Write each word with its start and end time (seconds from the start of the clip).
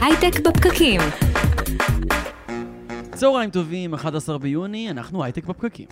הייטק 0.00 0.40
בפקקים. 0.40 1.00
צהריים 3.14 3.50
טובים, 3.50 3.94
11 3.94 4.38
ביוני, 4.38 4.90
אנחנו 4.90 5.24
הייטק 5.24 5.44
בפקקים. 5.44 5.86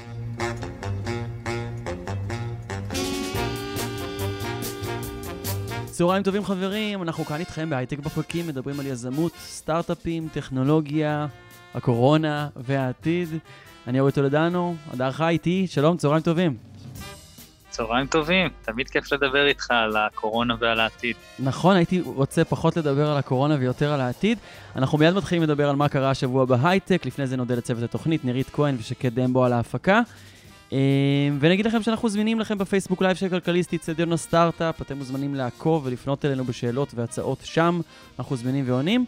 צהריים 5.87 6.23
טובים 6.23 6.45
חברים, 6.45 7.03
אנחנו 7.03 7.25
כאן 7.25 7.41
איתכם 7.41 7.71
בהייטק 7.71 7.99
בפקקים, 7.99 8.47
מדברים 8.47 8.81
על 8.81 8.87
יזמות, 8.87 9.33
סטארט-אפים, 9.39 10.29
טכנולוגיה, 10.33 11.27
הקורונה 11.75 12.49
והעתיד. 12.57 13.29
אני 13.87 14.01
אורי 14.01 14.13
טולדנו, 14.13 14.77
הדר 14.93 15.13
חי 15.13 15.29
איתי, 15.29 15.67
שלום, 15.67 15.97
צהריים 15.97 16.23
טובים. 16.23 16.68
צהריים 17.79 18.07
טובים, 18.07 18.49
תמיד 18.63 18.89
כיף 18.91 19.13
לדבר 19.13 19.47
איתך 19.47 19.71
על 19.71 19.97
הקורונה 19.97 20.55
ועל 20.61 20.81
העתיד. 20.81 21.17
נכון, 21.39 21.77
הייתי 21.77 22.01
רוצה 22.01 22.45
פחות 22.45 22.77
לדבר 22.77 23.11
על 23.11 23.17
הקורונה 23.17 23.57
ויותר 23.61 23.93
על 23.93 24.01
העתיד. 24.01 24.39
אנחנו 24.77 24.99
מיד 24.99 25.15
מתחילים 25.15 25.43
לדבר 25.43 25.69
על 25.69 25.77
מה 25.77 25.89
קרה 25.89 26.11
השבוע 26.11 26.45
בהייטק, 26.45 27.07
לפני 27.07 27.27
זה 27.27 27.37
נודה 27.37 27.55
לצוות 27.55 27.83
התוכנית, 27.83 28.25
נירית 28.25 28.51
כהן 28.51 28.77
ושקד 28.79 29.15
דמבו 29.15 29.45
על 29.45 29.53
ההפקה. 29.53 30.01
אה, 30.73 30.79
ונגיד 31.41 31.67
לכם 31.67 31.83
שאנחנו 31.83 32.09
זמינים 32.09 32.41
לכם 32.41 32.59
בפייסבוק 32.59 33.03
לייב 33.03 33.17
של 33.17 33.29
כלכליסט, 33.29 33.75
אצטדיון 33.75 34.13
הסטארט-אפ, 34.13 34.83
אתם 34.83 34.97
מוזמנים 34.97 35.35
לעקוב 35.35 35.87
ולפנות 35.87 36.25
אלינו 36.25 36.45
בשאלות 36.45 36.95
והצעות 36.95 37.39
שם, 37.45 37.81
אנחנו 38.19 38.37
זמינים 38.37 38.65
ועונים. 38.69 39.05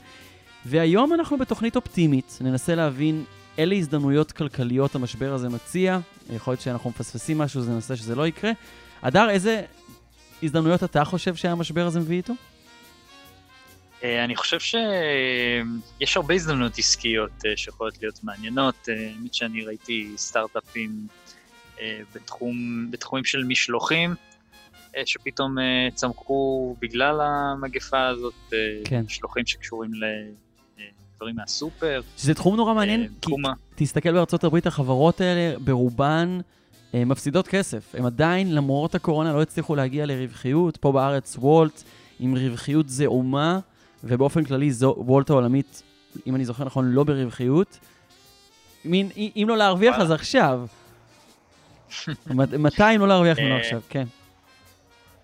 והיום 0.67 1.13
אנחנו 1.13 1.39
בתוכנית 1.39 1.77
אופטימית, 1.77 2.39
ננסה 2.41 2.75
להבין 2.75 3.25
אילו 3.61 3.77
הזדמנויות 3.77 4.33
כלכליות 4.33 4.95
המשבר 4.95 5.33
הזה 5.33 5.49
מציע. 5.49 5.99
יכול 6.33 6.53
להיות 6.53 6.61
שאנחנו 6.61 6.91
מפספסים 6.91 7.39
משהו, 7.39 7.63
זה 7.63 7.73
נוודא 7.73 7.97
שזה 7.97 8.15
לא 8.15 8.27
יקרה. 8.27 8.51
הדר, 9.03 9.31
איזה 9.31 9.63
הזדמנויות 10.43 10.85
אתה 10.85 11.05
חושב 11.05 11.35
שהמשבר 11.35 11.87
הזה 11.87 12.01
מביא 12.01 12.17
איתו? 12.17 12.33
אה, 14.05 14.25
אני 14.25 14.37
חושב 14.37 14.59
שיש 14.61 16.17
הרבה 16.17 16.35
הזדמנויות 16.35 16.79
עסקיות 16.79 17.31
אה, 17.47 17.57
שיכולות 17.57 18.03
להיות 18.03 18.25
מעניינות. 18.25 18.89
אה, 18.89 18.95
האמת 18.95 19.35
שאני 19.35 19.65
ראיתי 19.65 20.13
סטארט-אפים 20.17 20.91
בתחום, 22.15 22.87
בתחומים 22.91 23.25
של 23.25 23.45
משלוחים, 23.45 24.15
שפתאום 25.05 25.55
צמחו 25.95 26.77
בגלל 26.81 27.21
המגפה 27.21 28.07
הזאת, 28.07 28.53
כן. 28.85 29.01
משלוחים 29.07 29.47
שקשורים 29.47 29.95
ל... 29.95 30.05
דברים 31.21 31.37
מהסופר. 31.37 32.01
שזה 32.17 32.35
תחום 32.35 32.57
נורא 32.57 32.75
מעניין, 32.75 33.09
כי 33.23 33.33
תסתכל 33.75 34.13
בארצות 34.13 34.45
הברית, 34.45 34.67
החברות 34.67 35.21
האלה 35.21 35.59
ברובן 35.59 36.41
מפסידות 36.95 37.49
כסף. 37.49 37.95
הם 37.95 38.07
עדיין, 38.07 38.55
למרות 38.55 38.95
הקורונה, 38.95 39.33
לא 39.33 39.43
הצליחו 39.43 39.75
להגיע 39.75 40.07
לרווחיות. 40.07 40.77
פה 40.77 40.93
בארץ 40.93 41.37
וולט 41.37 41.83
עם 42.21 42.37
רווחיות 42.37 42.89
זעומה, 42.89 43.59
ובאופן 44.05 44.45
כללי 44.45 44.73
זו, 44.73 44.95
וולט 44.99 45.31
העולמית, 45.31 45.83
אם 46.27 46.35
אני 46.35 46.45
זוכר 46.45 46.65
נכון, 46.65 46.93
לא 46.93 47.05
ברווחיות. 47.05 47.79
מין, 48.85 49.09
אם 49.17 49.47
לא 49.49 49.57
להרוויח, 49.57 49.97
אז 49.99 50.11
עכשיו. 50.11 50.67
מתי 52.37 52.97
אם 52.97 53.01
לא 53.01 53.09
להרוויח 53.09 53.39
ממנו 53.39 53.55
אה, 53.55 53.61
עכשיו, 53.61 53.81
כן. 53.89 54.05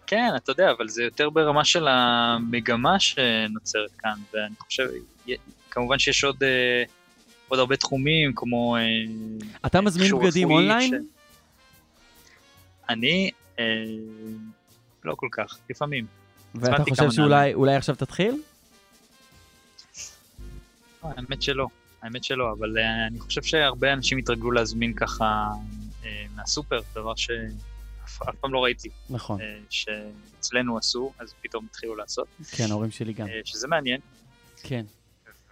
כן, 0.07 0.31
אתה 0.37 0.53
יודע, 0.53 0.71
אבל 0.71 0.89
זה 0.89 1.03
יותר 1.03 1.31
ברמה 1.31 1.65
של 1.65 1.89
המגמה 1.89 3.01
שנוצרת 3.01 3.91
כאן, 3.99 4.19
ואני 4.35 4.55
חושב, 4.59 4.89
כמובן 5.77 5.99
שיש 5.99 6.25
עוד, 6.25 6.43
אה, 6.43 6.83
עוד 7.49 7.59
הרבה 7.59 7.77
תחומים, 7.77 8.33
כמו... 8.37 8.77
אה, 8.77 8.83
אתה 9.67 9.81
מזמין 9.81 10.19
בגדים 10.19 10.51
אונליין? 10.51 10.95
ש... 10.95 11.07
אני, 12.89 13.31
אה, 13.59 13.65
לא 15.05 15.15
כל 15.15 15.29
כך, 15.33 15.59
לפעמים. 15.71 16.07
ואתה 16.55 16.83
חושב 16.91 17.11
שאולי 17.11 17.75
עכשיו 17.75 17.95
תתחיל? 17.95 18.43
לא, 21.05 21.09
האמת 21.17 21.43
שלא, 21.43 21.67
האמת 22.03 22.25
שלא, 22.25 22.53
אבל 22.53 22.79
אה, 22.79 23.07
אני 23.07 23.21
חושב 23.21 23.43
שהרבה 23.43 23.93
אנשים 23.93 24.19
התרגלו 24.19 24.51
להזמין 24.51 24.95
ככה 24.95 25.49
אה, 26.05 26.25
מהסופר, 26.37 26.81
דבר 26.95 27.15
שאף 27.15 28.35
פעם 28.41 28.53
לא 28.53 28.65
ראיתי. 28.65 28.89
נכון. 29.11 29.41
אה, 29.41 29.59
שאצלנו 29.71 30.79
עשו, 30.79 31.13
אז 31.19 31.35
פתאום 31.43 31.67
התחילו 31.71 31.97
לעשות. 31.97 32.27
כן, 32.51 32.67
ההורים 32.71 32.91
שלי 32.91 33.13
גם. 33.13 33.27
אה, 33.27 33.41
שזה 33.45 33.69
מעניין. 33.69 34.01
כן. 34.63 34.85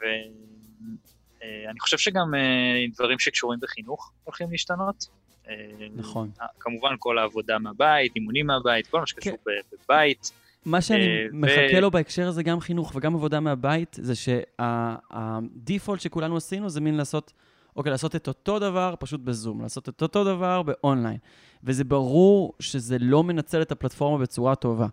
ואני 0.04 1.80
חושב 1.80 1.98
שגם 1.98 2.34
אה, 2.34 2.84
דברים 2.94 3.18
שקשורים 3.18 3.60
בחינוך 3.62 4.12
הולכים 4.24 4.50
להשתנות. 4.50 5.06
אה, 5.48 5.54
נכון. 5.94 6.30
כמובן 6.60 6.94
כל 6.98 7.18
העבודה 7.18 7.58
מהבית, 7.58 8.12
אימונים 8.16 8.46
מהבית, 8.46 8.86
כל 8.86 9.00
מה 9.00 9.06
שקשור 9.06 9.36
כן. 9.44 9.76
בבית. 9.84 10.32
מה 10.64 10.80
שאני 10.80 11.04
uh, 11.04 11.30
מחכה 11.32 11.76
ו... 11.78 11.80
לו 11.80 11.90
בהקשר 11.90 12.28
הזה, 12.28 12.42
גם 12.42 12.60
חינוך 12.60 12.92
וגם 12.94 13.14
עבודה 13.14 13.40
מהבית, 13.40 13.96
זה 14.00 14.14
שהדיפולט 14.14 16.00
שכולנו 16.00 16.36
עשינו 16.36 16.68
זה 16.68 16.80
מין 16.80 16.94
לעשות, 16.94 17.32
אוקיי, 17.76 17.90
לעשות 17.90 18.16
את 18.16 18.28
אותו 18.28 18.58
דבר 18.58 18.94
פשוט 19.00 19.20
בזום, 19.20 19.62
לעשות 19.62 19.88
את 19.88 20.02
אותו 20.02 20.24
דבר 20.24 20.62
באונליין. 20.62 21.18
וזה 21.64 21.84
ברור 21.84 22.52
שזה 22.60 22.96
לא 23.00 23.24
מנצל 23.24 23.62
את 23.62 23.72
הפלטפורמה 23.72 24.18
בצורה 24.18 24.54
טובה. 24.54 24.86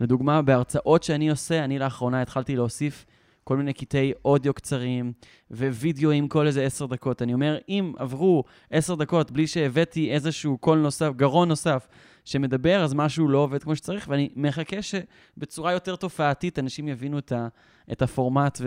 לדוגמה, 0.00 0.42
בהרצאות 0.42 1.02
שאני 1.02 1.30
עושה, 1.30 1.64
אני 1.64 1.78
לאחרונה 1.78 2.22
התחלתי 2.22 2.56
להוסיף 2.56 3.04
כל 3.46 3.56
מיני 3.56 3.72
קטעי 3.72 4.12
אודיו 4.24 4.54
קצרים 4.54 5.12
ווידאוים 5.50 6.28
כל 6.28 6.46
איזה 6.46 6.64
עשר 6.64 6.86
דקות. 6.86 7.22
אני 7.22 7.34
אומר, 7.34 7.58
אם 7.68 7.92
עברו 7.98 8.44
עשר 8.70 8.94
דקות 8.94 9.30
בלי 9.30 9.46
שהבאתי 9.46 10.12
איזשהו 10.12 10.58
קול 10.58 10.78
נוסף, 10.78 11.10
גרון 11.16 11.48
נוסף, 11.48 11.88
שמדבר, 12.24 12.84
אז 12.84 12.94
משהו 12.94 13.28
לא 13.28 13.38
עובד 13.38 13.62
כמו 13.62 13.76
שצריך, 13.76 14.06
ואני 14.08 14.28
מחכה 14.36 14.76
שבצורה 14.82 15.72
יותר 15.72 15.96
תופעתית 15.96 16.58
אנשים 16.58 16.88
יבינו 16.88 17.18
את, 17.18 17.32
ה, 17.32 17.48
את 17.92 18.02
הפורמט 18.02 18.60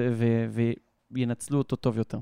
וינצלו 1.12 1.58
אותו 1.58 1.76
טוב 1.76 1.98
יותר. 1.98 2.18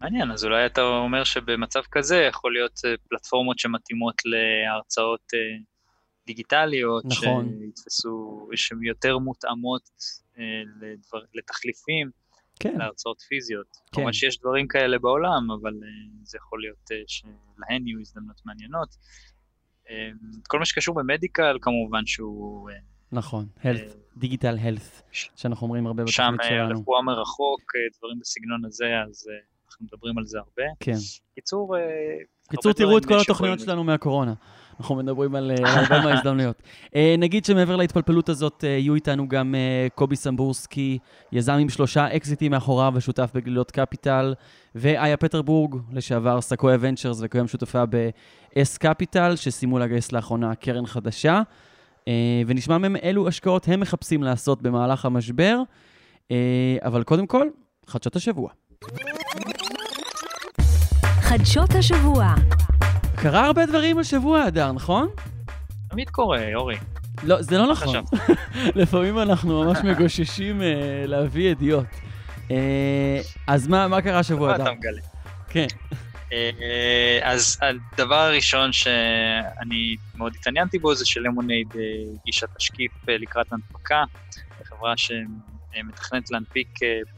מעניין, 0.00 0.30
אז 0.30 0.44
אולי 0.44 0.66
אתה 0.66 0.82
אומר 0.82 1.24
שבמצב 1.24 1.82
כזה 1.92 2.16
יכול 2.16 2.52
להיות 2.52 2.80
אה, 2.84 2.94
פלטפורמות 3.08 3.58
שמתאימות 3.58 4.22
להרצאות 4.24 5.30
אה, 5.34 5.38
דיגיטליות, 6.26 7.04
נכון. 7.04 7.58
שיתפסו, 7.60 8.48
שהן 8.54 8.82
יותר 8.82 9.18
מותאמות 9.18 9.90
לדבר, 10.80 11.20
לתחליפים, 11.34 12.10
כן. 12.60 12.78
להרצאות 12.78 13.20
פיזיות. 13.20 13.66
כן. 13.72 13.94
כלומר 13.94 14.12
שיש 14.12 14.40
דברים 14.40 14.68
כאלה 14.68 14.98
בעולם, 14.98 15.50
אבל 15.60 15.72
אה, 15.72 15.88
זה 16.22 16.38
יכול 16.38 16.60
להיות 16.60 16.90
אה, 16.92 16.96
שלהן 17.06 17.86
יהיו 17.86 18.00
הזדמנות 18.00 18.40
מעניינות. 18.44 18.88
כל 20.48 20.58
מה 20.58 20.64
שקשור 20.64 20.94
במדיקל, 20.94 21.58
כמובן 21.62 22.06
שהוא... 22.06 22.70
נכון, 23.12 23.46
health, 23.62 23.96
דיגיטל 24.16 24.56
health, 24.56 25.02
שאנחנו 25.12 25.64
אומרים 25.64 25.86
הרבה 25.86 26.02
בתוכנית 26.02 26.40
שלנו. 26.42 26.74
שם 26.74 26.80
רפואה 26.80 27.02
מרחוק, 27.02 27.72
דברים 27.98 28.18
בסגנון 28.20 28.64
הזה, 28.64 28.86
אז 29.08 29.26
אנחנו 29.66 29.86
מדברים 29.86 30.18
על 30.18 30.24
זה 30.26 30.38
הרבה. 30.38 30.62
כן. 30.80 30.92
קיצור, 31.34 31.76
קיצור, 32.50 32.72
תראו 32.72 32.98
את 32.98 33.04
כל 33.04 33.20
התוכניות 33.20 33.60
שלנו 33.60 33.84
מהקורונה. 33.84 34.34
אנחנו 34.80 34.94
מדברים 34.94 35.34
על 35.34 35.50
אה, 35.50 35.80
הרבה 35.80 36.00
מההזדמנויות. 36.00 36.62
אה, 36.96 37.14
נגיד 37.18 37.44
שמעבר 37.44 37.76
להתפלפלות 37.76 38.28
הזאת, 38.28 38.64
אה, 38.64 38.68
יהיו 38.68 38.94
איתנו 38.94 39.28
גם 39.28 39.54
קובי 39.94 40.16
סמבורסקי, 40.16 40.98
יזם 41.32 41.52
עם 41.52 41.68
שלושה 41.68 42.16
אקזיטים 42.16 42.50
מאחוריו 42.50 42.92
ושותף 42.96 43.30
בגלילות 43.34 43.70
קפיטל, 43.70 44.34
ואיה 44.74 45.16
פטרבורג, 45.16 45.76
לשעבר 45.92 46.40
סקויה 46.40 46.76
ונצ'רס 46.80 47.18
וכיום 47.22 47.48
שותפה 47.48 47.84
ב-S 47.90 48.78
קפיטל, 48.78 49.36
שסיימו 49.36 49.78
לגייס 49.78 50.12
לאחרונה 50.12 50.54
קרן 50.54 50.86
חדשה. 50.86 51.42
ונשמע 52.46 52.78
מהם 52.78 52.96
אילו 52.96 53.28
השקעות 53.28 53.68
הם 53.68 53.80
מחפשים 53.80 54.22
לעשות 54.22 54.62
במהלך 54.62 55.04
המשבר. 55.04 55.62
אבל 56.82 57.02
קודם 57.02 57.26
כל, 57.26 57.46
חדשות 57.86 58.16
השבוע. 58.16 58.50
חדשות 61.20 61.74
השבוע. 61.74 62.34
קרה 63.22 63.46
הרבה 63.46 63.66
דברים 63.66 63.98
השבוע, 63.98 64.48
אדר, 64.48 64.72
נכון? 64.72 65.08
תמיד 65.88 66.10
קורה, 66.10 66.54
אורי. 66.54 66.76
לא, 67.22 67.42
זה 67.42 67.58
לא 67.58 67.70
נכון. 67.72 67.96
לפעמים 68.80 69.18
אנחנו 69.18 69.64
ממש 69.64 69.78
מגוששים 69.84 70.60
uh, 70.60 70.64
להביא 71.06 71.50
ידיעות. 71.50 71.86
Uh, 72.48 72.52
אז 73.46 73.68
מה, 73.68 73.88
מה 73.88 74.02
קרה 74.02 74.18
השבוע, 74.18 74.54
אדר? 74.54 74.62
אתה 74.62 74.72
מגלה. 74.72 75.00
כן. 75.48 75.66
Uh, 76.28 76.32
אז 77.22 77.58
הדבר 77.62 78.14
הראשון 78.14 78.72
שאני 78.72 79.96
מאוד 80.14 80.32
התעניינתי 80.40 80.78
בו 80.78 80.94
זה 80.94 81.06
שלמונייד 81.06 81.68
הגישה 82.22 82.46
תשקיף 82.56 82.92
לקראת 83.08 83.52
הנפקה, 83.52 84.04
חברה 84.64 84.94
שמתכננת 84.96 86.30
להנפיק 86.30 86.68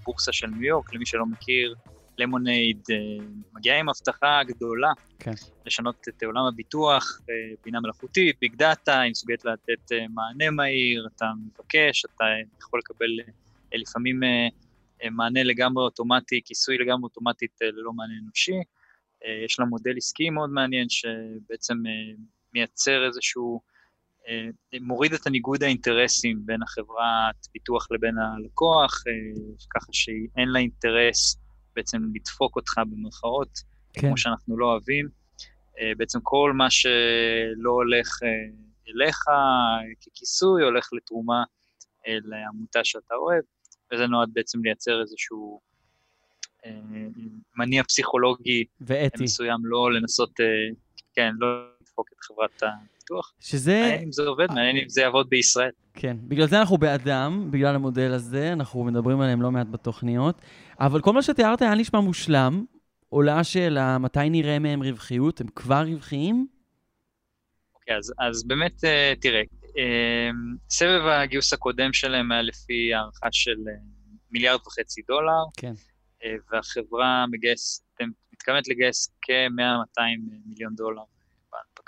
בורסה 0.05 0.33
של 0.33 0.47
ניו 0.47 0.65
יורק, 0.65 0.95
למי 0.95 1.07
שלא 1.07 1.27
מכיר, 1.27 1.75
למונייד 2.21 2.83
אה, 2.91 3.25
מגיעה 3.53 3.79
עם 3.79 3.89
הבטחה 3.89 4.41
גדולה, 4.47 4.93
כן. 5.19 5.33
לשנות 5.67 6.09
את 6.09 6.23
עולם 6.23 6.45
הביטוח, 6.45 7.21
אה, 7.31 7.55
בינה 7.65 7.81
מלאכותית, 7.81 8.37
ביג 8.41 8.55
דאטה, 8.55 9.01
היא 9.01 9.11
מסוגלת 9.11 9.45
לתת 9.45 9.93
אה, 9.93 10.07
מענה 10.15 10.51
מהיר, 10.51 11.09
אתה 11.17 11.27
מבקש, 11.47 12.05
אתה 12.05 12.25
יכול 12.59 12.79
לקבל 12.79 13.11
לפעמים 13.73 14.21
מענה 15.11 15.43
לגמרי 15.43 15.85
אוטומטי, 15.85 16.41
כיסוי 16.45 16.79
לגמרי 16.79 17.03
אוטומטית 17.03 17.59
ללא 17.61 17.93
מענה 17.93 18.13
אנושי. 18.25 18.61
יש 19.45 19.61
לה 19.61 19.67
מודל 19.67 19.97
עסקי 19.97 20.31
מאוד 20.31 20.51
מעניין, 20.51 20.89
שבעצם 20.89 21.75
מייצר 22.55 23.07
איזשהו 23.07 23.61
אה, 24.29 24.79
מוריד 24.81 25.13
את 25.13 25.27
הניגוד 25.27 25.63
האינטרסים 25.63 26.39
בין 26.45 26.63
החברת 26.63 27.47
ביטוח 27.55 27.87
לבין 27.91 28.15
הלקוח, 28.19 29.03
אה, 29.07 29.13
ככה 29.75 29.93
שאין 29.93 30.49
לה 30.49 30.59
אינטרס 30.59 31.40
בעצם 31.77 32.03
לדפוק 32.15 32.57
אותך 32.57 32.81
במרכאות, 32.91 33.59
כן. 33.93 34.01
כמו 34.01 34.19
שאנחנו 34.19 34.59
לא 34.59 34.67
אוהבים. 34.67 35.09
אה, 35.81 35.93
בעצם 35.97 36.19
כל 36.23 36.53
מה 36.55 36.71
שלא 36.71 37.71
הולך 37.71 38.19
אליך 38.89 39.25
ככיסוי, 40.07 40.63
הולך 40.63 40.89
לתרומה 40.93 41.45
לעמותה 42.07 42.85
שאתה 42.85 43.15
אוהב, 43.15 43.43
וזה 43.93 44.07
נועד 44.07 44.29
בעצם 44.33 44.65
לייצר 44.65 45.01
איזשהו 45.01 45.61
מניע 47.57 47.83
פסיכולוגי 47.85 48.65
ואתי. 48.81 49.25
מסוים, 49.25 49.59
לא 49.63 49.93
לנסות, 49.93 50.31
כן, 51.15 51.31
לא 51.39 51.47
לדפוק 51.81 52.09
את 52.13 52.21
חברת 52.21 52.63
הביטוח. 53.11 53.33
שזה... 53.41 53.81
מעניין 53.81 54.03
אם 54.03 54.13
זה 54.13 54.23
עובד, 54.23 54.47
מעניין 54.49 54.77
אם 54.77 54.89
זה 54.89 55.01
יעבוד 55.01 55.29
בישראל. 55.31 55.71
כן, 55.95 56.17
בגלל 56.23 56.47
זה 56.47 56.61
אנחנו 56.61 56.79
באדם, 56.79 57.49
בגלל 57.51 57.75
המודל 57.75 58.13
הזה, 58.13 58.53
אנחנו 58.53 58.85
מדברים 58.85 59.21
עליהם 59.21 59.43
לא 59.43 59.51
מעט 59.51 59.67
בתוכניות, 59.71 60.41
אבל 60.81 61.01
כל 61.01 61.13
מה 61.13 61.23
שתיארת 61.23 61.63
היה 61.63 61.75
נשמע 61.75 62.01
מושלם. 62.01 62.65
עולה 63.09 63.39
השאלה, 63.39 63.99
מתי 63.99 64.31
נראה 64.31 64.59
מהם 64.59 64.83
רווחיות? 64.83 65.41
הם 65.41 65.47
כבר 65.57 65.83
רווחיים? 65.87 66.47
אוקיי, 67.75 67.97
אז, 67.97 68.13
אז 68.19 68.47
באמת, 68.47 68.85
אה, 68.85 69.13
תראה, 69.21 69.43
אה, 69.79 70.31
סבב 70.71 71.07
הגיוס 71.07 71.53
הקודם 71.53 71.93
שלהם 71.93 72.33
היה 72.33 72.43
לפי 72.43 72.95
הערכה 72.95 73.29
של 73.33 73.57
אה, 73.69 73.75
מיליארד 74.31 74.61
וחצי 74.67 75.03
דולר, 75.09 75.43
כן. 75.57 75.73
והחברה 76.53 77.25
מגייס, 77.31 77.85
מתכוונת 78.33 78.69
לגייס 78.69 79.13
כ-100-200 79.23 80.01
מיליון 80.47 80.75
דולר 80.75 81.03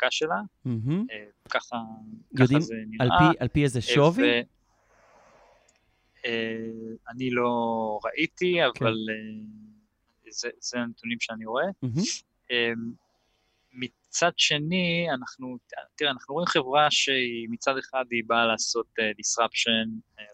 בהנפקה 0.02 0.10
שלה. 0.10 0.40
אה, 1.10 1.24
ככה, 1.50 1.76
יודעים 2.32 2.60
ככה 2.60 2.66
זה 2.66 2.74
על 3.00 3.08
נראה. 3.08 3.18
פי, 3.18 3.38
על 3.38 3.48
פי 3.48 3.64
איזה 3.64 3.80
שווי? 3.80 4.22
ו- 4.22 4.42
אה, 6.26 6.56
אני 7.08 7.30
לא 7.30 8.00
ראיתי, 8.04 8.56
כן. 8.74 8.84
אבל 8.84 8.94
אה, 9.10 10.30
זה, 10.30 10.48
זה 10.60 10.78
הנתונים 10.78 11.20
שאני 11.20 11.46
רואה. 11.46 11.64
אה, 12.50 12.72
מצד 13.72 14.32
שני, 14.36 15.06
אנחנו, 15.14 15.56
תראה, 15.96 16.10
אנחנו 16.10 16.34
רואים 16.34 16.46
חברה 16.46 16.90
שהיא 16.90 17.48
מצד 17.50 17.78
אחד 17.78 18.04
היא 18.10 18.22
באה 18.26 18.46
לעשות 18.46 18.86
disruption 18.98 19.88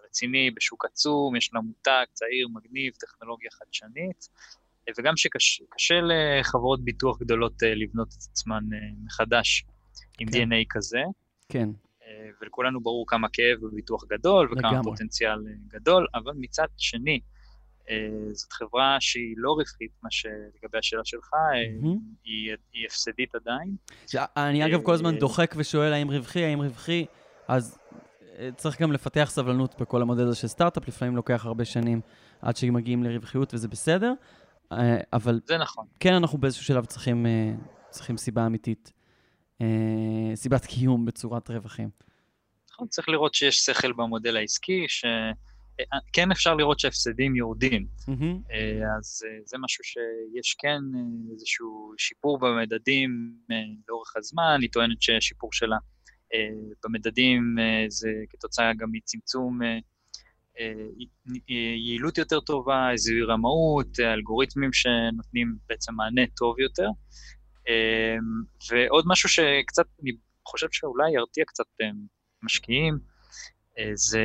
רציני 0.05 0.51
בשוק 0.51 0.85
עצום, 0.85 1.37
יש 1.37 1.51
לה 1.55 1.61
מותג 1.61 2.05
צעיר, 2.13 2.49
מגניב, 2.49 2.93
טכנולוגיה 2.95 3.51
חדשנית, 3.51 4.29
וגם 4.99 5.17
שקשה 5.17 5.95
לחברות 6.03 6.85
ביטוח 6.85 7.19
גדולות 7.21 7.63
uh, 7.63 7.67
לבנות 7.67 8.09
את 8.09 8.23
עצמן 8.31 8.63
uh, 8.73 9.07
מחדש 9.07 9.65
עם 10.19 10.29
כן. 10.29 10.53
DNA 10.53 10.65
כזה, 10.71 11.03
כן, 11.49 11.69
אה, 12.09 12.29
ולכולנו 12.41 12.81
ברור 12.81 13.05
כמה 13.09 13.29
כאב 13.33 13.59
בביטוח 13.63 14.05
גדול 14.05 14.49
וכמה 14.53 14.73
לגמרי. 14.73 14.85
פוטנציאל 14.85 15.45
אה, 15.47 15.53
גדול, 15.69 16.07
אבל 16.15 16.33
מצד 16.37 16.67
שני, 16.77 17.21
אה, 17.91 17.97
זאת 18.33 18.53
חברה 18.53 18.97
שהיא 19.01 19.35
לא 19.37 19.53
רווחית, 19.53 19.91
מה 20.03 20.11
שלגבי 20.11 20.79
השאלה 20.79 21.05
שלך, 21.05 21.31
אה, 21.35 21.81
מהמם. 21.81 21.99
היא, 22.25 22.57
היא 22.73 22.87
הפסדית 22.87 23.35
עדיין. 23.35 23.77
אני 24.37 24.67
אגב 24.67 24.83
כל 24.83 24.95
הזמן 24.95 25.15
אה, 25.15 25.21
דוחק 25.21 25.55
ושואל 25.57 25.93
האם 25.93 26.11
רווחי, 26.11 26.45
האם 26.45 26.63
רווחי, 26.63 27.07
אז 27.49 27.79
אה, 28.39 28.49
צריך 28.57 28.83
גם 28.83 28.93
לפתח 28.93 29.29
סבלנות 29.33 29.81
בכל 29.81 30.03
המודל 30.03 30.27
הזה 30.27 30.37
של 30.37 30.49
סטארט-אפ, 30.49 30.89
לפעמים 30.89 31.17
לוקח 31.17 31.47
הרבה 31.47 31.65
שנים 31.65 32.01
עד 32.43 32.57
שמגיעים 32.57 33.05
לרווחיות 33.05 33.55
וזה 33.55 33.69
בסדר, 33.69 34.09
אה, 34.09 34.15
אבל 35.13 35.41
זה 35.45 35.59
נכון. 35.59 35.87
כן, 36.01 36.15
אנחנו 36.15 36.39
באיזשהו 36.39 36.65
שלב 36.65 36.85
צריכים, 36.85 37.27
אה, 37.27 37.53
צריכים 37.91 38.17
סיבה 38.17 38.47
אמיתית, 38.47 38.93
אה, 39.61 39.67
סיבת 40.35 40.67
קיום 40.67 41.05
בצורת 41.05 41.51
רווחים. 41.51 41.91
נכון, 42.71 42.89
צריך 42.89 43.09
לראות 43.09 43.35
שיש 43.35 43.59
שכל 43.59 43.93
במודל 43.93 44.37
העסקי, 44.37 44.87
שכן 44.89 46.31
אפשר 46.33 46.55
לראות 46.55 46.81
שההפסדים 46.81 47.37
יורדים. 47.37 47.87
אה, 48.51 48.97
אז 48.99 49.23
אה, 49.27 49.39
זה 49.45 49.57
משהו 49.61 49.85
שיש 49.85 50.55
כן 50.59 50.81
אה, 50.97 51.33
איזשהו 51.33 51.95
שיפור 51.99 52.39
במדדים 52.39 53.35
אה, 53.51 53.57
לאורך 53.89 54.17
הזמן, 54.17 54.59
היא 54.63 54.71
טוענת 54.73 55.03
שהשיפור 55.03 55.53
שלה 55.53 55.77
אה, 56.35 56.39
במדדים 56.85 57.57
אה, 57.59 57.85
זה 57.89 58.11
כתוצאה 58.31 58.73
גם 58.75 58.89
מצמצום 58.93 59.63
אה, 59.63 59.69
אה, 59.69 59.79
יעילות 61.49 62.19
יותר 62.19 62.41
טובה, 62.41 62.89
זיהוי 62.95 63.23
רמאות, 63.23 64.01
אלגוריתמים 64.01 64.73
שנותנים 64.73 65.57
בעצם 65.69 65.95
מענה 65.95 66.23
טוב 66.37 66.61
יותר. 66.61 66.89
אה, 67.69 68.17
ועוד 68.71 69.05
משהו 69.07 69.29
שקצת, 69.29 69.85
אני 70.03 70.11
חושב 70.49 70.67
שאולי 70.71 71.11
ירתיע 71.13 71.45
קצת 71.45 71.65
אה, 71.81 71.87
משקיעים, 72.43 72.99
אה, 73.79 73.91
זה, 73.95 74.23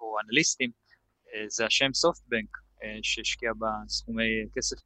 או 0.00 0.16
אנליסטים, 0.24 0.70
אה, 1.34 1.44
זה 1.48 1.66
השם 1.66 1.94
סופטבנק, 1.94 2.58
שהשקיע 3.02 3.50
בה 3.58 3.68
סכומי 3.88 4.22
כסף 4.56 4.76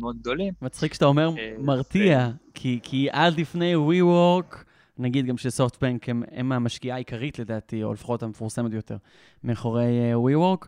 מאוד 0.00 0.16
גדולים. 0.18 0.52
מצחיק 0.62 0.94
שאתה 0.94 1.04
אומר 1.04 1.30
מרתיע, 1.58 2.30
כי, 2.54 2.80
כי 2.82 3.10
עד 3.10 3.40
לפני 3.40 3.74
WeWork, 3.74 4.56
נגיד 4.98 5.26
גם 5.26 5.38
שסופטבנק 5.38 6.08
הם, 6.08 6.22
הם 6.30 6.52
המשקיעה 6.52 6.96
העיקרית 6.96 7.38
לדעתי, 7.38 7.82
או 7.82 7.92
לפחות 7.92 8.22
המפורסמת 8.22 8.70
ביותר, 8.70 8.96
מאחורי 9.44 9.84
אה, 9.84 10.14
WeWork, 10.14 10.66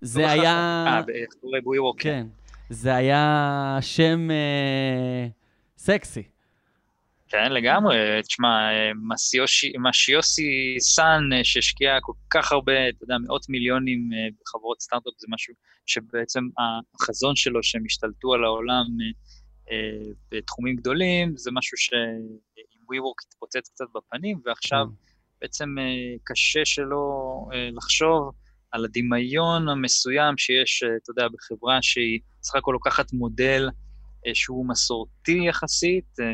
זה 0.00 0.30
היה... 0.30 0.84
אה, 0.86 1.02
באחורי 1.02 1.58
WeWork, 1.58 2.02
כן. 2.02 2.10
כן. 2.10 2.26
זה 2.70 2.94
היה 2.94 3.78
שם 3.80 4.30
אה, 4.30 5.26
סקסי. 5.76 6.22
כן, 7.28 7.52
לגמרי. 7.52 7.96
תשמע, 8.22 8.48
אה, 8.48 8.90
משיוסי 9.78 10.76
סאן, 10.78 11.32
אה, 11.32 11.44
שהשקיע 11.44 11.98
כל 12.02 12.12
כך 12.30 12.52
הרבה, 12.52 12.88
אתה 12.88 13.04
יודע, 13.04 13.14
מאות 13.26 13.48
מיליונים 13.48 14.10
בחברות 14.40 14.80
סטארט-אפ, 14.80 15.12
זה 15.18 15.26
משהו 15.30 15.54
שבעצם 15.86 16.40
החזון 17.00 17.36
שלו 17.36 17.62
שהם 17.62 17.82
השתלטו 17.86 18.34
על 18.34 18.44
העולם 18.44 18.84
אה, 19.70 20.12
בתחומים 20.30 20.76
גדולים, 20.76 21.36
זה 21.36 21.50
משהו 21.52 21.78
שעם 21.78 22.81
WeWork 22.82 23.26
התפוצץ 23.28 23.68
קצת 23.68 23.84
בפנים, 23.94 24.40
ועכשיו 24.44 24.86
בעצם 25.40 25.78
אה, 25.78 25.84
קשה 26.24 26.60
שלא 26.64 27.04
אה, 27.52 27.68
לחשוב 27.72 28.30
על 28.70 28.84
הדמיון 28.84 29.68
המסוים 29.68 30.38
שיש, 30.38 30.82
אה, 30.82 30.88
אתה 31.02 31.10
יודע, 31.10 31.26
בחברה 31.28 31.78
שהיא 31.82 32.20
סך 32.42 32.54
הכל 32.56 32.70
לוקחת 32.72 33.12
מודל 33.12 33.68
אה, 34.26 34.34
שהוא 34.34 34.68
מסורתי 34.68 35.38
יחסית, 35.48 36.20
אה, 36.20 36.26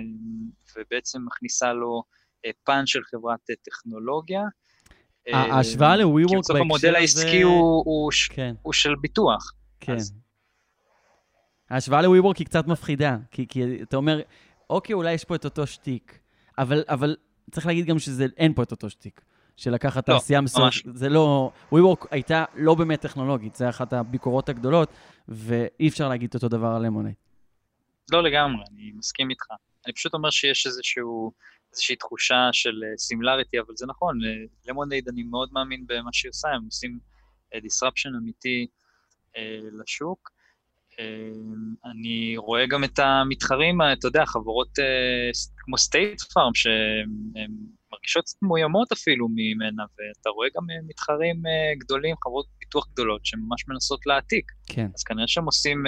ובעצם 0.77 1.23
מכניסה 1.27 1.73
לו 1.73 2.03
אה, 2.47 2.51
פן 2.65 2.87
של 2.87 3.01
חברת 3.05 3.51
אה, 3.51 3.55
טכנולוגיה. 3.63 4.43
ההשוואה 5.33 5.97
כי 5.97 6.03
ל-WeWork 6.03 6.39
בסוף 6.39 6.51
בהקשר 6.51 6.57
המודל 6.57 6.89
הזה... 6.89 6.99
העסקי 6.99 7.43
הוא, 7.43 7.83
הוא, 7.87 8.11
כן, 8.31 8.55
הוא 8.63 8.73
של 8.73 8.95
ביטוח. 9.01 9.53
כן. 9.81 9.95
אז- 9.95 10.15
ההשוואה 11.71 12.03
ל-WeWork 12.03 12.35
היא 12.39 12.47
קצת 12.47 12.67
מפחידה, 12.67 13.17
כי, 13.31 13.47
כי 13.49 13.83
אתה 13.83 13.97
אומר, 13.97 14.21
אוקיי, 14.71 14.95
אולי 14.95 15.13
יש 15.13 15.25
פה 15.25 15.35
את 15.35 15.45
אותו 15.45 15.67
שטיק, 15.67 16.19
אבל, 16.59 16.85
אבל 16.89 17.17
צריך 17.51 17.67
להגיד 17.67 17.87
גם 17.87 17.99
שאין 17.99 18.55
פה 18.55 18.63
את 18.63 18.71
אותו 18.71 18.91
שטיק. 18.91 19.21
של 19.57 19.71
לקחת 19.71 20.09
לא, 20.09 20.15
תעשייה 20.15 20.41
מסוימת, 20.41 20.65
ממש 20.65 20.85
זה 20.95 21.09
לא, 21.09 21.53
WeWork 21.75 22.07
הייתה 22.11 22.45
לא 22.55 22.75
באמת 22.75 23.01
טכנולוגית, 23.01 23.55
זה 23.55 23.69
אחת 23.69 23.93
הביקורות 23.93 24.49
הגדולות, 24.49 24.89
ואי 25.29 25.89
אפשר 25.89 26.09
להגיד 26.09 26.31
אותו 26.35 26.49
דבר 26.49 26.67
על 26.67 26.87
למונייד. 26.87 27.15
לא 28.13 28.23
לגמרי, 28.23 28.65
אני 28.73 28.93
מסכים 28.95 29.31
איתך. 29.31 29.47
אני 29.87 29.93
פשוט 29.93 30.15
אומר 30.15 30.31
שיש 30.31 30.67
איזשהו, 30.67 31.33
איזושהי 31.73 31.97
תחושה 31.97 32.49
של 32.53 32.83
similarity, 32.99 33.61
אבל 33.61 33.75
זה 33.77 33.87
נכון, 33.87 34.19
למונייד, 34.67 35.09
אני 35.09 35.23
מאוד 35.23 35.49
מאמין 35.53 35.85
במה 35.87 36.11
שהיא 36.13 36.31
עושה, 36.31 36.49
הם 36.49 36.65
עושים 36.65 36.99
אה, 37.55 37.59
disruption 37.59 38.17
אמיתי 38.23 38.67
אה, 39.37 39.59
לשוק. 39.73 40.31
אה, 40.99 41.05
אני 41.91 42.37
רואה 42.37 42.67
גם 42.67 42.85
את 42.85 42.99
המתחרים, 42.99 43.83
אה, 43.83 43.93
אתה 43.93 44.07
יודע, 44.07 44.27
חברות 44.27 44.79
אה, 44.79 45.31
כמו 45.57 45.79
סטייט 45.79 46.21
פארם, 46.21 46.55
שהן 46.55 47.51
מרגישות 47.93 48.25
קצת 48.25 48.37
מאוימות 48.43 48.93
אפילו 48.93 49.29
ממנה, 49.29 49.83
ואתה 49.83 50.31
רואה 50.31 50.49
גם 50.57 50.67
מתחרים 50.89 51.43
גדולים, 51.79 52.17
חברות 52.25 52.47
ביטוח 52.61 52.89
גדולות, 52.93 53.27
שממש 53.27 53.69
מנסות 53.69 54.07
להעתיק. 54.07 54.53
כן. 54.67 54.89
אז 54.95 55.03
כנראה 55.03 55.29
שהם 55.29 55.45
עושים 55.45 55.85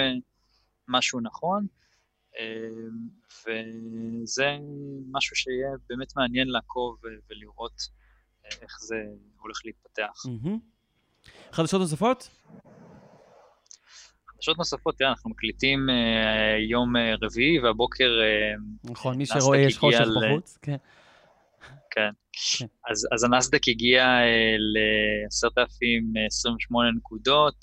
משהו 0.87 1.19
נכון, 1.19 1.67
וזה 3.45 4.57
משהו 5.11 5.35
שיהיה 5.35 5.69
באמת 5.89 6.15
מעניין 6.15 6.47
לעקוב 6.47 6.97
ולראות 7.29 7.81
איך 8.61 8.77
זה 8.79 8.95
הולך 9.39 9.57
להתפתח. 9.65 10.23
מהמם. 10.25 10.59
חדשות 11.51 11.81
נוספות? 11.81 12.29
חדשות 14.41 14.57
נוספות, 14.57 14.97
תראה, 14.97 15.09
אנחנו 15.09 15.29
מקליטים 15.29 15.89
אה, 15.89 15.95
יום 16.69 16.97
אה, 16.97 17.13
רביעי, 17.21 17.59
והבוקר, 17.59 18.09
אה, 18.21 18.53
נכון, 18.91 19.17
מי 19.17 19.25
שרואה 19.25 19.57
יש 19.59 19.77
חושך 19.77 19.99
ל- 19.99 20.27
בחוץ. 20.27 20.57
כן. 20.61 20.75
כן, 21.91 22.09
כן. 22.59 22.65
אז, 22.91 23.07
אז 23.15 23.23
הנסדק 23.23 23.67
הגיע 23.67 24.03
אה, 24.03 24.55
ל-10,028 24.57 26.75
נקודות, 26.97 27.55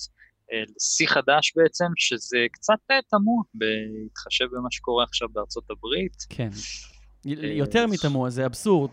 אה, 0.53 0.63
לשיא 0.77 1.09
חדש 1.09 1.53
בעצם, 1.57 1.85
שזה 1.97 2.39
קצת 2.53 2.79
אה, 2.91 2.97
תמוה, 3.11 3.43
בהתחשב 3.55 4.45
במה 4.53 4.69
שקורה 4.71 5.05
עכשיו 5.05 5.29
בארצות 5.33 5.65
הברית. 5.71 6.17
כן. 6.29 6.49
יותר 7.43 7.87
מתמוה, 7.87 8.31
זה 8.31 8.47
אבסורד. 8.47 8.91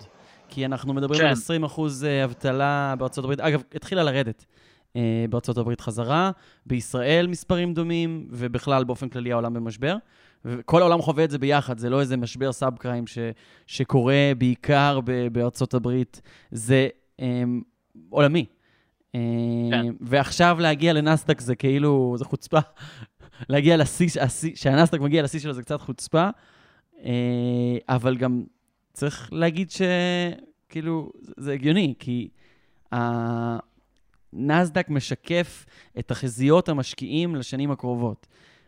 כי 0.50 0.66
אנחנו 0.66 0.94
מדברים 0.94 1.20
כן. 1.20 1.26
על 1.26 1.32
20 1.32 1.64
אחוז 1.64 2.06
אה, 2.06 2.24
אבטלה 2.24 2.96
בארצות 2.98 3.24
הברית. 3.24 3.40
אגב, 3.40 3.62
התחילה 3.76 4.04
לרדת 4.04 4.46
אה, 4.50 4.65
בארצות 5.30 5.58
הברית 5.58 5.82
חזרה, 5.82 6.32
בישראל 6.66 7.28
מספרים 7.28 7.74
דומים, 7.74 8.28
ובכלל 8.30 8.84
באופן 8.84 9.10
כללי 9.10 9.32
העולם 9.32 9.54
במשבר. 9.54 9.96
וכל 10.46 10.82
העולם 10.82 11.02
חווה 11.02 11.24
את 11.24 11.32
זה 11.32 11.38
ביחד, 11.38 11.78
זה 11.78 11.90
לא 11.90 12.02
איזה 12.02 12.18
משבר 12.18 12.52
סאב 12.52 12.78
קריים 12.78 13.08
ש, 13.08 13.18
שקורה 13.68 14.32
בעיקר 14.38 15.00
ב, 15.06 15.28
בארצות 15.28 15.74
הברית, 15.74 16.22
זה 16.52 16.88
אה, 17.20 17.44
עולמי. 18.10 18.46
אה, 19.16 19.20
כן. 19.72 19.86
ועכשיו 20.02 20.58
להגיע 20.60 20.94
לנסדק 20.94 21.42
זה 21.42 21.56
כאילו, 21.56 22.16
זה 22.18 22.26
חוצפה. 22.26 22.60
להגיע 23.50 23.78
לשיא, 23.78 24.10
שהנסדק 24.56 25.00
מגיע 25.00 25.24
לשיא 25.24 25.40
שלו 25.40 25.54
זה 25.54 25.62
קצת 25.62 25.82
חוצפה, 25.82 26.30
אה, 27.04 27.78
אבל 27.90 28.18
גם 28.18 28.44
צריך 28.94 29.30
להגיד 29.34 29.72
שכאילו, 29.72 31.12
זה 31.38 31.54
הגיוני, 31.54 31.94
כי 32.00 32.30
הנסדק 34.36 34.90
משקף 34.90 35.66
את 36.00 36.08
תחזיות 36.08 36.70
המשקיעים 36.70 37.36
לשנים 37.36 37.72
הקרובות, 37.72 38.28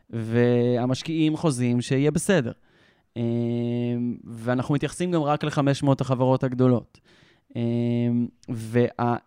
והמשקיעים 0.10 1.38
חוזים 1.38 1.82
שיהיה 1.82 2.12
בסדר. 2.12 2.52
אה, 3.18 3.22
ואנחנו 4.24 4.76
מתייחסים 4.76 5.12
גם 5.12 5.24
רק 5.24 5.44
ל-500 5.44 5.88
החברות 6.00 6.44
הגדולות. 6.44 7.00
אה, 7.56 7.62
והדמיון... 8.50 9.20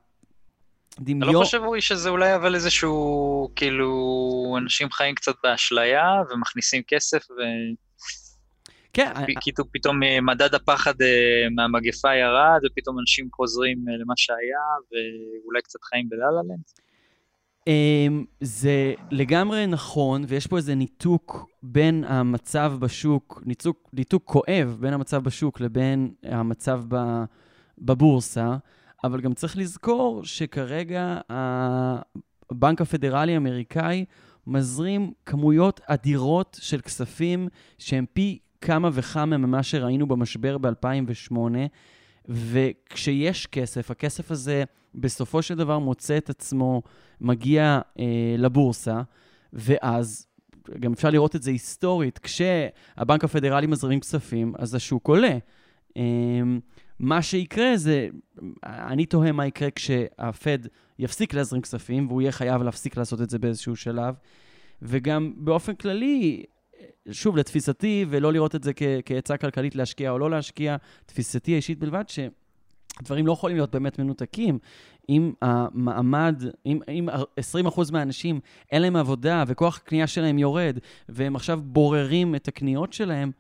אתה 1.23 1.33
לא 1.33 1.45
חושב, 1.45 1.63
רועי, 1.65 1.81
שזה 1.81 2.09
אולי 2.09 2.35
אבל 2.35 2.55
איזשהו, 2.55 3.51
כאילו, 3.57 4.57
אנשים 4.59 4.91
חיים 4.91 5.15
קצת 5.15 5.35
באשליה 5.43 6.05
ומכניסים 6.31 6.83
כסף, 6.89 7.27
כן, 8.93 9.13
ופתאום 9.61 10.03
אה, 10.03 10.21
מדד 10.21 10.55
הפחד 10.55 11.03
אה, 11.03 11.47
מהמגפה 11.51 12.15
ירד, 12.15 12.61
ופתאום 12.67 12.99
אנשים 12.99 13.29
חוזרים 13.33 13.79
למה 13.89 14.15
שהיה, 14.17 14.65
ואולי 14.91 15.63
קצת 15.63 15.83
חיים 15.83 16.09
בלה-לה 16.09 16.43
לנד? 16.43 16.63
אמ, 17.67 18.25
זה 18.41 18.95
לגמרי 19.11 19.67
נכון, 19.67 20.25
ויש 20.29 20.47
פה 20.47 20.57
איזה 20.57 20.75
ניתוק 20.75 21.47
בין 21.63 22.05
המצב 22.05 22.73
בשוק, 22.79 23.43
ניתוק, 23.47 23.91
ניתוק 23.93 24.23
כואב 24.25 24.77
בין 24.81 24.93
המצב 24.93 25.25
בשוק 25.25 25.61
לבין 25.61 26.15
המצב 26.23 26.83
ב, 26.89 26.97
בבורסה, 27.79 28.57
אבל 29.05 29.21
גם 29.21 29.35
צריך 29.35 29.57
לזכור 29.57 30.25
שכרגע 30.25 31.21
הבנק 31.29 32.81
הפדרלי 32.81 33.35
האמריקאי 33.35 34.05
מזרים 34.47 35.13
כמויות 35.27 35.81
אדירות 35.87 36.59
של 36.61 36.81
כספים 36.81 37.49
שהם 37.79 38.05
פי 38.13 38.39
כמה 38.61 38.91
וכמה 38.93 39.37
ממה 39.37 39.63
שראינו 39.63 40.07
במשבר 40.07 40.59
ב-2008, 40.59 41.37
וכשיש 42.29 43.47
כסף, 43.47 43.91
הכסף 43.91 44.31
הזה 44.31 44.65
בסופו 44.95 45.43
של 45.43 45.55
דבר 45.55 45.79
מוצא 45.79 46.17
את 46.17 46.31
עצמו, 46.31 46.83
מגיע 47.21 47.81
אה, 47.99 48.05
לבורסה, 48.39 49.03
ואז, 49.53 50.27
גם 50.81 50.93
אפשר 50.93 51.11
לראות 51.11 51.37
את 51.37 51.43
זה 51.43 51.51
היסטורית, 51.51 52.19
כשהבנק 52.19 53.25
הפדרלי 53.25 53.67
מזרימים 53.67 54.01
כספים, 54.01 54.53
אז 54.59 54.75
השוק 54.75 55.09
עולה. 55.09 55.39
אה, 55.97 56.03
מה 56.99 57.23
שיקרה 57.23 57.77
זה, 57.77 58.09
אני 58.65 59.07
תוהה 59.07 59.33
מה 59.33 59.47
יקרה 59.47 59.71
כשהפד 59.71 60.59
יפסיק 60.99 61.35
להזרים 61.35 61.63
כספים, 61.63 62.07
והוא 62.09 62.23
יהיה 62.23 62.33
חייב 62.33 62.63
להפסיק 62.63 62.97
לעשות 62.97 63.21
את 63.21 63.31
זה 63.31 63.39
באיזשהו 63.39 63.77
שלב. 63.77 64.15
וגם 64.83 65.33
באופן 65.37 65.75
כללי, 65.75 66.43
שוב, 67.11 67.37
לתפיסתי, 67.37 68.07
ולא 68.09 68.33
לראות 68.33 68.55
את 68.55 68.63
זה 68.63 68.73
כעצה 69.05 69.37
כלכלית 69.37 69.75
להשקיע 69.75 70.11
או 70.11 70.19
לא 70.19 70.31
להשקיע, 70.31 70.77
תפיסתי 71.07 71.53
האישית 71.53 71.79
בלבד, 71.79 72.05
שדברים 72.09 73.27
לא 73.27 73.33
יכולים 73.33 73.57
להיות 73.57 73.71
באמת 73.71 73.99
מנותקים. 73.99 74.59
אם 75.09 75.33
המעמד, 75.43 76.43
אם, 76.67 76.81
אם 76.89 77.09
20% 77.67 77.93
מהאנשים 77.93 78.41
אין 78.73 78.83
להם 78.83 78.97
עבודה 78.97 79.45
וכוח 79.47 79.77
הקנייה 79.77 80.07
שלהם 80.07 80.39
יורד, 80.39 80.79
והם 81.09 81.37
עכשיו 81.37 81.61
בוררים 81.63 82.35
את 82.35 82.49
הקניות 82.49 82.93
שלהם, 82.93 83.31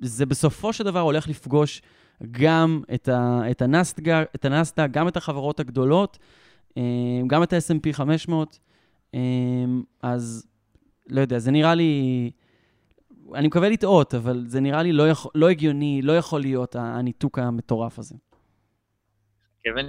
זה 0.00 0.26
בסופו 0.26 0.72
של 0.72 0.84
דבר 0.84 1.00
הולך 1.00 1.28
לפגוש 1.28 1.82
גם 2.30 2.82
את, 2.94 3.08
ה, 3.08 3.42
את, 3.50 3.62
הנסדק, 3.62 4.12
את 4.34 4.44
הנסדק, 4.44 4.86
גם 4.90 5.08
את 5.08 5.16
החברות 5.16 5.60
הגדולות, 5.60 6.18
אה, 6.76 6.82
גם 7.26 7.42
את 7.42 7.52
ה-S&P 7.52 7.92
500. 7.92 8.58
אה, 9.14 9.20
אז 10.02 10.46
לא 11.08 11.20
יודע, 11.20 11.38
זה 11.38 11.50
נראה 11.50 11.74
לי... 11.74 12.30
אני 13.34 13.46
מקווה 13.46 13.68
לטעות, 13.68 14.14
אבל 14.14 14.44
זה 14.46 14.60
נראה 14.60 14.82
לי 14.82 14.92
לא, 14.92 15.08
יכול, 15.08 15.32
לא 15.34 15.48
הגיוני, 15.48 16.02
לא 16.02 16.12
יכול 16.16 16.40
להיות 16.40 16.76
הניתוק 16.76 17.38
המטורף 17.38 17.98
הזה. 17.98 18.14
כן. 19.62 19.70
מקווה 19.70 19.82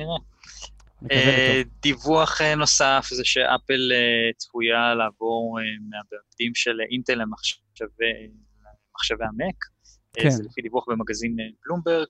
אה. 1.12 1.62
דיווח 1.82 2.42
אה, 2.42 2.56
נוסף 2.56 3.08
זה 3.12 3.26
שאפל 3.26 3.92
אה, 3.92 4.34
צפויה 4.38 4.96
לעבור 4.96 5.60
מהבעבדים 5.90 6.56
של 6.56 6.82
אינטל 6.92 7.14
למחשבי 7.14 8.06
המק. 9.26 9.56
כן. 10.14 10.30
זה 10.30 10.44
לפי 10.44 10.62
דיווח 10.62 10.86
במגזין 10.90 11.38
בלומברג, 11.66 12.08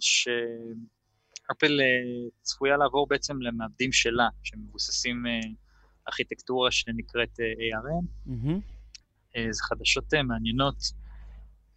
שאפל 0.00 1.80
אה, 1.80 1.86
צפויה 2.42 2.76
לעבור 2.76 3.06
בעצם 3.08 3.42
למעבדים 3.42 3.92
שלה, 3.92 4.28
שמבוססים 4.42 5.22
ארכיטקטורה 6.08 6.70
שנקראת 6.70 7.38
ARM. 7.38 8.06
מהמם. 8.26 8.60
אה, 9.36 9.46
זה 9.50 9.62
חדשות 9.62 10.14
אה, 10.14 10.22
מעניינות, 10.22 10.76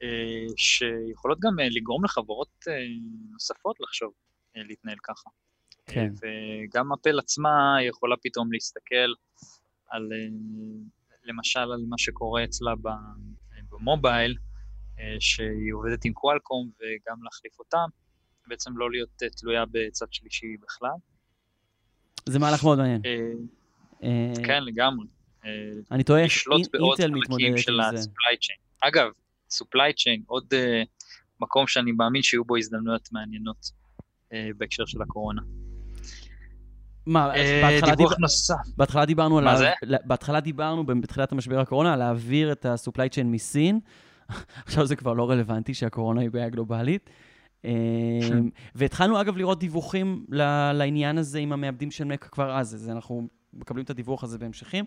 אה, 0.04 0.46
שיכולות 0.58 1.40
גם 1.40 1.60
לגרום 1.60 2.06
לחברות 2.06 2.66
נוספות 3.32 3.76
לחשוב 3.80 4.14
להתנהל 4.56 4.98
ככה. 5.04 5.30
כן. 5.86 6.14
וגם 6.22 6.94
אפל 6.94 7.20
עצמה 7.20 7.78
יכולה 7.88 8.16
פתאום 8.24 8.54
להסתכל 8.54 9.14
על, 9.88 10.10
למשל, 11.24 11.60
על 11.60 11.86
מה 11.90 11.98
שקורה 11.98 12.44
אצלה 12.44 12.74
במובייל, 13.70 14.38
שהיא 15.20 15.74
עובדת 15.74 16.06
עם 16.06 16.14
קוואלקום, 16.14 16.70
וגם 16.80 17.24
להחליף 17.24 17.60
אותם, 17.60 17.88
בעצם 18.48 18.78
לא 18.78 18.92
להיות 18.92 19.24
תלויה 19.40 19.64
בצד 19.72 20.06
שלישי 20.12 20.58
בכלל. 20.62 20.98
זה 22.26 22.40
מהלך 22.40 22.64
מאוד 22.64 22.78
מעניין. 22.78 23.02
כן, 24.46 24.64
לגמרי. 24.64 25.06
אני 25.92 26.04
טועה 26.04 26.22
אינטל 26.22 27.12
מתמודדת 27.12 27.58
של 27.58 27.80
עם 27.80 27.98
זה. 27.98 28.10
chain. 28.10 28.88
אגב, 28.88 29.08
supply 29.54 29.92
chain, 29.98 30.22
עוד 30.26 30.54
uh, 30.54 30.88
מקום 31.42 31.68
שאני 31.68 31.92
מאמין 31.92 32.22
שיהיו 32.22 32.46
בו 32.46 32.58
הזדמנויות 32.58 33.10
מעניינות 33.12 33.72
uh, 34.30 34.34
בהקשר 34.58 34.86
של 34.86 35.02
הקורונה. 35.02 35.42
מה, 37.06 37.36
אה, 37.36 37.62
בהתחלה 37.64 37.96
דיווח 37.96 38.12
דיב- 38.12 38.20
נוסף. 38.22 38.54
בהתחלה 38.78 39.06
דיברנו 39.06 39.38
על... 39.38 39.44
מה 39.44 39.58
זה? 39.58 39.70
לה- 39.84 39.98
בהתחלה 40.06 40.40
דיברנו, 40.40 40.86
בתחילת 40.86 41.32
המשבר 41.32 41.60
הקורונה, 41.60 41.94
על 41.94 42.00
להעביר 42.00 42.52
את 42.52 42.66
ה-supply 42.66 43.14
chain 43.16 43.24
מסין. 43.26 43.80
עכשיו 44.66 44.86
זה 44.86 44.96
כבר 44.96 45.14
לא 45.14 45.30
רלוונטי 45.30 45.74
שהקורונה 45.74 46.22
היא 46.22 46.30
בעיה 46.30 46.50
גלובלית. 46.50 47.10
והתחלנו 48.76 49.22
אגב 49.22 49.38
לראות 49.38 49.60
דיווחים 49.60 50.26
לעניין 50.74 51.18
הזה 51.18 51.40
עם 51.40 51.54
המעבדים 51.54 51.92
של 51.92 52.04
מק 52.04 52.24
כבר 52.32 52.58
אז, 52.58 52.76
אז 52.76 52.90
אנחנו 52.90 53.28
מקבלים 53.54 53.86
את 53.86 53.90
הדיווח 53.90 54.24
הזה 54.24 54.38
בהמשכים. 54.38 54.86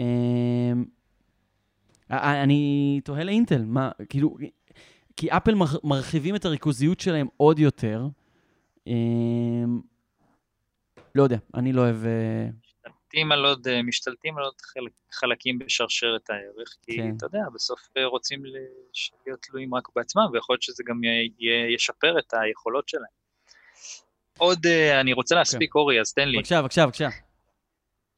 אה, 0.00 0.72
א- 2.08 2.42
אני 2.42 3.00
תוהה 3.04 3.24
לאינטל, 3.24 3.64
מה, 3.64 3.90
כאילו, 4.08 4.36
כי 5.16 5.30
אפל 5.30 5.54
מר- 5.54 5.78
מרחיבים 5.84 6.36
את 6.36 6.44
הריכוזיות 6.44 7.00
שלהם 7.00 7.26
עוד 7.36 7.58
יותר. 7.58 8.06
אה, 8.88 8.92
לא 11.14 11.22
יודע, 11.22 11.36
אני 11.54 11.72
לא 11.72 11.80
אוהב... 11.80 11.96
משתלטים 11.96 13.32
על 13.32 13.44
עוד, 13.44 13.66
משתלטים 13.84 14.38
על 14.38 14.44
עוד 14.44 14.54
חלק, 14.60 14.92
חלקים 15.12 15.58
בשרשרת 15.58 16.30
הערך, 16.30 16.76
כי 16.82 16.96
כן. 16.96 17.14
אתה 17.16 17.26
יודע, 17.26 17.42
בסוף 17.54 17.80
רוצים 18.04 18.42
להיות 19.26 19.42
תלויים 19.42 19.74
רק 19.74 19.88
בעצמם, 19.96 20.22
ויכול 20.32 20.52
להיות 20.54 20.62
שזה 20.62 20.82
גם 20.86 21.00
י- 21.04 21.74
ישפר 21.74 22.18
את 22.18 22.34
היכולות 22.34 22.88
שלהם. 22.88 23.04
עוד, 24.38 24.66
אני 25.00 25.12
רוצה 25.12 25.34
להספיק, 25.34 25.74
אורי, 25.74 26.00
אז 26.00 26.12
תן 26.12 26.28
לי. 26.28 26.36
בבקשה, 26.38 26.62
בבקשה, 26.62 26.86
בבקשה. 26.86 27.08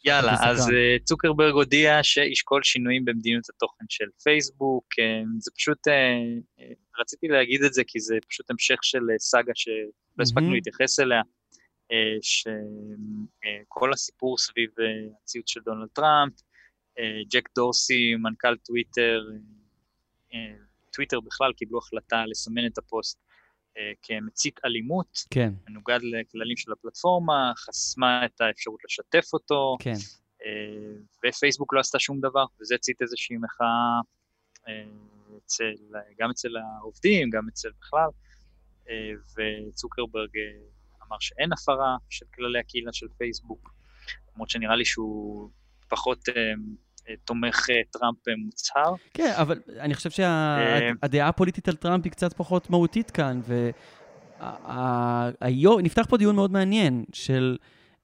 יאללה, 0.04 0.32
אז 0.40 0.68
uh, 0.68 1.04
צוקרברג 1.04 1.52
הודיע 1.52 2.02
שישקול 2.02 2.62
שינויים 2.62 3.04
במדיניות 3.04 3.48
התוכן 3.48 3.84
של 3.88 4.04
פייסבוק. 4.22 4.86
Uh, 4.92 5.26
זה 5.38 5.50
פשוט, 5.56 5.88
uh, 5.88 6.62
רציתי 7.00 7.28
להגיד 7.28 7.62
את 7.62 7.74
זה 7.74 7.82
כי 7.86 8.00
זה 8.00 8.16
פשוט 8.28 8.50
המשך 8.50 8.78
של 8.82 9.00
סאגה 9.18 9.52
שלא 9.54 10.22
הספקנו. 10.22 10.52
להתייחס 10.52 11.00
אליה, 11.00 11.22
שכל 12.22 13.92
הסיפור 13.92 14.38
סביב 14.38 14.70
הציוץ 15.22 15.50
של 15.50 15.60
דונלד 15.64 15.88
טראמפ, 15.92 16.32
ג'ק 17.32 17.48
דורסי, 17.54 18.14
מנכ"ל 18.14 18.56
טוויטר, 18.56 19.20
טוויטר 20.92 21.20
בכלל 21.20 21.52
קיבלו 21.52 21.78
החלטה 21.78 22.24
לסמן 22.26 22.66
את 22.66 22.78
הפוסט 22.78 23.18
כמצית 24.02 24.60
אלימות, 24.64 25.18
כן, 25.30 25.52
מנוגד 25.68 25.98
לכללים 26.02 26.56
של 26.56 26.72
הפלטפורמה, 26.72 27.52
חסמה 27.56 28.26
את 28.26 28.40
האפשרות 28.40 28.80
לשתף 28.84 29.32
אותו. 29.32 29.76
כן. 29.80 29.92
אה, 30.44 31.28
ופייסבוק 31.28 31.74
לא 31.74 31.80
עשתה 31.80 31.98
שום 31.98 32.20
דבר, 32.20 32.44
וזה 32.60 32.74
הצית 32.74 33.02
איזושהי 33.02 33.36
מחאה 33.36 34.00
אה, 34.68 34.84
אצל, 35.44 35.74
גם 36.18 36.30
אצל 36.30 36.48
העובדים, 36.56 37.30
גם 37.30 37.42
אצל 37.48 37.68
בכלל. 37.80 38.08
וצוקרברג 39.36 40.30
אמר 41.06 41.16
שאין 41.20 41.52
הפרה 41.52 41.96
של 42.10 42.26
כללי 42.34 42.58
הקהילה 42.58 42.92
של 42.92 43.06
פייסבוק, 43.18 43.74
למרות 44.34 44.50
שנראה 44.50 44.76
לי 44.76 44.84
שהוא 44.84 45.50
פחות 45.88 46.18
תומך 47.24 47.66
טראמפ 47.90 48.18
מוצהר. 48.44 48.94
כן, 49.14 49.32
אבל 49.36 49.60
אני 49.80 49.94
חושב 49.94 50.10
שהדעה 50.10 51.28
הפוליטית 51.28 51.68
על 51.68 51.76
טראמפ 51.76 52.04
היא 52.04 52.12
קצת 52.12 52.32
פחות 52.32 52.70
מהותית 52.70 53.10
כאן, 53.10 53.40
והיום 55.40 55.80
נפתח 55.80 56.06
פה 56.08 56.16
דיון 56.16 56.36
מאוד 56.36 56.52
מעניין 56.52 57.04
של... 57.12 57.56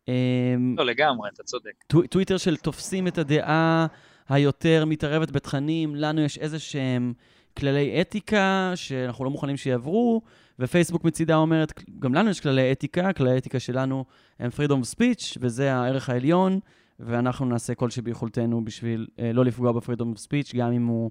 אמ, 0.08 0.74
לא, 0.78 0.86
לגמרי, 0.86 1.30
אתה 1.34 1.42
צודק. 1.42 1.72
טוויטר 2.10 2.36
של 2.36 2.56
תופסים 2.56 3.06
את 3.06 3.18
הדעה 3.18 3.86
היותר 4.28 4.84
מתערבת 4.84 5.30
בתכנים, 5.30 5.94
לנו 5.94 6.20
יש 6.20 6.38
איזה 6.38 6.58
שהם 6.58 7.12
כללי 7.58 8.00
אתיקה 8.00 8.72
שאנחנו 8.74 9.24
לא 9.24 9.30
מוכנים 9.30 9.56
שיעברו, 9.56 10.22
ופייסבוק 10.58 11.04
מצידה 11.04 11.36
אומרת, 11.36 11.72
גם 11.98 12.14
לנו 12.14 12.30
יש 12.30 12.40
כללי 12.40 12.72
אתיקה, 12.72 13.12
כללי 13.12 13.38
אתיקה 13.38 13.60
שלנו 13.60 14.04
הם 14.38 14.50
freedom 14.50 14.72
of 14.72 14.96
speech, 14.96 15.36
וזה 15.40 15.74
הערך 15.74 16.08
העליון, 16.08 16.60
ואנחנו 17.00 17.46
נעשה 17.46 17.74
כל 17.74 17.90
שביכולתנו 17.90 18.64
בשביל 18.64 19.06
אה, 19.18 19.32
לא 19.32 19.44
לפגוע 19.44 19.72
ב-freedom 19.72 20.16
of 20.16 20.26
speech, 20.26 20.56
גם 20.56 20.72
אם 20.72 20.86
הוא 20.86 21.10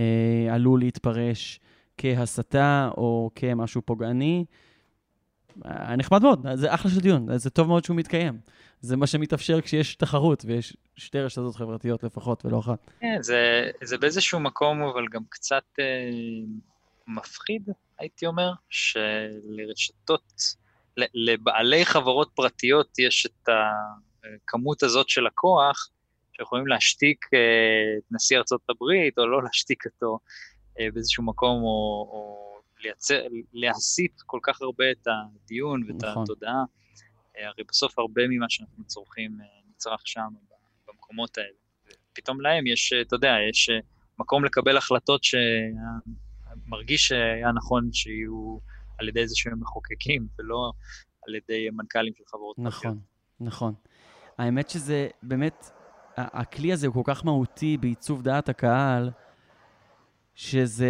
אה, 0.00 0.54
עלול 0.54 0.80
להתפרש 0.80 1.60
כהסתה 1.98 2.90
או 2.96 3.30
כמשהו 3.34 3.82
פוגעני. 3.82 4.44
אה, 5.66 5.96
נחמד 5.96 6.22
מאוד, 6.22 6.46
זה 6.54 6.74
אחלה 6.74 6.90
של 6.90 7.00
דיון, 7.00 7.38
זה 7.38 7.50
טוב 7.50 7.68
מאוד 7.68 7.84
שהוא 7.84 7.96
מתקיים. 7.96 8.38
זה 8.80 8.96
מה 8.96 9.06
שמתאפשר 9.06 9.60
כשיש 9.60 9.94
תחרות, 9.94 10.44
ויש 10.46 10.76
שתי 10.96 11.20
רשתות 11.20 11.56
חברתיות 11.56 12.02
לפחות, 12.02 12.44
ולא 12.44 12.58
אחת. 12.58 12.90
כן, 13.00 13.16
זה, 13.20 13.70
זה 13.82 13.98
באיזשהו 13.98 14.40
מקום, 14.40 14.82
אבל 14.82 15.06
גם 15.10 15.22
קצת 15.28 15.64
אה, 15.78 15.84
מפחיד, 17.06 17.68
הייתי 17.98 18.26
אומר, 18.26 18.52
שלרשתות, 18.70 20.32
לבעלי 20.96 21.84
חברות 21.84 22.30
פרטיות 22.34 22.98
יש 22.98 23.26
את 23.26 23.48
הכמות 24.24 24.82
הזאת 24.82 25.08
של 25.08 25.26
הכוח, 25.26 25.88
שיכולים 26.32 26.66
להשתיק 26.66 27.26
אה, 27.34 27.98
את 27.98 28.12
נשיא 28.12 28.38
ארצות 28.38 28.60
הברית, 28.68 29.18
או 29.18 29.26
לא 29.26 29.42
להשתיק 29.42 29.86
אותו 29.86 30.18
אה, 30.80 30.86
באיזשהו 30.94 31.24
מקום, 31.24 31.62
או... 31.62 32.08
או 32.12 32.52
לייצר, 32.82 33.22
להסיט 33.52 34.12
כל 34.26 34.38
כך 34.42 34.62
הרבה 34.62 34.90
את 34.90 35.06
הדיון 35.06 35.82
ואת 35.86 36.04
נכון. 36.04 36.22
התודעה. 36.22 36.64
אה, 37.38 37.48
הרי 37.48 37.64
בסוף 37.68 37.98
הרבה 37.98 38.22
ממה 38.28 38.46
שאנחנו 38.48 38.84
צורכים 38.84 39.38
נצרך 39.70 40.00
שם, 40.04 40.28
במקומות 40.88 41.38
האלה. 41.38 41.56
פתאום 42.12 42.40
להם 42.40 42.66
יש, 42.66 42.92
אתה 42.92 43.16
יודע, 43.16 43.34
יש 43.50 43.70
מקום 44.18 44.44
לקבל 44.44 44.76
החלטות 44.76 45.20
שמרגיש 45.24 47.08
שהיה 47.08 47.52
נכון 47.52 47.92
שיהיו 47.92 48.58
על 48.98 49.08
ידי 49.08 49.20
איזה 49.20 49.34
שהם 49.36 49.60
מחוקקים, 49.60 50.26
ולא 50.38 50.72
על 51.26 51.34
ידי 51.34 51.70
מנכ"לים 51.70 52.12
של 52.18 52.24
חברות 52.26 52.58
נכון, 52.58 52.80
פרטיות. 52.80 52.96
נכון. 53.40 53.74
האמת 54.38 54.70
שזה 54.70 55.08
באמת, 55.22 55.70
הכלי 56.16 56.72
הזה 56.72 56.86
הוא 56.86 56.94
כל 56.94 57.02
כך 57.04 57.24
מהותי 57.24 57.76
בעיצוב 57.76 58.22
דעת 58.22 58.48
הקהל, 58.48 59.10
שזה 60.34 60.88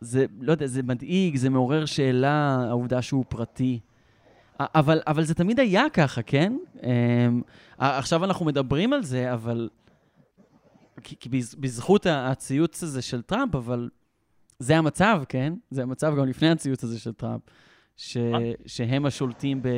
זה, 0.00 0.26
לא 0.40 0.52
יודע, 0.52 0.66
זה 0.66 0.82
מדאיג, 0.82 1.36
זה 1.36 1.50
מעורר 1.50 1.84
שאלה, 1.84 2.64
העובדה 2.68 3.02
שהוא 3.02 3.24
פרטי. 3.28 3.80
אבל, 4.60 5.00
אבל 5.06 5.24
זה 5.24 5.34
תמיד 5.34 5.60
היה 5.60 5.84
ככה, 5.92 6.22
כן? 6.22 6.56
אמ, 6.82 7.42
עכשיו 7.78 8.24
אנחנו 8.24 8.46
מדברים 8.46 8.92
על 8.92 9.02
זה, 9.02 9.32
אבל... 9.32 9.68
כי, 11.02 11.16
כי 11.20 11.28
בזכות 11.58 12.06
הציוץ 12.10 12.82
הזה 12.82 13.02
של 13.02 13.22
טראמפ, 13.22 13.54
אבל 13.54 13.88
זה 14.58 14.76
המצב, 14.76 15.22
כן? 15.28 15.54
זה 15.70 15.82
המצב 15.82 16.14
גם 16.18 16.26
לפני 16.26 16.50
הציוץ 16.50 16.84
הזה 16.84 17.00
של 17.00 17.12
טראמפ, 17.12 17.42
ש, 17.96 18.16
שהם 18.66 19.06
השולטים 19.06 19.62
ב... 19.62 19.68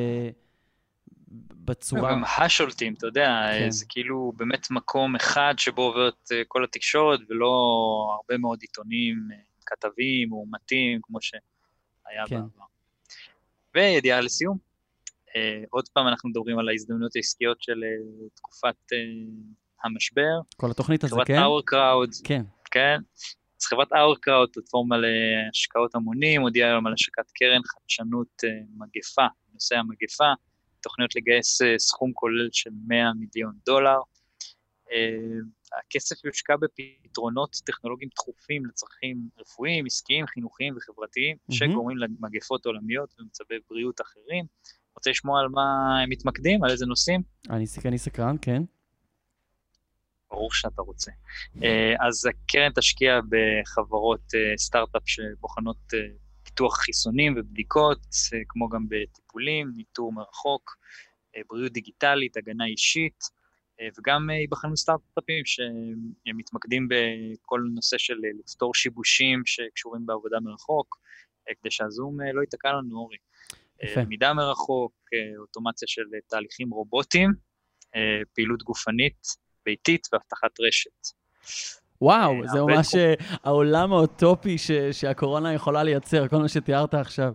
בצורה... 1.65 2.13
גם 2.13 2.23
השולטים, 2.39 2.95
אתה 2.95 3.07
יודע, 3.07 3.29
כן. 3.59 3.71
זה 3.71 3.85
כאילו 3.89 4.33
באמת 4.37 4.71
מקום 4.71 5.17
אחד 5.17 5.55
שבו 5.57 5.83
עוברת 5.83 6.33
אה, 6.33 6.43
כל 6.49 6.65
התקשורת, 6.65 7.21
ולא 7.29 7.51
הרבה 8.15 8.39
מאוד 8.39 8.59
עיתונים 8.61 9.17
אה, 9.33 9.37
כתבים, 9.67 10.29
מאומתים, 10.29 11.01
כמו 11.03 11.19
שהיה 11.21 12.27
כן. 12.27 12.41
בעבר. 12.41 12.65
וידיעה 13.75 14.21
לסיום, 14.21 14.59
uh, 15.29 15.33
עוד 15.71 15.89
פעם 15.89 16.09
אנחנו 16.09 16.29
מדברים 16.29 16.59
על 16.59 16.69
ההזדמנויות 16.69 17.17
העסקיות 17.17 17.63
של 17.63 17.81
תקופת 18.35 18.77
המשבר. 19.85 20.41
כל 20.57 20.71
התוכנית 20.71 21.05
הזאת, 21.05 21.27
כן? 21.27 21.41
חברת 21.41 21.65
Our 21.65 22.23
כן. 22.25 22.43
כן. 22.71 22.99
אז 23.61 23.67
חברת 23.67 23.93
Crowd, 23.93 24.53
פלטפורמה 24.53 24.97
להשקעות 24.97 25.95
המונים, 25.95 26.43
הודיעה 26.43 26.71
היום 26.71 26.87
על 26.87 26.93
השקת 26.93 27.31
קרן 27.31 27.61
חדשנות 27.65 28.43
מגפה, 28.77 29.27
נושא 29.55 29.77
המגפה, 29.77 30.33
תוכניות 30.85 31.17
לגייס 31.17 31.63
uh, 31.63 31.65
סכום 31.79 32.13
כולל 32.15 32.49
של 32.53 32.71
100 32.87 33.13
מיליון 33.19 33.53
דולר. 33.67 33.99
Uh, 34.87 34.91
הכסף 35.79 36.25
יושקע 36.25 36.55
בפתרונות 36.57 37.57
טכנולוגיים 37.65 38.11
דחופים 38.15 38.67
לצרכים 38.67 39.17
רפואיים, 39.41 39.87
עסקיים, 39.87 40.27
חינוכיים 40.27 40.77
וחברתיים, 40.77 41.37
mm-hmm. 41.37 41.55
שגורמים 41.55 41.97
למגפות 41.99 42.67
עולמיות 42.67 43.15
ומצבי 43.19 43.55
בריאות 43.71 44.01
אחרים. 44.01 44.45
רוצה 44.97 45.11
לשמוע 45.11 45.41
על 45.41 45.49
מה 45.49 45.99
הם 46.03 46.11
מתמקדים, 46.11 46.65
על 46.65 46.71
איזה 46.71 46.87
נושאים? 46.87 47.23
אני, 47.51 47.65
אני 47.85 47.99
סקרן, 47.99 48.37
כן. 48.43 48.63
ברור 50.31 50.53
שאתה 50.53 50.83
רוצה. 50.83 51.11
אה, 51.63 51.95
אז 52.07 52.27
הקרן 52.27 52.73
תשקיע 52.75 53.21
בחברות 53.29 54.35
אה, 54.35 54.59
סטארט-אפ 54.59 55.03
שבוחנות 55.07 55.77
אה, 55.95 55.99
פיתוח 56.55 56.79
חיסונים 56.79 57.35
ובדיקות, 57.37 58.07
כמו 58.49 58.69
גם 58.69 58.87
בטיפולים, 58.89 59.73
ניטור 59.77 60.13
מרחוק, 60.13 60.77
בריאות 61.49 61.73
דיגיטלית, 61.73 62.37
הגנה 62.37 62.67
אישית, 62.67 63.25
אה, 63.81 63.89
וגם 63.99 64.31
אה, 64.31 64.35
ייבחנו 64.35 64.77
סטארט-אפים 64.77 65.43
שמתמקדים 65.45 66.89
בכל 66.89 67.61
נושא 67.75 67.99
של 67.99 68.15
אה, 68.25 68.31
לפתור 68.39 68.75
שיבושים 68.75 69.43
שקשורים 69.47 70.07
בעבודה 70.07 70.41
מרחוק, 70.41 70.97
כדי 71.61 71.71
שהזום 71.71 72.21
לא 72.21 72.41
ייתקע 72.41 72.73
לנו, 72.73 72.97
אורי. 72.99 73.17
למידה 73.97 74.35
מרחוק, 74.35 74.93
אוטומציה 75.39 75.89
של 75.89 76.03
תהליכים 76.27 76.71
רובוטיים, 76.71 77.31
פעילות 78.35 78.63
גופנית, 78.63 79.27
ביתית 79.67 80.09
ואבטחת 80.13 80.61
רשת. 80.61 81.07
וואו, 82.05 82.35
זה 82.53 82.63
ממש 82.63 82.95
העולם 83.45 83.93
האוטופי 83.93 84.57
שהקורונה 84.93 85.53
יכולה 85.55 85.83
לייצר, 85.83 86.29
כל 86.29 86.37
מה 86.37 86.49
שתיארת 86.49 86.95
עכשיו. 86.95 87.33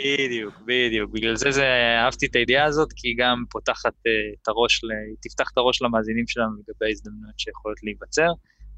בדיוק, 0.00 0.54
בדיוק. 0.64 1.10
בגלל 1.10 1.36
זה, 1.36 1.50
זה 1.50 1.64
אהבתי 2.04 2.26
את 2.26 2.36
הידיעה 2.36 2.64
הזאת, 2.64 2.92
כי 2.96 3.08
היא 3.08 3.14
גם 3.18 3.44
פותחת 3.50 3.92
uh, 3.92 4.38
את 4.42 4.48
הראש, 4.48 4.80
היא 4.84 5.16
תפתח 5.22 5.50
את 5.52 5.58
הראש 5.58 5.82
למאזינים 5.82 6.26
שלנו 6.26 6.50
לגבי 6.50 6.86
ההזדמנויות 6.86 7.38
שיכולות 7.38 7.78
להיווצר. 7.82 8.28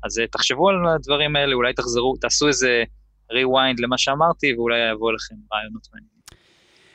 אז 0.04 0.18
uh, 0.18 0.22
תחשבו 0.30 0.68
על 0.68 0.76
הדברים 0.94 1.36
האלה, 1.36 1.54
אולי 1.54 1.72
תחזרו, 1.72 2.16
תעשו 2.20 2.48
איזה 2.48 2.84
rewind 3.32 3.76
למה 3.78 3.98
שאמרתי, 3.98 4.54
ואולי 4.54 4.90
יבואו 4.90 5.12
לכם 5.12 5.34
רעיונות 5.52 5.88
מעניינים. 5.92 6.20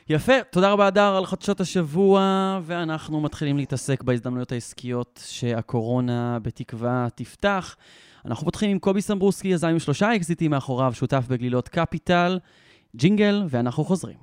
יפה, 0.10 0.34
תודה 0.52 0.72
רבה, 0.72 0.88
הדר, 0.88 1.16
על 1.18 1.26
חדשות 1.26 1.60
השבוע, 1.60 2.20
ואנחנו 2.64 3.22
מתחילים 3.22 3.58
להתעסק 3.58 4.04
בהזדמנויות 4.04 4.52
העסקיות 4.52 5.20
שהקורונה 5.26 6.40
בתקווה 6.42 7.08
תפתח. 7.16 7.76
אנחנו 8.26 8.46
פותחים 8.46 8.70
עם 8.70 8.80
קובי 8.80 9.02
סמבורסקי, 9.02 9.48
יזם 9.48 9.68
עם 9.68 9.80
שלושה 9.80 10.16
אקזיטים 10.16 10.52
מאחוריו, 10.52 10.94
שותף 10.94 11.26
בגלילות 11.30 11.70
קפיטל. 11.70 12.40
ג'ינגל, 12.96 13.44
ואנחנו 13.50 13.84
חוזרים. 13.84 14.18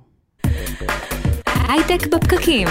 הייטק 1.69 2.07
בפקקים. 2.07 2.67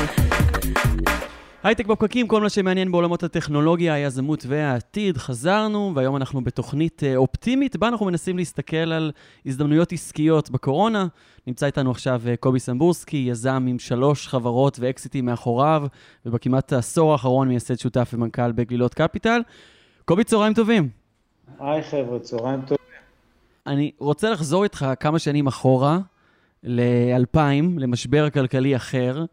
הייטק 1.62 1.86
בפקקים, 1.86 2.28
כל 2.28 2.40
מה 2.40 2.48
שמעניין 2.48 2.92
בעולמות 2.92 3.22
הטכנולוגיה, 3.22 3.94
היזמות 3.94 4.44
והעתיד. 4.48 5.18
חזרנו, 5.18 5.92
והיום 5.94 6.16
אנחנו 6.16 6.44
בתוכנית 6.44 7.02
אה, 7.04 7.16
אופטימית, 7.16 7.76
בה 7.76 7.88
אנחנו 7.88 8.06
מנסים 8.06 8.36
להסתכל 8.36 8.76
על 8.76 9.12
הזדמנויות 9.46 9.92
עסקיות 9.92 10.50
בקורונה. 10.50 11.06
נמצא 11.46 11.66
איתנו 11.66 11.90
עכשיו 11.90 12.22
אה, 12.26 12.36
קובי 12.36 12.60
סמבורסקי, 12.60 13.26
יזם 13.30 13.66
עם 13.68 13.78
שלוש 13.78 14.28
חברות 14.28 14.78
ואקזיטים 14.80 15.26
מאחוריו, 15.26 15.86
ובכמעט 16.26 16.72
העשור 16.72 17.12
האחרון 17.12 17.48
מייסד 17.48 17.78
שותף 17.78 18.10
ומנכ"ל 18.14 18.52
בגלילות 18.52 18.94
קפיטל. 18.94 19.40
קובי, 20.04 20.24
צהריים 20.24 20.54
טובים. 20.54 21.01
היי 21.60 21.82
חבר'ה, 21.82 22.18
צהריים 22.18 22.60
טובים. 22.60 22.76
אני 23.66 23.90
רוצה 23.98 24.30
לחזור 24.30 24.64
איתך 24.64 24.86
כמה 25.00 25.18
שנים 25.18 25.46
אחורה, 25.46 25.98
ל-2000, 26.62 27.38
למשבר 27.78 28.30
כלכלי 28.30 28.76
אחר. 28.76 29.24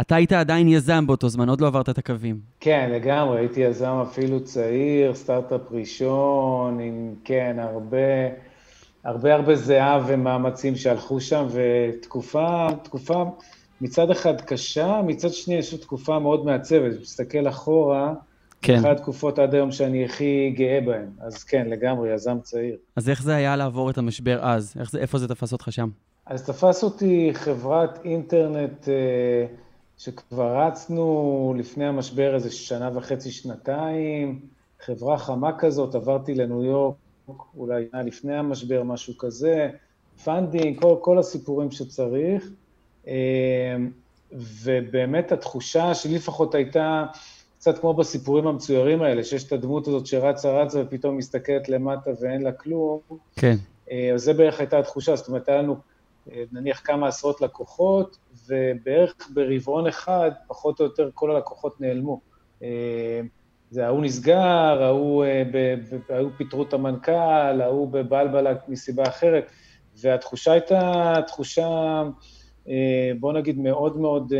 אתה 0.00 0.14
היית 0.14 0.32
עדיין 0.32 0.68
יזם 0.68 1.06
באותו 1.06 1.28
זמן, 1.28 1.48
עוד 1.48 1.60
לא 1.60 1.66
עברת 1.66 1.88
את 1.88 1.98
הקווים. 1.98 2.40
כן, 2.60 2.90
לגמרי, 2.92 3.38
הייתי 3.38 3.60
יזם 3.60 4.02
אפילו 4.10 4.44
צעיר, 4.44 5.14
סטארט-אפ 5.14 5.60
ראשון, 5.70 6.80
עם, 6.80 7.14
כן, 7.24 7.56
הרבה, 7.58 7.98
הרבה 9.04 9.34
הרבה 9.34 9.56
זהה 9.56 10.04
ומאמצים 10.06 10.76
שהלכו 10.76 11.20
שם, 11.20 11.46
ותקופה, 11.50 12.66
תקופה 12.82 13.24
מצד 13.80 14.10
אחד 14.10 14.40
קשה, 14.40 15.00
מצד 15.06 15.32
שני 15.32 15.54
יש 15.54 15.74
תקופה 15.74 16.18
מאוד 16.18 16.44
מעצבת. 16.44 17.00
מסתכל 17.00 17.48
אחורה, 17.48 18.14
כן. 18.62 18.78
אחת 18.78 18.96
התקופות 18.96 19.38
עד 19.38 19.54
היום 19.54 19.72
שאני 19.72 20.04
הכי 20.04 20.54
גאה 20.56 20.80
בהן. 20.86 21.06
אז 21.20 21.44
כן, 21.44 21.66
לגמרי, 21.68 22.14
יזם 22.14 22.40
צעיר. 22.42 22.76
אז 22.96 23.08
איך 23.08 23.22
זה 23.22 23.34
היה 23.34 23.56
לעבור 23.56 23.90
את 23.90 23.98
המשבר 23.98 24.38
אז? 24.42 24.74
איך 24.80 24.90
זה, 24.90 24.98
איפה 24.98 25.18
זה 25.18 25.28
תפס 25.28 25.52
אותך 25.52 25.68
שם? 25.70 25.88
אז 26.26 26.46
תפס 26.46 26.84
אותי 26.84 27.30
חברת 27.34 27.98
אינטרנט 28.04 28.88
אה, 28.88 29.46
שכבר 29.98 30.66
רצנו 30.66 31.54
לפני 31.58 31.86
המשבר 31.86 32.34
איזה 32.34 32.50
שנה 32.50 32.90
וחצי, 32.94 33.30
שנתיים, 33.30 34.40
חברה 34.80 35.18
חמה 35.18 35.58
כזאת, 35.58 35.94
עברתי 35.94 36.34
לניו 36.34 36.64
יורק, 36.64 36.94
אולי 37.56 37.84
לפני 37.94 38.34
המשבר, 38.36 38.82
משהו 38.82 39.18
כזה, 39.18 39.70
funding, 40.24 40.80
כל, 40.80 40.96
כל 41.00 41.18
הסיפורים 41.18 41.70
שצריך. 41.70 42.50
אה, 43.08 43.76
ובאמת 44.32 45.32
התחושה 45.32 45.94
שלי 45.94 46.14
לפחות 46.14 46.54
הייתה 46.54 47.04
קצת 47.60 47.78
כמו 47.78 47.94
בסיפורים 47.94 48.46
המצוירים 48.46 49.02
האלה, 49.02 49.24
שיש 49.24 49.44
את 49.44 49.52
הדמות 49.52 49.88
הזאת 49.88 50.06
שרצה 50.06 50.62
רצה 50.62 50.80
ופתאום 50.82 51.16
מסתכלת 51.16 51.68
למטה 51.68 52.10
ואין 52.20 52.42
לה 52.42 52.52
כלום. 52.52 53.00
כן. 53.36 53.56
אה, 53.90 54.10
אז 54.14 54.22
זה 54.22 54.32
בערך 54.32 54.60
הייתה 54.60 54.78
התחושה, 54.78 55.16
זאת 55.16 55.28
אומרת, 55.28 55.48
היה 55.48 55.62
לנו 55.62 55.76
אה, 56.32 56.42
נניח 56.52 56.80
כמה 56.84 57.08
עשרות 57.08 57.40
לקוחות, 57.40 58.16
ובערך 58.48 59.14
ברבעון 59.34 59.86
אחד, 59.86 60.30
פחות 60.48 60.80
או 60.80 60.84
יותר 60.84 61.10
כל 61.14 61.30
הלקוחות 61.30 61.80
נעלמו. 61.80 62.20
אה, 62.62 63.20
זה 63.70 63.86
ההוא 63.86 64.02
נסגר, 64.02 64.82
ההוא, 64.82 65.24
ההוא 66.08 66.30
פיטרו 66.36 66.62
את 66.62 66.72
המנכ"ל, 66.72 67.60
ההוא 67.60 67.88
בבלבלה 67.88 68.52
מסיבה 68.68 69.02
אחרת, 69.02 69.50
והתחושה 70.00 70.52
הייתה 70.52 71.14
תחושה, 71.26 72.02
בוא 73.20 73.32
נגיד, 73.32 73.58
מאוד 73.58 73.96
מאוד, 73.96 74.00
מאוד 74.00 74.32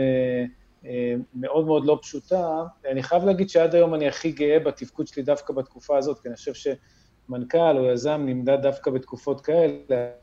מאוד 1.35 1.85
לא 1.85 1.99
פשוטה. 2.03 2.65
אני 2.91 3.03
חייב 3.03 3.25
להגיד 3.25 3.51
שעד 3.51 3.75
היום 3.75 3.95
אני 3.95 4.09
הכי 4.09 4.33
גאה 4.33 4.59
בתפקוד 4.59 5.07
שלי 5.07 5.23
דווקא 5.23 5.53
בתקופה 5.53 5.99
הזאת, 5.99 6.21
כי 6.21 6.29
אני 6.29 6.37
חושב 6.37 6.53
שמנכ"ל 6.55 7.79
או 7.79 7.85
יזם 7.85 8.23
נמדד 8.27 8.59
דווקא 8.63 8.91
בתקופות 8.91 9.41
כאלה, 9.41 9.75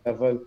אבל 0.06 0.38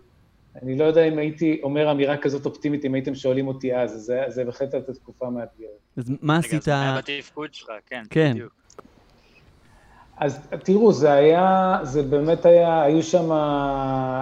אני 0.61 0.77
לא 0.77 0.85
יודע 0.85 1.03
אם 1.03 1.17
הייתי 1.17 1.59
אומר 1.63 1.91
אמירה 1.91 2.17
כזאת 2.17 2.45
אופטימית, 2.45 2.85
אם 2.85 2.93
הייתם 2.93 3.15
שואלים 3.15 3.47
אותי 3.47 3.75
אז, 3.75 3.91
זה, 3.91 4.23
זה 4.27 4.45
בהחלט 4.45 4.73
הייתה 4.73 4.93
תקופה 4.93 5.29
מאתגרת. 5.29 5.69
אז 5.97 6.11
מה 6.21 6.37
עשית... 6.37 6.61
זה 6.61 6.71
היה 6.71 6.97
בתפקוד 6.97 7.53
שלך, 7.53 7.71
כן, 7.85 8.03
כן. 8.09 8.31
בדיוק. 8.33 8.53
אז 10.17 10.39
תראו, 10.63 10.93
זה 10.93 11.11
היה, 11.11 11.77
זה 11.83 12.03
באמת 12.03 12.45
היה, 12.45 12.83
היו 12.83 13.03
שם, 13.03 13.31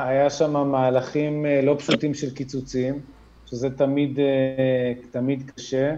היה 0.06 0.30
שם 0.30 0.68
מהלכים 0.68 1.46
אה, 1.46 1.62
לא 1.62 1.76
פשוטים 1.80 2.14
של 2.14 2.36
קיצוצים, 2.36 3.02
שזה 3.50 3.70
תמיד, 3.70 4.20
אה, 4.20 4.94
תמיד 5.12 5.52
קשה, 5.56 5.96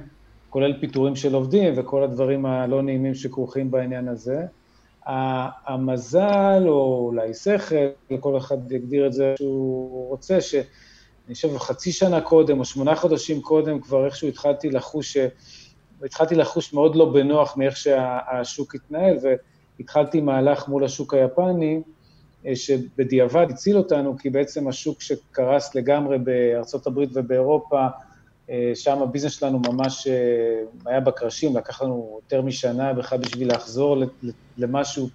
כולל 0.50 0.80
פיטורים 0.80 1.16
של 1.16 1.34
עובדים 1.34 1.74
וכל 1.78 2.04
הדברים 2.04 2.46
הלא 2.46 2.82
נעימים 2.82 3.16
שכרוכים 3.16 3.72
בעניין 3.72 4.08
הזה. 4.08 4.46
המזל, 5.06 6.64
או 6.68 7.06
אולי 7.06 7.34
שכל, 7.34 8.18
כל 8.20 8.38
אחד 8.38 8.72
יגדיר 8.72 9.08
את 9.08 9.14
זה 9.14 9.34
שהוא 9.38 10.10
רוצה, 10.10 10.42
שאני 10.42 11.34
חושב 11.34 11.58
חצי 11.58 11.92
שנה 11.92 12.22
קודם, 12.22 12.60
או 12.60 12.66
שמונה 12.66 12.96
חודשים 12.96 13.42
קודם, 13.42 13.80
כבר 13.80 14.06
איכשהו 14.06 14.28
התחלתי 14.28 14.70
לחוש, 14.70 15.18
התחלתי 16.04 16.36
לחוש 16.36 16.74
מאוד 16.74 16.96
לא 16.96 17.06
בנוח 17.14 17.58
מאיך 17.58 17.78
שהשוק 17.78 18.76
התנהל, 18.76 19.18
והתחלתי 19.80 20.22
מהלך 20.22 20.68
מול 20.68 20.84
השוק 20.84 21.14
היפני, 21.14 21.82
שבדיעבד 22.56 23.48
הציל 23.50 23.78
אותנו, 23.78 24.18
כי 24.18 24.30
בעצם 24.30 24.68
השוק 24.68 25.02
שקרס 25.02 25.76
לגמרי 25.76 26.18
בארצות 26.18 26.88
הברית 26.88 27.10
ובאירופה, 27.14 27.88
אה, 28.50 28.72
שם 28.76 29.02
הביזנס 29.02 29.32
שלנו 29.32 29.60
ממש 29.60 30.08
אה, 30.08 30.64
היה 30.86 31.00
בקרשים, 31.00 31.58
לקח 31.58 31.82
לנו 31.82 32.20
יותר 32.22 32.42
משנה 32.42 32.94
בכלל 32.94 33.18
בשביל 33.18 33.54
לחזור 33.54 34.04
למשהו 34.58 35.08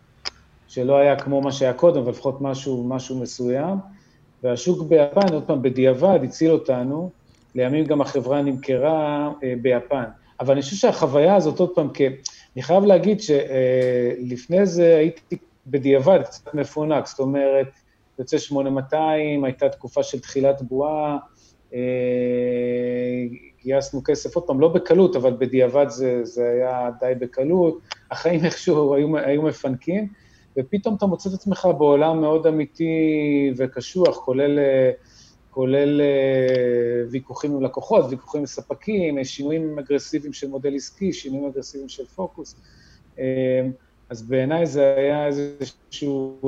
שלא 0.66 0.96
היה 0.96 1.20
כמו 1.20 1.40
מה 1.40 1.52
שהיה 1.52 1.72
קודם, 1.72 2.00
אבל 2.00 2.10
לפחות 2.10 2.40
משהו, 2.40 2.84
משהו 2.88 3.20
מסוים. 3.20 3.78
והשוק 4.42 4.82
ביפן, 4.88 5.32
עוד 5.32 5.44
פעם, 5.46 5.62
בדיעבד 5.62 6.18
הציל 6.22 6.50
אותנו, 6.50 7.10
לימים 7.54 7.84
גם 7.84 8.00
החברה 8.00 8.42
נמכרה 8.42 9.30
אה, 9.44 9.54
ביפן. 9.62 10.04
אבל 10.40 10.52
אני 10.52 10.62
חושב 10.62 10.76
שהחוויה 10.76 11.36
הזאת, 11.36 11.60
עוד 11.60 11.70
פעם, 11.74 11.90
כי 11.90 12.06
אני 12.56 12.62
חייב 12.62 12.84
להגיד 12.84 13.18
שלפני 13.20 14.66
זה 14.66 14.96
הייתי 14.96 15.36
בדיעבד 15.66 16.22
קצת 16.22 16.54
מפונק, 16.54 17.06
זאת 17.06 17.18
אומרת, 17.18 17.68
יוצא 18.18 18.38
8200, 18.38 19.44
הייתה 19.44 19.68
תקופה 19.68 20.02
של 20.02 20.20
תחילת 20.20 20.62
בועה, 20.62 21.18
אה, 21.74 21.80
גייסנו 23.62 24.00
כסף, 24.04 24.34
עוד 24.34 24.44
פעם, 24.46 24.60
לא 24.60 24.68
בקלות, 24.68 25.16
אבל 25.16 25.34
בדיעבד 25.38 25.86
זה, 25.88 26.24
זה 26.24 26.48
היה 26.48 26.90
די 27.00 27.12
בקלות, 27.18 27.78
החיים 28.10 28.44
איכשהו 28.44 28.94
היו, 28.94 29.18
היו 29.18 29.42
מפנקים, 29.42 30.08
ופתאום 30.58 30.94
אתה 30.94 31.06
מוצא 31.06 31.28
את 31.28 31.34
עצמך 31.34 31.68
בעולם 31.78 32.20
מאוד 32.20 32.46
אמיתי 32.46 33.52
וקשוח, 33.56 34.16
כולל, 34.16 34.58
כולל 35.50 36.00
אה, 36.00 37.04
ויכוחים 37.10 37.52
עם 37.52 37.62
לקוחות, 37.62 38.04
ויכוחים 38.10 38.40
עם 38.40 38.46
ספקים, 38.46 39.24
שינויים 39.24 39.78
אגרסיביים 39.78 40.32
של 40.32 40.48
מודל 40.48 40.74
עסקי, 40.74 41.12
שינויים 41.12 41.46
אגרסיביים 41.46 41.88
של 41.88 42.04
פוקוס. 42.06 42.56
אה, 44.06 44.10
אז 44.10 44.22
בעיניי 44.22 44.66
זה 44.66 44.94
היה 44.96 45.26
איזשהו 45.26 46.40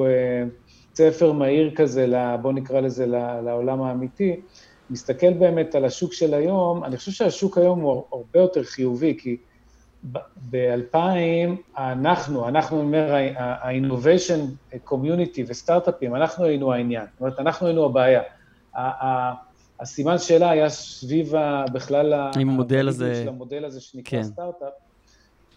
ספר 0.95 1.33
מהיר 1.33 1.75
כזה, 1.77 2.07
בוא 2.43 2.53
נקרא 2.53 2.81
לזה, 2.81 3.07
לעולם 3.45 3.83
האמיתי. 3.83 4.41
מסתכל 4.91 5.33
באמת 5.33 5.75
על 5.75 5.85
השוק 5.85 6.13
של 6.13 6.35
היום, 6.35 6.85
אני 6.85 6.97
חושב 6.97 7.13
שהשוק 7.13 7.59
היום 7.59 7.81
הוא 7.81 8.05
הרבה 8.13 8.41
יותר 8.41 8.65
חיובי, 8.65 9.17
כי 9.19 9.37
ב-2000 10.51 10.97
אנחנו, 11.79 12.49
אנחנו 12.49 12.81
אומר, 12.81 13.15
ה-innovation 13.37 14.73
community 14.87 15.41
וסטארט-אפים, 15.47 16.17
אנחנו 16.17 16.45
היינו 16.45 16.73
העניין, 16.73 17.07
זאת 17.13 17.21
אומרת, 17.21 17.39
אנחנו 17.41 17.67
היינו 17.67 17.85
הבעיה. 17.85 18.23
הסימן 19.81 20.19
שאלה 20.19 20.51
היה 20.51 20.69
סביב 20.69 21.33
בכלל 21.73 22.13
המודל 22.13 22.89
הזה, 22.89 23.15
של 23.15 23.29
המודל 23.29 23.65
הזה 23.65 23.81
שנקרא 23.81 24.19
כן. 24.19 24.25
סטארט-אפ. 24.25 24.73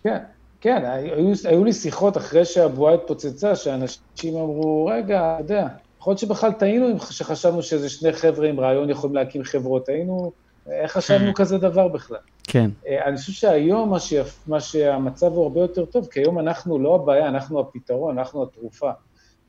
כן, 0.03 0.17
כן, 0.61 0.85
היו, 0.85 1.33
היו 1.45 1.63
לי 1.63 1.73
שיחות 1.73 2.17
אחרי 2.17 2.45
שהבועה 2.45 2.93
התפוצצה, 2.93 3.55
שאנשים 3.55 4.35
אמרו, 4.35 4.85
רגע, 4.85 5.35
אתה 5.35 5.53
יודע, 5.53 5.67
יכול 5.99 6.11
להיות 6.11 6.19
שבכלל 6.19 6.51
טעינו 6.51 6.99
שחשבנו 6.99 7.63
שאיזה 7.63 7.89
שני 7.89 8.13
חבר'ה 8.13 8.49
עם 8.49 8.59
רעיון 8.59 8.89
יכולים 8.89 9.15
להקים 9.15 9.43
חברות, 9.43 9.89
היינו, 9.89 10.31
איך 10.69 10.91
חשבנו 10.91 11.33
כזה 11.33 11.57
דבר 11.57 11.87
בכלל? 11.87 12.17
כן. 12.43 12.69
אה, 12.87 13.05
אני 13.05 13.17
חושב 13.17 13.31
שהיום 13.31 13.89
מה, 13.89 13.99
ש... 13.99 14.13
מה 14.47 14.59
שהמצב 14.59 15.33
הוא 15.33 15.43
הרבה 15.43 15.61
יותר 15.61 15.85
טוב, 15.85 16.07
כי 16.11 16.19
היום 16.19 16.39
אנחנו 16.39 16.79
לא 16.79 16.95
הבעיה, 16.95 17.27
אנחנו 17.27 17.59
הפתרון, 17.59 18.17
אנחנו 18.17 18.43
התרופה. 18.43 18.91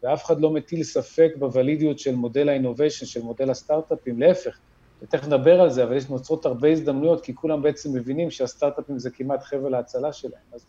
ואף 0.03 0.25
אחד 0.25 0.40
לא 0.40 0.51
מטיל 0.51 0.83
ספק 0.83 1.33
בוולידיות 1.38 1.98
של 1.98 2.14
מודל 2.14 2.48
האינוביישן, 2.48 3.07
של 3.07 3.22
מודל 3.22 3.51
הסטארט-אפים, 3.51 4.20
להפך. 4.20 4.59
ותכף 5.03 5.27
נדבר 5.27 5.61
על 5.61 5.70
זה, 5.70 5.85
אבל 5.85 5.96
יש 5.96 6.09
נוצרות 6.09 6.46
הרבה 6.46 6.68
הזדמנויות, 6.68 7.25
כי 7.25 7.35
כולם 7.35 7.62
בעצם 7.62 7.92
מבינים 7.94 8.31
שהסטארט-אפים 8.31 8.98
זה 8.98 9.11
כמעט 9.11 9.42
חבל 9.42 9.75
ההצלה 9.75 10.12
שלהם. 10.12 10.42
אז 10.55 10.66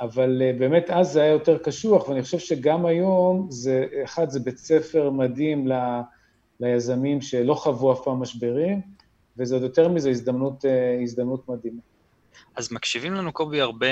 אבל 0.00 0.42
אה, 0.42 0.52
באמת 0.58 0.90
אז 0.90 1.12
זה 1.12 1.22
היה 1.22 1.32
יותר 1.32 1.58
קשוח, 1.58 2.08
ואני 2.08 2.22
חושב 2.22 2.38
שגם 2.38 2.86
היום, 2.86 3.46
זה, 3.50 3.86
אחד, 4.04 4.30
זה 4.30 4.40
בית 4.40 4.58
ספר 4.58 5.10
מדהים 5.10 5.68
ל, 5.68 5.72
ליזמים 6.60 7.20
שלא 7.20 7.54
חוו 7.54 7.92
אף 7.92 7.98
פעם 8.04 8.20
משברים, 8.20 8.80
וזה 9.36 9.54
עוד 9.54 9.62
יותר 9.62 9.88
מזה 9.88 10.10
הזדמנות, 10.10 10.64
אה, 10.64 10.98
הזדמנות 11.02 11.48
מדהימה. 11.48 11.80
אז 12.56 12.72
מקשיבים 12.72 13.14
לנו, 13.14 13.32
קובי, 13.32 13.60
הרבה 13.60 13.86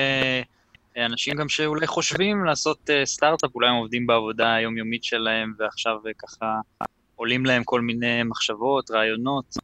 אה, 0.96 1.06
אנשים 1.06 1.36
גם 1.36 1.48
שאולי 1.48 1.86
חושבים 1.86 2.44
לעשות 2.44 2.90
סטארט-אפ, 3.04 3.54
אולי 3.54 3.68
הם 3.68 3.74
עובדים 3.74 4.06
בעבודה 4.06 4.54
היומיומית 4.54 5.04
שלהם, 5.04 5.54
ועכשיו 5.58 5.96
ככה 6.18 6.60
עולים 7.16 7.46
להם 7.46 7.64
כל 7.64 7.80
מיני 7.80 8.22
מחשבות, 8.22 8.90
רעיונות. 8.90 9.56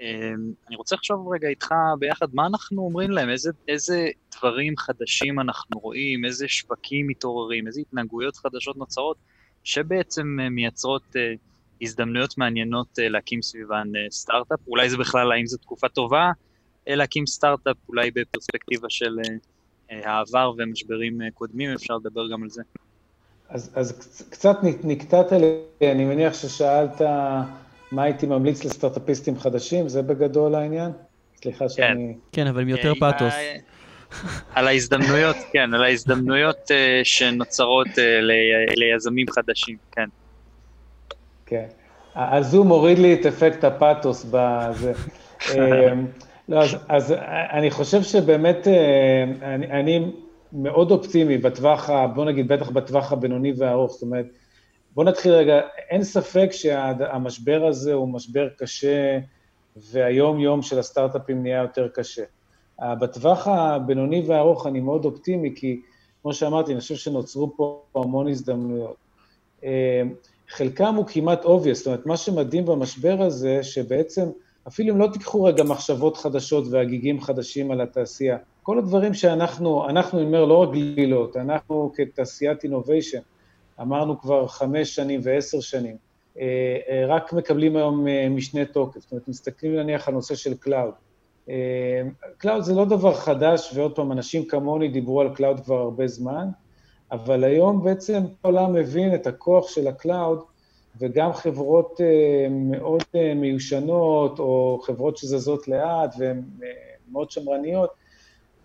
אמ, 0.00 0.52
אני 0.68 0.76
רוצה 0.76 0.96
לחשוב 0.96 1.32
רגע 1.32 1.48
איתך 1.48 1.74
ביחד, 1.98 2.26
מה 2.32 2.46
אנחנו 2.46 2.82
אומרים 2.82 3.10
להם, 3.10 3.30
איזה, 3.30 3.50
איזה 3.68 4.08
דברים 4.38 4.76
חדשים 4.76 5.40
אנחנו 5.40 5.80
רואים, 5.80 6.24
איזה 6.24 6.48
שווקים 6.48 7.06
מתעוררים, 7.06 7.66
איזה 7.66 7.80
התנהגויות 7.80 8.36
חדשות 8.36 8.76
נוצרות, 8.76 9.16
שבעצם 9.64 10.36
אה, 10.40 10.48
מייצרות 10.48 11.02
uh, 11.02 11.38
הזדמנויות 11.82 12.38
מעניינות 12.38 12.98
uh, 12.98 13.02
להקים 13.02 13.42
סביבן 13.42 13.88
סטארט-אפ. 14.10 14.58
אולי 14.68 14.90
זה 14.90 14.96
בכלל, 14.96 15.32
האם 15.32 15.46
זו 15.46 15.56
תקופה 15.56 15.88
טובה 15.88 16.30
להקים 16.86 17.26
סטארט-אפ, 17.26 17.76
אולי 17.88 18.10
בפרספקטיבה 18.10 18.86
של 18.90 19.16
העבר 19.90 20.52
ומשברים 20.58 21.18
קודמים, 21.34 21.70
אפשר 21.70 21.96
לדבר 21.96 22.28
גם 22.32 22.42
על 22.42 22.50
זה. 22.50 22.62
אז, 23.48 23.70
אז 23.74 23.92
קצת 24.30 24.56
נקטעת 24.84 25.32
לי, 25.32 25.60
אני 25.92 26.04
מניח 26.04 26.34
ששאלת... 26.34 27.00
מה 27.92 28.02
הייתי 28.02 28.26
ממליץ 28.26 28.64
לסטארט-אפיסטים 28.64 29.38
חדשים? 29.38 29.88
זה 29.88 30.02
בגדול 30.02 30.54
העניין? 30.54 30.90
סליחה 31.42 31.64
כן. 31.64 31.68
שאני... 31.68 32.14
כן, 32.32 32.46
אבל 32.46 32.60
עם 32.60 32.68
יותר 32.68 32.88
אה, 32.88 32.94
פאתוס. 33.00 33.34
על 34.54 34.68
ההזדמנויות, 34.68 35.36
כן, 35.52 35.74
על 35.74 35.84
ההזדמנויות 35.84 36.70
אה, 36.70 37.00
שנוצרות 37.04 37.88
אה, 37.98 38.20
ליזמים 38.76 39.26
חדשים, 39.30 39.76
כן. 39.92 40.08
כן. 41.46 41.66
הזום 42.14 42.68
מוריד 42.68 42.98
לי 42.98 43.14
את 43.14 43.26
אפקט 43.26 43.64
הפאתוס 43.64 44.26
בזה. 44.30 44.92
לא, 46.48 46.62
אז, 46.62 46.76
אז 46.88 47.14
אני 47.52 47.70
חושב 47.70 48.02
שבאמת, 48.02 48.66
אני, 49.42 49.66
אני 49.66 50.12
מאוד 50.52 50.90
אופטימי 50.90 51.38
בטווח, 51.38 51.90
בוא 52.14 52.24
נגיד, 52.24 52.48
בטח 52.48 52.70
בטווח 52.70 53.12
הבינוני 53.12 53.52
והארוך, 53.56 53.92
זאת 53.92 54.02
אומרת, 54.02 54.26
בוא 54.98 55.04
נתחיל 55.04 55.32
רגע, 55.32 55.60
אין 55.90 56.04
ספק 56.04 56.48
שהמשבר 56.52 57.66
הזה 57.66 57.92
הוא 57.94 58.08
משבר 58.08 58.48
קשה, 58.56 59.18
והיום-יום 59.76 60.62
של 60.62 60.78
הסטארט-אפים 60.78 61.42
נהיה 61.42 61.62
יותר 61.62 61.88
קשה. 61.88 62.22
בטווח 62.82 63.48
הבינוני 63.48 64.22
והארוך 64.26 64.66
אני 64.66 64.80
מאוד 64.80 65.04
אופטימי, 65.04 65.52
כי 65.56 65.80
כמו 66.22 66.32
שאמרתי, 66.32 66.72
אני 66.72 66.80
חושב 66.80 66.94
שנוצרו 66.94 67.56
פה 67.56 67.82
המון 67.94 68.28
הזדמנויות. 68.28 68.96
אה, 69.64 70.02
חלקם 70.48 70.94
הוא 70.94 71.06
כמעט 71.06 71.44
obvious, 71.44 71.74
זאת 71.74 71.86
אומרת, 71.86 72.06
מה 72.06 72.16
שמדהים 72.16 72.66
במשבר 72.66 73.22
הזה, 73.22 73.62
שבעצם 73.62 74.24
אפילו 74.68 74.94
אם 74.94 75.00
לא 75.00 75.08
תיקחו 75.12 75.44
רגע 75.44 75.64
מחשבות 75.64 76.16
חדשות 76.16 76.64
והגיגים 76.70 77.20
חדשים 77.20 77.70
על 77.70 77.80
התעשייה, 77.80 78.36
כל 78.62 78.78
הדברים 78.78 79.14
שאנחנו, 79.14 79.88
אנחנו, 79.88 80.18
אני 80.18 80.26
אומר, 80.26 80.44
לא 80.44 80.62
רק 80.62 80.68
גלילות, 80.70 81.36
אנחנו 81.36 81.92
כתעשיית 81.94 82.64
innovation, 82.64 83.20
אמרנו 83.80 84.20
כבר 84.20 84.46
חמש 84.46 84.94
שנים 84.94 85.20
ועשר 85.22 85.60
שנים, 85.60 85.96
אה, 86.38 86.76
אה, 86.88 87.06
רק 87.06 87.32
מקבלים 87.32 87.76
היום 87.76 88.06
משנה 88.30 88.64
תוקף, 88.64 89.00
זאת 89.00 89.12
אומרת, 89.12 89.28
מסתכלים 89.28 89.76
נניח 89.76 90.08
על 90.08 90.14
נושא 90.14 90.34
של 90.34 90.54
cloud. 90.54 90.94
cloud 92.38 92.62
זה 92.62 92.74
לא 92.74 92.84
דבר 92.84 93.14
חדש, 93.14 93.72
ועוד 93.74 93.94
פעם, 93.94 94.12
אנשים 94.12 94.44
כמוני 94.44 94.88
דיברו 94.88 95.20
על 95.20 95.34
cloud 95.34 95.60
כבר 95.60 95.78
הרבה 95.78 96.06
זמן, 96.06 96.48
אבל 97.12 97.44
היום 97.44 97.84
בעצם 97.84 98.22
העולם 98.44 98.72
מבין 98.72 99.14
את 99.14 99.26
הכוח 99.26 99.68
של 99.68 99.88
ה 99.88 99.96
cloud, 99.96 100.42
וגם 100.98 101.32
חברות 101.32 102.00
מאוד 102.50 103.02
מיושנות, 103.36 104.38
או 104.38 104.80
חברות 104.82 105.16
שזזות 105.16 105.68
לאט 105.68 106.14
והן 106.18 106.42
מאוד 107.12 107.30
שמרניות, 107.30 107.90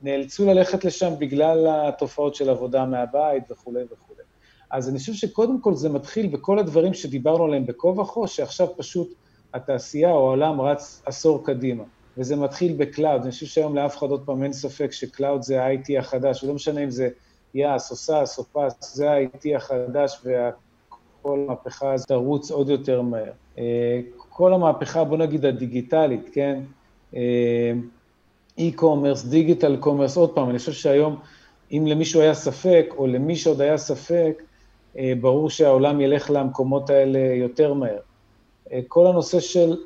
נאלצו 0.02 0.46
ללכת 0.46 0.86
לשם 0.86 1.14
בגלל 1.20 1.68
התופעות 1.70 2.36
של 2.36 2.50
עבודה 2.50 2.86
מהבית 2.86 3.44
וכולי 3.52 3.84
וכולי. 3.84 4.13
אז 4.74 4.90
אני 4.90 5.00
חושב 5.00 5.14
שקודם 5.14 5.62
כל 5.62 5.76
זה 5.76 5.90
מתחיל 5.90 6.28
בכל 6.28 6.60
הדברים 6.60 6.94
שדיברנו 6.94 7.44
עליהם 7.46 7.66
בכה 7.66 7.88
וכה, 7.88 8.28
שעכשיו 8.28 8.68
פשוט 8.78 9.14
התעשייה 9.54 10.12
או 10.12 10.18
העולם 10.18 10.62
רץ 10.62 11.04
עשור 11.06 11.46
קדימה. 11.46 11.84
וזה 12.18 12.36
מתחיל 12.36 12.76
ב 12.78 12.84
cloud. 12.84 13.22
אני 13.22 13.32
חושב 13.32 13.46
שהיום 13.46 13.76
לאף 13.76 13.98
אחד 13.98 14.08
עוד 14.08 14.26
פעם 14.26 14.44
אין 14.44 14.54
ספק 14.54 14.92
ש 14.92 15.06
cloud 15.06 15.42
זה 15.42 15.64
ה-IT 15.64 16.00
החדש, 16.00 16.44
ולא 16.44 16.54
משנה 16.54 16.84
אם 16.84 16.90
זה 16.90 17.10
IaaS 17.54 17.92
או 17.92 17.96
SaaS 17.96 18.38
או 18.38 18.44
PaaS, 18.44 18.96
זה 18.96 19.12
ה-IT 19.12 19.56
החדש, 19.56 20.22
וכל 20.24 21.44
המהפכה 21.46 21.94
הזאת 21.94 22.08
תרוץ 22.08 22.52
עוד 22.52 22.70
יותר 22.70 23.02
מהר. 23.02 23.32
אה, 23.58 24.02
כל 24.30 24.54
המהפכה, 24.54 25.04
בוא 25.04 25.18
נגיד 25.18 25.46
הדיגיטלית, 25.46 26.30
כן? 26.34 26.60
e-commerce, 28.60 29.28
digital 29.30 29.78
commerce, 29.78 30.18
עוד 30.18 30.36
פעם, 30.36 30.50
אני 30.50 30.58
חושב 30.58 30.72
שהיום, 30.72 31.16
אם 31.72 31.84
למישהו 31.88 32.22
היה 32.22 32.34
ספק, 32.34 32.86
או 32.98 33.08
למי 33.08 33.36
שעוד 33.36 33.62
היה 33.62 33.78
ספק, 33.78 34.34
אה, 34.40 34.53
ברור 35.22 35.50
שהעולם 35.50 36.02
ילך 36.02 36.32
למקומות 36.34 36.90
האלה 36.90 37.20
יותר 37.20 37.74
מהר. 37.74 38.00
אה, 38.72 38.80
כל 38.88 39.08
הנושא 39.08 39.40
של 39.40 39.78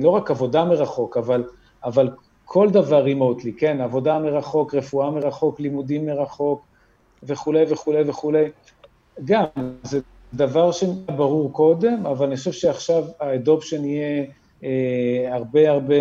לא 0.00 0.08
רק 0.08 0.30
עבודה 0.30 0.64
מרחוק, 0.64 1.16
אבל, 1.16 1.44
אבל 1.84 2.10
כל 2.44 2.70
דבר 2.70 3.02
רימוטלי, 3.02 3.52
כן? 3.52 3.80
עבודה 3.80 4.18
מרחוק, 4.18 4.74
רפואה 4.74 5.10
מרחוק, 5.10 5.60
לימודים 5.60 6.06
מרחוק, 6.06 6.64
וכולי 7.22 7.64
וכולי 7.68 8.02
וכולי. 8.06 8.44
גם, 9.24 9.44
זה 9.82 10.00
דבר 10.34 10.72
שברור 10.72 11.52
קודם, 11.52 12.06
אבל 12.06 12.26
אני 12.26 12.36
חושב 12.36 12.52
שעכשיו 12.52 13.04
האדופשן 13.20 13.84
יהיה 13.84 14.24
אה, 14.64 15.28
הרבה 15.34 15.70
הרבה 15.70 15.94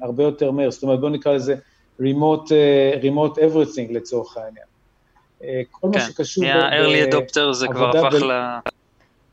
הרבה 0.00 0.22
יותר 0.22 0.50
מהר. 0.50 0.70
זאת 0.70 0.82
אומרת, 0.82 1.00
בואו 1.00 1.10
נקרא 1.10 1.32
לזה 1.32 1.54
remote, 2.00 2.52
אה, 2.52 2.92
remote 3.02 3.36
everything 3.36 3.92
לצורך 3.92 4.36
העניין. 4.36 4.71
כל 5.70 5.88
כן, 5.92 5.98
מה 5.98 6.04
שקשור... 6.04 6.44
כן, 6.44 6.70
early 6.70 7.12
adopter 7.12 7.52
זה 7.52 7.66
כבר 7.68 7.98
הפך 7.98 8.14
ב... 8.14 8.24
ל... 8.24 8.32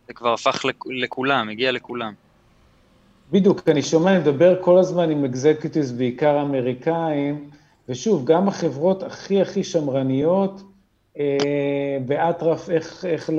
זה 0.07 0.13
כבר 0.13 0.33
הפך 0.33 0.65
לכולם, 0.85 1.49
הגיע 1.49 1.71
לכולם. 1.71 2.13
בדיוק, 3.31 3.61
אני 3.67 3.81
שומע, 3.81 4.11
אני 4.11 4.19
מדבר 4.19 4.55
כל 4.61 4.79
הזמן 4.79 5.11
עם 5.11 5.25
אקזקיוטיבס, 5.25 5.91
בעיקר 5.91 6.41
אמריקאים, 6.41 7.49
ושוב, 7.89 8.25
גם 8.25 8.47
החברות 8.47 9.03
הכי 9.03 9.41
הכי 9.41 9.63
שמרניות, 9.63 10.61
אה, 11.19 11.97
באטרף 12.05 12.69
איך, 12.69 13.05
איך 13.05 13.29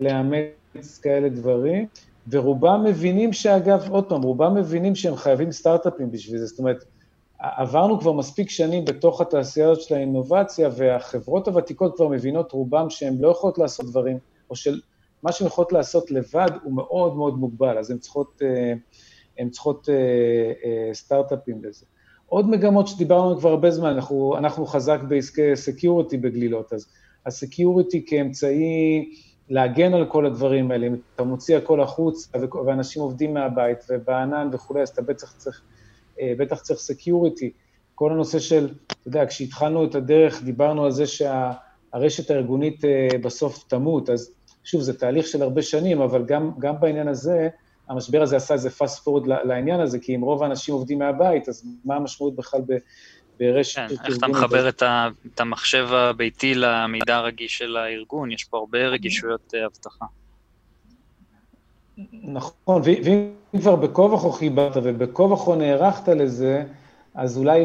לאמץ 0.00 0.98
כאלה 1.02 1.28
דברים, 1.28 1.86
ורובם 2.30 2.84
מבינים 2.84 3.32
שאגב, 3.32 3.90
עוד 3.90 4.04
פעם, 4.04 4.22
רובם 4.22 4.54
מבינים 4.54 4.94
שהם 4.94 5.16
חייבים 5.16 5.52
סטארט-אפים 5.52 6.10
בשביל 6.10 6.38
זה, 6.38 6.46
זאת 6.46 6.58
אומרת, 6.58 6.84
עברנו 7.40 8.00
כבר 8.00 8.12
מספיק 8.12 8.50
שנים 8.50 8.84
בתוך 8.84 9.20
התעשייה 9.20 9.70
הזאת 9.70 9.82
של 9.82 9.94
האינובציה, 9.94 10.68
והחברות 10.76 11.48
הוותיקות 11.48 11.96
כבר 11.96 12.08
מבינות 12.08 12.52
רובם 12.52 12.90
שהן 12.90 13.18
לא 13.20 13.28
יכולות 13.28 13.58
לעשות 13.58 13.86
דברים, 13.86 14.18
או 14.50 14.56
שמה 14.56 15.32
שהן 15.32 15.46
יכולות 15.46 15.72
לעשות 15.72 16.10
לבד 16.10 16.50
הוא 16.62 16.72
מאוד 16.72 17.16
מאוד 17.16 17.38
מוגבל, 17.38 17.78
אז 17.78 17.90
הן 17.90 17.98
צריכות, 17.98 18.42
אה, 18.42 18.72
הן 19.38 19.50
צריכות 19.50 19.88
אה, 19.88 20.94
סטארט-אפים 20.94 21.64
לזה. 21.64 21.86
עוד 22.26 22.50
מגמות 22.50 22.88
שדיברנו 22.88 23.38
כבר 23.38 23.50
הרבה 23.50 23.70
זמן, 23.70 23.88
אנחנו, 23.88 24.36
אנחנו 24.38 24.66
חזק 24.66 25.00
בעסקי 25.08 25.56
security 25.56 26.16
בגלילות, 26.16 26.72
אז 26.72 26.86
ה 27.26 27.35
security 27.35 28.06
כאמצעי 28.06 29.08
להגן 29.48 29.94
על 29.94 30.06
כל 30.06 30.26
הדברים 30.26 30.70
האלה, 30.70 30.86
אם 30.86 30.96
אתה 31.14 31.22
מוציא 31.22 31.56
הכל 31.56 31.80
החוץ 31.80 32.32
ואנשים 32.66 33.02
עובדים 33.02 33.34
מהבית 33.34 33.78
ובענן 33.88 34.48
וכולי, 34.52 34.82
אז 34.82 34.88
אתה 34.88 35.02
בטח 35.02 35.32
צריך, 35.36 35.62
אה, 35.64 35.69
בטח 36.38 36.60
צריך 36.60 36.80
security. 36.80 37.50
כל 38.00 38.12
הנושא 38.12 38.38
של, 38.38 38.68
אתה 38.86 39.08
יודע, 39.08 39.26
כשהתחלנו 39.26 39.84
את 39.84 39.94
הדרך, 39.94 40.42
דיברנו 40.42 40.84
על 40.84 40.90
זה 40.90 41.06
שהרשת 41.06 42.30
הארגונית 42.30 42.84
אה, 42.84 43.08
בסוף 43.22 43.64
תמות, 43.68 44.10
אז 44.10 44.32
שוב, 44.64 44.80
זה 44.80 44.98
תהליך 44.98 45.26
של 45.26 45.42
הרבה 45.42 45.62
שנים, 45.62 46.00
אבל 46.00 46.24
גם, 46.24 46.50
גם 46.58 46.80
בעניין 46.80 47.08
הזה, 47.08 47.48
המשבר 47.88 48.22
הזה 48.22 48.36
עשה 48.36 48.54
איזה 48.54 48.68
fast 48.68 48.98
forward 49.04 49.26
לעניין 49.26 49.80
הזה, 49.80 49.98
כי 49.98 50.16
אם 50.16 50.20
רוב 50.20 50.42
האנשים 50.42 50.74
עובדים 50.74 50.98
מהבית, 50.98 51.48
אז 51.48 51.64
מה 51.84 51.96
המשמעות 51.96 52.36
בכלל 52.36 52.60
ברשת 53.40 53.80
כן, 53.88 53.94
איך 54.04 54.18
אתה 54.18 54.28
מחבר 54.28 54.68
את, 54.68 54.82
ה, 54.82 55.08
את 55.34 55.40
המחשב 55.40 55.88
הביתי 55.92 56.54
למידע 56.54 57.16
הרגיש 57.16 57.58
של 57.58 57.76
הארגון? 57.76 58.32
יש 58.32 58.44
פה 58.44 58.58
הרבה 58.58 58.78
רגישויות 58.78 59.54
אה, 59.54 59.66
אבטחה. 59.66 60.06
נכון, 62.22 62.82
ואם 62.84 63.30
כבר 63.60 63.76
בכה 63.76 64.02
וכה 64.02 64.32
חיברת 64.32 64.72
ובכה 64.82 65.22
וכה 65.22 65.56
נערכת 65.56 66.08
לזה, 66.08 66.64
אז 67.14 67.38
אולי 67.38 67.64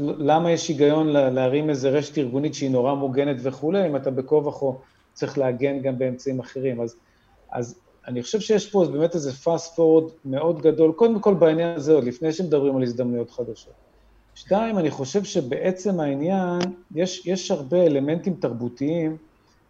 למה 0.00 0.50
יש 0.50 0.68
היגיון 0.68 1.06
להרים 1.08 1.70
איזה 1.70 1.90
רשת 1.90 2.18
ארגונית 2.18 2.54
שהיא 2.54 2.70
נורא 2.70 2.94
מוגנת 2.94 3.36
וכולי, 3.42 3.86
אם 3.86 3.96
אתה 3.96 4.10
בכה 4.10 4.34
וכה 4.34 4.66
צריך 5.12 5.38
להגן 5.38 5.82
גם 5.82 5.98
באמצעים 5.98 6.40
אחרים. 6.40 6.80
אז, 6.80 6.96
אז 7.50 7.78
אני 8.08 8.22
חושב 8.22 8.40
שיש 8.40 8.70
פה 8.70 8.84
באמת 8.92 9.14
איזה 9.14 9.30
fast 9.44 9.76
forward 9.76 10.12
מאוד 10.24 10.62
גדול, 10.62 10.92
קודם 10.92 11.20
כל 11.20 11.34
בעניין 11.34 11.76
הזה, 11.76 11.92
עוד 11.92 12.04
לפני 12.04 12.32
שמדברים 12.32 12.76
על 12.76 12.82
הזדמנויות 12.82 13.30
חדשות. 13.30 13.72
שתיים, 14.34 14.78
אני 14.78 14.90
חושב 14.90 15.24
שבעצם 15.24 16.00
העניין, 16.00 16.60
יש, 16.94 17.26
יש 17.26 17.50
הרבה 17.50 17.86
אלמנטים 17.86 18.34
תרבותיים 18.34 19.16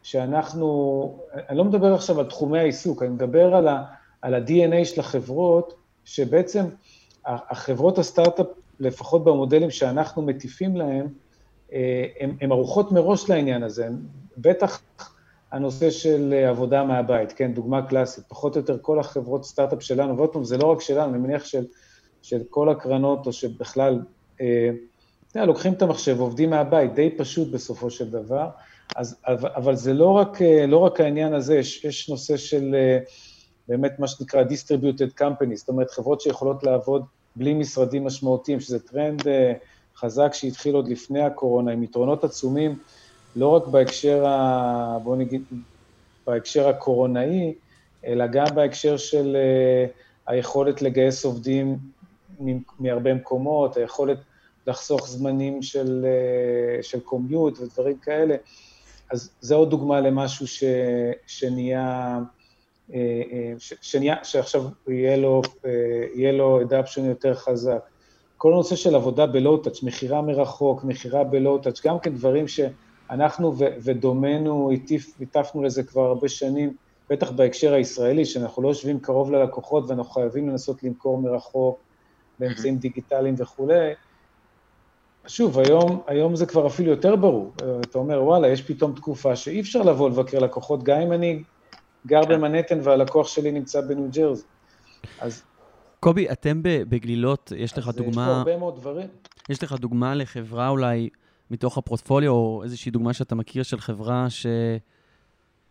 שאנחנו, 0.03 1.19
אני 1.49 1.59
לא 1.59 1.65
מדבר 1.65 1.95
עכשיו 1.95 2.21
על 2.21 2.27
תחומי 2.27 2.59
העיסוק, 2.59 3.03
אני 3.03 3.11
מדבר 3.11 3.55
על, 3.55 3.69
ה, 3.69 3.85
על 4.23 4.35
ה-DNA 4.35 4.85
של 4.85 5.01
החברות, 5.01 5.75
שבעצם 6.05 6.65
החברות 7.27 7.99
הסטארט-אפ, 7.99 8.47
לפחות 8.81 9.25
במודלים 9.25 9.71
שאנחנו 9.71 10.23
מטיפים 10.23 10.77
להם, 10.77 11.07
הן 12.41 12.53
ערוכות 12.53 12.93
מראש 12.93 13.31
לעניין 13.31 13.62
הזה. 13.62 13.88
בטח 14.38 14.83
הנושא 15.53 15.91
של 15.91 16.45
עבודה 16.49 16.85
מהבית, 16.85 17.33
כן, 17.33 17.55
דוגמה 17.55 17.87
קלאסית, 17.87 18.25
פחות 18.29 18.57
או 18.57 18.61
יותר 18.61 18.79
כל 18.83 18.99
החברות 18.99 19.45
סטארט-אפ 19.45 19.83
שלנו, 19.83 20.17
ועוד 20.17 20.33
פעם, 20.33 20.45
זה 20.45 20.59
לא 20.59 20.67
רק 20.67 20.81
שלנו, 20.81 21.11
אני 21.11 21.19
מניח 21.19 21.45
של, 21.45 21.67
של 22.23 22.43
כל 22.51 22.69
הקרנות, 22.69 23.27
או 23.27 23.33
שבכלל 23.33 24.01
אתה 25.33 25.41
יודע, 25.41 25.47
לוקחים 25.47 25.73
את 25.73 25.83
המחשב, 25.83 26.21
עובדים 26.21 26.51
מהבית, 26.51 26.95
די 26.95 27.11
פשוט 27.17 27.49
בסופו 27.49 27.91
של 27.91 28.11
דבר, 28.11 28.49
אז, 28.96 29.16
אבל 29.26 29.76
זה 29.76 29.94
לא 29.94 30.12
רק, 30.12 30.38
לא 30.68 30.78
רק 30.78 31.00
העניין 31.00 31.35
הזה, 31.35 31.57
יש, 31.57 31.85
יש 31.85 32.09
נושא 32.09 32.37
של 32.37 32.76
באמת 33.68 33.98
מה 33.98 34.09
שנקרא 34.09 34.42
distributed 34.44 35.20
companies, 35.20 35.57
זאת 35.57 35.68
אומרת, 35.68 35.90
חברות 35.90 36.20
שיכולות 36.20 36.62
לעבוד 36.64 37.05
בלי 37.37 37.55
משרדים 37.55 38.05
משמעותיים, 38.05 38.61
שזה 38.61 38.78
טרנד 38.78 39.22
חזק 39.96 40.31
שהתחיל 40.33 40.74
עוד 40.74 40.88
לפני 40.88 41.22
הקורונה, 41.22 41.72
עם 41.72 41.83
יתרונות 41.83 42.24
עצומים, 42.24 42.78
לא 43.37 43.48
רק 43.48 43.66
בהקשר, 43.66 44.26
ה, 44.26 44.98
בוא 45.02 45.16
נגיד, 45.16 45.42
בהקשר 46.26 46.68
הקורונאי, 46.68 47.55
אלא 48.07 48.26
גם 48.26 48.46
בהקשר 48.55 48.96
של 48.96 49.37
היכולת 50.26 50.83
לגייס 50.83 51.24
עובדים 51.24 51.78
מהרבה 52.78 53.14
מקומות, 53.14 53.76
היכולת 53.76 54.18
לחסוך 54.66 55.09
זמנים 55.09 55.62
של, 55.62 56.07
אה, 56.07 56.83
של 56.83 57.00
קומיוט 57.00 57.59
ודברים 57.61 57.96
כאלה. 57.96 58.37
אז 59.12 59.31
זו 59.40 59.57
עוד 59.57 59.70
דוגמה 59.70 60.01
למשהו 60.01 60.46
ש, 60.46 60.64
שנהיה, 61.27 62.18
אה, 62.94 62.98
אה, 63.33 63.53
ש, 63.59 63.75
שנהיה, 63.81 64.16
שעכשיו 64.25 64.64
יהיה 64.88 65.16
לו, 65.16 65.42
יהיה 66.14 66.33
לו 66.33 66.62
אדאפשן 66.62 67.05
יותר 67.05 67.35
חזק. 67.35 67.81
כל 68.37 68.53
הנושא 68.53 68.77
של 68.77 68.94
עבודה 68.94 69.27
בלואו-טאץ', 69.27 69.83
מכירה 69.83 70.22
מרחוק, 70.22 70.85
מכירה 70.85 71.25
בלואו-טאץ', 71.25 71.87
גם 71.87 71.98
כן 71.98 72.14
דברים 72.14 72.48
ש... 72.48 72.61
אנחנו 73.11 73.59
ו- 73.59 73.75
ודומנו 73.83 74.70
הטפנו 75.20 75.62
לזה 75.62 75.83
כבר 75.83 76.03
הרבה 76.03 76.29
שנים, 76.29 76.77
בטח 77.11 77.31
בהקשר 77.31 77.75
הישראלי, 77.75 78.25
שאנחנו 78.25 78.62
לא 78.62 78.68
יושבים 78.68 79.01
קרוב 79.01 79.31
ללקוחות 79.31 79.85
ואנחנו 79.88 80.12
חייבים 80.12 80.48
לנסות 80.48 80.83
למכור 80.83 81.18
מרחוק 81.18 81.81
באמצעים 82.38 82.77
דיגיטליים 82.77 83.35
וכולי. 83.38 83.92
שוב, 85.26 85.58
היום, 85.58 86.02
היום 86.06 86.37
זה 86.37 86.46
כבר 86.46 86.66
אפילו 86.66 86.90
יותר 86.90 87.16
ברור. 87.16 87.52
אתה 87.80 87.98
אומר, 87.98 88.22
וואלה, 88.24 88.48
יש 88.48 88.62
פתאום 88.62 88.92
תקופה 88.94 89.37
שאי 89.37 89.61
אפשר 89.61 89.82
לבוא 89.82 90.11
לבקר 90.11 90.38
לקוחות, 90.38 90.82
גם 90.82 91.00
אם 91.00 91.12
אני 91.12 91.42
גר 92.06 92.24
כן. 92.24 92.28
במנהטן 92.28 92.78
והלקוח 92.82 93.28
שלי 93.28 93.52
נמצא 93.52 93.80
בניו 93.80 94.08
ג'רזי. 94.12 94.44
אז... 95.20 95.42
קובי, 96.00 96.30
אתם 96.30 96.61
בגלילות, 96.62 97.52
יש 97.56 97.78
לך 97.78 97.88
דוגמה... 97.88 98.22
יש 98.22 98.28
פה 98.28 98.37
הרבה 98.37 98.56
מאוד 98.56 98.76
דברים. 98.76 99.06
יש 99.48 99.62
לך 99.62 99.72
דוגמה 99.72 100.14
לחברה 100.14 100.68
אולי 100.68 101.08
מתוך 101.50 101.78
הפורטפוליו, 101.79 102.33
או 102.32 102.61
איזושהי 102.64 102.90
דוגמה 102.90 103.12
שאתה 103.12 103.35
מכיר 103.35 103.62
של 103.62 103.80
חברה 103.80 104.30
ש... 104.30 104.46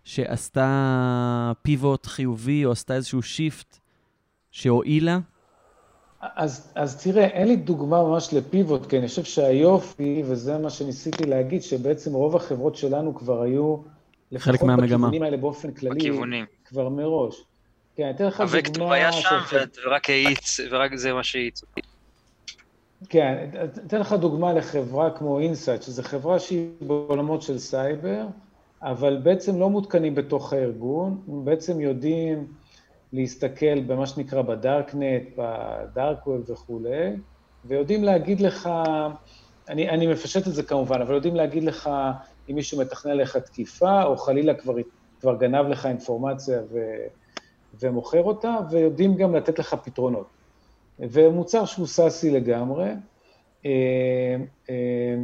שעשתה 0.03 1.51
pivot 1.61 2.05
חיובי, 2.05 2.65
או 2.65 2.71
עשתה 2.71 2.95
איזשהו 2.95 3.21
shift 3.21 3.79
שהועילה? 4.51 5.19
אז, 6.21 6.71
אז 6.75 7.03
תראה, 7.03 7.25
אין 7.25 7.47
לי 7.47 7.55
דוגמה 7.55 8.03
ממש 8.03 8.33
ל 8.33 8.41
pivot, 8.41 8.85
כי 8.85 8.97
אני 8.97 9.07
חושב 9.07 9.23
שהיופי, 9.23 10.23
וזה 10.25 10.57
מה 10.57 10.69
שניסיתי 10.69 11.25
להגיד, 11.25 11.63
שבעצם 11.63 12.13
רוב 12.13 12.35
החברות 12.35 12.75
שלנו 12.75 13.15
כבר 13.15 13.41
היו, 13.41 13.77
חלק 14.37 14.61
מהמגמה. 14.63 14.85
לפחות 14.85 14.89
בכיוונים 14.89 15.23
האלה 15.23 15.37
באופן 15.37 15.71
כללי, 15.71 15.99
בכיוונים. 15.99 16.45
כבר 16.65 16.89
מראש. 16.89 17.43
כן, 17.95 18.03
אני 18.03 18.11
אתן 18.11 18.25
לך 18.25 18.41
דוגמה... 18.41 18.57
הווקטור 18.57 18.93
היה 18.93 19.11
שם, 19.11 19.39
ש... 19.49 19.53
ורק 19.85 20.09
האיץ, 20.09 20.59
ורק 20.71 20.95
זה 20.95 21.13
מה 21.13 21.23
שהאיץ. 21.23 21.61
כן, 23.09 23.49
אתן 23.87 23.99
לך 23.99 24.13
דוגמה 24.13 24.53
לחברה 24.53 25.09
כמו 25.11 25.39
אינטסייט, 25.39 25.81
שזו 25.81 26.03
חברה 26.03 26.39
שהיא 26.39 26.67
בעולמות 26.81 27.41
של 27.41 27.59
סייבר, 27.59 28.25
אבל 28.81 29.17
בעצם 29.23 29.59
לא 29.59 29.69
מותקנים 29.69 30.15
בתוך 30.15 30.53
הארגון, 30.53 31.21
בעצם 31.27 31.81
יודעים 31.81 32.47
להסתכל 33.13 33.79
במה 33.79 34.07
שנקרא 34.07 34.41
בדארקנט, 34.41 35.23
ב 35.37 35.55
dark 35.55 36.27
web 36.27 36.49
וכולי, 36.49 37.11
ויודעים 37.65 38.03
להגיד 38.03 38.41
לך, 38.41 38.69
אני, 39.69 39.89
אני 39.89 40.07
מפשט 40.07 40.47
את 40.47 40.53
זה 40.53 40.63
כמובן, 40.63 41.01
אבל 41.01 41.15
יודעים 41.15 41.35
להגיד 41.35 41.63
לך 41.63 41.89
אם 42.49 42.55
מישהו 42.55 42.79
מתכנן 42.81 43.17
לך 43.17 43.37
תקיפה, 43.37 44.03
או 44.03 44.17
חלילה 44.17 44.53
כבר, 44.53 44.73
כבר 45.19 45.35
גנב 45.35 45.67
לך 45.67 45.85
אינפורמציה 45.85 46.61
ו, 46.71 46.79
ומוכר 47.79 48.23
אותה, 48.23 48.57
ויודעים 48.71 49.15
גם 49.15 49.35
לתת 49.35 49.59
לך 49.59 49.73
פתרונות. 49.83 50.27
ומוצר 50.99 51.65
שהוא 51.65 51.87
סאסי 51.87 52.31
לגמרי. 52.31 52.89
אה, 53.65 54.35
אה, 54.69 55.15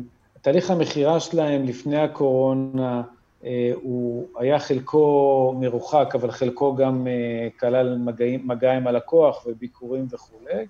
תהליך 0.42 0.72
המכירה 0.72 1.20
שלהם 1.20 1.64
לפני 1.64 1.98
הקורונה, 1.98 3.02
הוא 3.82 4.28
היה 4.38 4.60
חלקו 4.60 5.56
מרוחק, 5.60 6.12
אבל 6.16 6.32
חלקו 6.32 6.76
גם 6.76 7.08
כלל 7.60 7.98
מגעים, 7.98 8.48
מגע 8.48 8.74
עם 8.74 8.88
הלקוח 8.88 9.48
וביקורים 9.48 10.08
וכולי. 10.12 10.66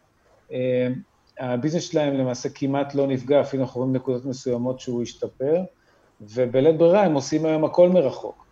הביזנס 1.40 1.84
שלהם 1.84 2.14
למעשה 2.14 2.50
כמעט 2.50 2.96
לא 2.96 3.08
נפגע, 3.08 3.42
אפילו 3.42 3.64
אנחנו 3.64 3.82
רואים 3.82 3.96
נקודות 3.96 4.26
מסוימות 4.26 4.80
שהוא 4.80 5.02
השתפר, 5.02 5.62
ובלית 6.22 6.78
ברירה 6.78 7.04
הם 7.04 7.14
עושים 7.14 7.46
היום 7.46 7.66
הכל 7.66 7.90
מרחוק. 7.90 8.46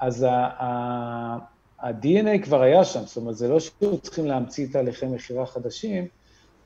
אז 0.00 0.26
ה-DNA 0.28 2.38
כבר 2.42 2.62
היה 2.62 2.84
שם, 2.84 3.00
זאת 3.00 3.16
אומרת, 3.16 3.36
זה 3.36 3.48
לא 3.48 3.60
שהיו 3.60 3.98
צריכים 3.98 4.26
להמציא 4.26 4.66
תהליכי 4.72 5.06
מכירה 5.06 5.46
חדשים, 5.46 6.06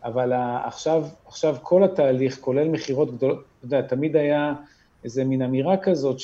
אבל 0.04 0.32
עכשיו, 0.64 1.04
עכשיו 1.26 1.56
כל 1.62 1.84
התהליך, 1.84 2.38
כולל 2.40 2.68
מכירות 2.68 3.14
גדולות, 3.14 3.38
אתה 3.38 3.66
יודע, 3.66 3.82
תמיד 3.82 4.16
היה 4.16 4.54
איזה 5.04 5.24
מין 5.24 5.42
אמירה 5.42 5.76
כזאת 5.76 6.18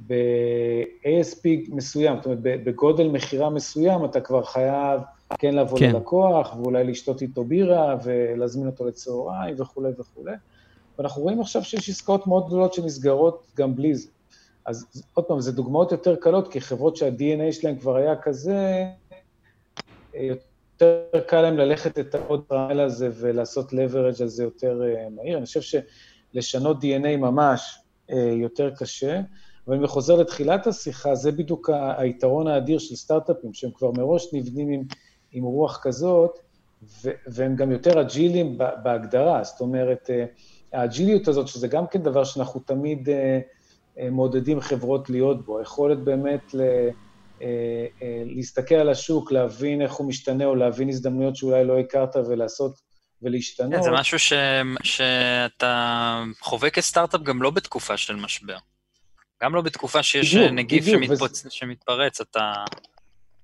שב-ASP 0.00 1.44
מסוים, 1.68 2.16
זאת 2.16 2.26
אומרת, 2.26 2.38
בגודל 2.42 3.08
מכירה 3.08 3.50
מסוים, 3.50 4.04
אתה 4.04 4.20
כבר 4.20 4.44
חייב 4.44 5.00
כן 5.38 5.54
לבוא 5.54 5.78
כן. 5.78 5.92
ללקוח, 5.92 6.56
ואולי 6.56 6.84
לשתות 6.84 7.22
איתו 7.22 7.44
בירה, 7.44 7.96
ולהזמין 8.04 8.66
אותו 8.66 8.86
לצהריים 8.86 9.54
וכולי 9.60 9.90
וכולי. 9.98 10.34
ואנחנו 10.98 11.22
רואים 11.22 11.40
עכשיו 11.40 11.64
שיש 11.64 11.88
עסקאות 11.88 12.26
מאוד 12.26 12.46
גדולות 12.46 12.74
שנסגרות 12.74 13.46
גם 13.56 13.76
בלי 13.76 13.94
זה. 13.94 14.08
אז 14.66 14.86
עוד 15.14 15.24
פעם, 15.24 15.40
זה 15.40 15.52
דוגמאות 15.52 15.92
יותר 15.92 16.16
קלות, 16.16 16.52
כי 16.52 16.60
חברות 16.60 16.96
שה-DNA 16.96 17.52
שלהן 17.52 17.78
כבר 17.78 17.96
היה 17.96 18.16
כזה, 18.16 18.84
יותר 20.14 21.04
קל 21.26 21.40
להם 21.40 21.56
ללכת 21.56 21.98
את 21.98 22.14
העוד 22.14 22.44
רעל 22.52 22.80
הזה 22.80 23.10
ולעשות 23.14 23.72
leverage 23.72 24.22
על 24.22 24.28
זה 24.28 24.44
יותר 24.44 24.82
אה, 24.82 25.08
מהיר. 25.10 25.36
אני 25.38 25.46
חושב 25.46 25.80
שלשנות 26.34 26.84
DNA 26.84 27.16
ממש 27.16 27.78
אה, 28.10 28.16
יותר 28.16 28.70
קשה, 28.76 29.20
אבל 29.68 29.76
אם 29.76 29.86
חוזר 29.86 30.16
לתחילת 30.16 30.66
השיחה, 30.66 31.14
זה 31.14 31.32
בדיוק 31.32 31.70
היתרון 31.96 32.46
האדיר 32.46 32.78
של 32.78 32.96
סטארט-אפים, 32.96 33.54
שהם 33.54 33.70
כבר 33.74 33.90
מראש 33.90 34.34
נבנים 34.34 34.68
עם, 34.68 34.82
עם 35.32 35.44
רוח 35.44 35.80
כזאת, 35.82 36.38
והם 37.04 37.56
גם 37.56 37.72
יותר 37.72 38.00
אג'ילים 38.00 38.58
בהגדרה, 38.82 39.44
זאת 39.44 39.60
אומרת, 39.60 40.10
אה, 40.10 40.24
האג'יליות 40.72 41.28
הזאת, 41.28 41.48
שזה 41.48 41.68
גם 41.68 41.86
כן 41.86 42.02
דבר 42.02 42.24
שאנחנו 42.24 42.60
תמיד... 42.60 43.08
אה, 43.98 44.10
מעודדים 44.10 44.60
חברות 44.60 45.10
להיות 45.10 45.44
בו, 45.44 45.58
היכולת 45.58 45.98
באמת 45.98 46.54
ל, 46.54 46.60
אה, 46.60 46.88
אה, 48.02 48.22
להסתכל 48.26 48.74
על 48.74 48.88
השוק, 48.88 49.32
להבין 49.32 49.82
איך 49.82 49.92
הוא 49.92 50.08
משתנה, 50.08 50.44
או 50.44 50.54
להבין 50.54 50.88
הזדמנויות 50.88 51.36
שאולי 51.36 51.64
לא 51.64 51.78
הכרת 51.78 52.16
ולעשות 52.16 52.80
ולהשתנות. 53.22 53.74
כן, 53.74 53.82
זה 53.82 53.90
משהו 53.90 54.18
ש, 54.18 54.32
שאתה 54.82 56.22
חווה 56.40 56.70
כסטארט-אפ 56.70 57.22
גם 57.22 57.42
לא 57.42 57.50
בתקופה 57.50 57.96
של 57.96 58.16
משבר. 58.16 58.56
גם 59.44 59.54
לא 59.54 59.62
בתקופה 59.62 60.02
שיש 60.02 60.34
בדיוק, 60.34 60.52
נגיף 60.52 60.84
בדיוק, 60.84 61.04
שמתפוצ... 61.04 61.40
וזה... 61.40 61.50
שמתפרץ, 61.50 62.20
אתה, 62.20 62.64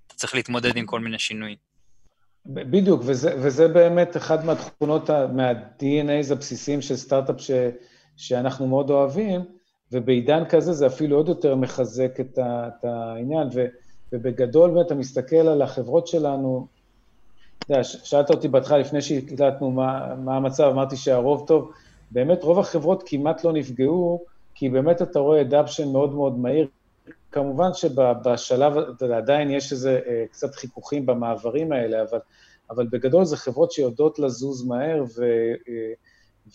אתה 0.07 0.15
צריך 0.15 0.35
להתמודד 0.35 0.77
עם 0.77 0.87
כל 0.87 1.01
מיני 1.01 1.19
שינויים. 1.19 1.57
בדיוק, 2.47 3.01
וזה, 3.05 3.35
וזה 3.43 3.69
באמת 3.69 4.17
אחד 4.17 4.45
מהתכונות, 4.45 5.11
מה-DNAs 5.11 6.33
הבסיסיים 6.33 6.83
של 6.83 6.97
סטארט-אפ 6.97 7.41
ש, 7.41 7.51
שאנחנו 8.17 8.67
מאוד 8.67 8.91
אוהבים, 8.91 9.41
ובעידן 9.93 10.45
כזה 10.49 10.73
זה 10.73 10.87
אפילו 10.87 11.17
עוד 11.17 11.29
יותר 11.29 11.55
מחזק 11.55 12.21
את, 12.21 12.39
ה, 12.39 12.69
את 12.69 12.85
העניין, 12.85 13.49
ו, 13.55 13.67
ובגדול 14.13 14.71
באמת 14.71 14.87
אתה 14.87 14.95
מסתכל 14.95 15.37
על 15.37 15.63
החברות 15.63 16.07
שלנו, 16.07 16.67
אתה 17.59 17.73
יודע, 17.73 17.85
שאלת 17.85 18.31
אותי 18.31 18.49
בהתחלה, 18.49 18.79
לפני 18.79 19.03
שהקלטנו 19.03 19.71
מה, 19.71 20.15
מה 20.15 20.37
המצב, 20.37 20.65
אמרתי 20.65 20.97
שהרוב 20.97 21.47
טוב, 21.47 21.73
באמת 22.11 22.43
רוב 22.43 22.59
החברות 22.59 23.03
כמעט 23.07 23.45
לא 23.45 23.53
נפגעו, 23.53 24.30
כי 24.61 24.69
באמת 24.69 25.03
אתה 25.03 25.19
רואה 25.19 25.41
אדאפשן 25.41 25.93
מאוד 25.93 26.15
מאוד 26.15 26.39
מהיר. 26.39 26.69
כמובן 27.33 27.75
שבשלב, 27.75 28.77
אתה 28.77 29.05
יודע, 29.05 29.17
עדיין 29.17 29.51
יש 29.51 29.73
איזה 29.73 30.01
אה, 30.07 30.25
קצת 30.31 30.55
חיכוכים 30.55 31.07
במעברים 31.07 31.73
האלה, 31.73 32.03
אבל, 32.03 32.19
אבל 32.71 32.87
בגדול 32.87 33.25
זה 33.25 33.37
חברות 33.37 33.73
שיודעות 33.73 34.19
לזוז 34.19 34.67
מהר, 34.67 35.05
ו, 35.17 35.23
אה, 35.69 35.93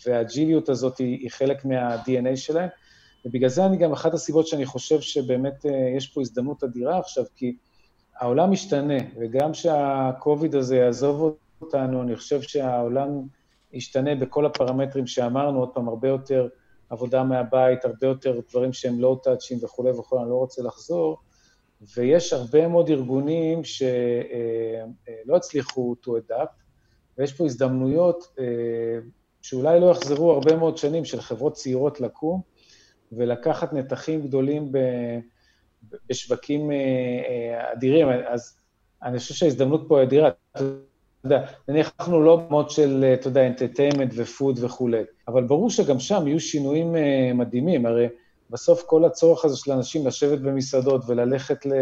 והאג'יליות 0.05 0.69
הזאת 0.69 0.97
היא, 0.97 1.19
היא 1.19 1.31
חלק 1.31 1.65
מה-DNA 1.65 2.35
שלהן. 2.35 2.69
ובגלל 3.25 3.49
זה 3.49 3.65
אני 3.65 3.77
גם, 3.77 3.91
אחת 3.91 4.13
הסיבות 4.13 4.47
שאני 4.47 4.65
חושב 4.65 5.01
שבאמת 5.01 5.65
אה, 5.65 5.93
יש 5.97 6.07
פה 6.07 6.21
הזדמנות 6.21 6.63
אדירה 6.63 6.99
עכשיו, 6.99 7.23
כי 7.35 7.55
העולם 8.19 8.51
משתנה, 8.51 8.97
וגם 9.19 9.53
שהקוביד 9.53 10.55
הזה 10.55 10.77
יעזוב 10.77 11.35
אותנו, 11.61 12.01
אני 12.01 12.15
חושב 12.15 12.41
שהעולם 12.41 13.09
ישתנה 13.73 14.15
בכל 14.15 14.45
הפרמטרים 14.45 15.07
שאמרנו, 15.07 15.59
עוד 15.59 15.69
פעם, 15.69 15.87
הרבה 15.87 16.07
יותר 16.07 16.47
עבודה 16.89 17.23
מהבית, 17.23 17.85
הרבה 17.85 18.07
יותר 18.07 18.39
דברים 18.49 18.73
שהם 18.73 18.99
לא 18.99 19.19
טאצ'ים 19.23 19.57
וכולי 19.63 19.91
וכולי, 19.91 20.21
אני 20.21 20.29
לא 20.29 20.35
רוצה 20.35 20.63
לחזור, 20.63 21.17
ויש 21.97 22.33
הרבה 22.33 22.67
מאוד 22.67 22.89
ארגונים 22.89 23.63
שלא 23.63 23.87
אה, 25.07 25.31
אה, 25.31 25.35
הצליחו 25.35 25.95
to 26.05 26.09
adapt, 26.09 26.63
ויש 27.17 27.33
פה 27.33 27.45
הזדמנויות 27.45 28.35
שאולי 29.41 29.79
לא 29.79 29.91
יחזרו 29.91 30.31
הרבה 30.31 30.55
מאוד 30.55 30.77
שנים 30.77 31.05
של 31.05 31.21
חברות 31.21 31.53
צעירות 31.53 32.01
לקום, 32.01 32.41
ולקחת 33.11 33.73
נתחים 33.73 34.27
גדולים 34.27 34.71
ב, 34.71 34.77
בשווקים 36.09 36.71
אה, 36.71 36.75
אה, 36.75 37.73
אדירים, 37.73 38.07
אז 38.27 38.57
אני 39.03 39.19
חושב 39.19 39.33
שההזדמנות 39.33 39.85
פה 39.87 40.03
אדירה. 40.03 40.29
יודע, 41.25 41.45
נניח 41.67 41.93
אנחנו 41.99 42.21
לא 42.21 42.35
במות 42.35 42.71
של, 42.71 43.03
אה, 43.03 43.13
אתה 43.13 43.27
יודע, 43.27 43.41
אינטרטיימנט 43.41 44.13
ופוד 44.15 44.63
וכולי, 44.63 45.01
אבל 45.27 45.43
ברור 45.43 45.69
שגם 45.69 45.99
שם 45.99 46.27
יהיו 46.27 46.39
שינויים 46.39 46.95
מדהימים, 47.33 47.85
הרי 47.85 48.07
בסוף 48.49 48.83
כל 48.85 49.05
הצורך 49.05 49.45
הזה 49.45 49.57
של 49.57 49.71
אנשים 49.71 50.07
לשבת 50.07 50.39
במסעדות 50.39 51.01
וללכת 51.07 51.65
ל... 51.65 51.73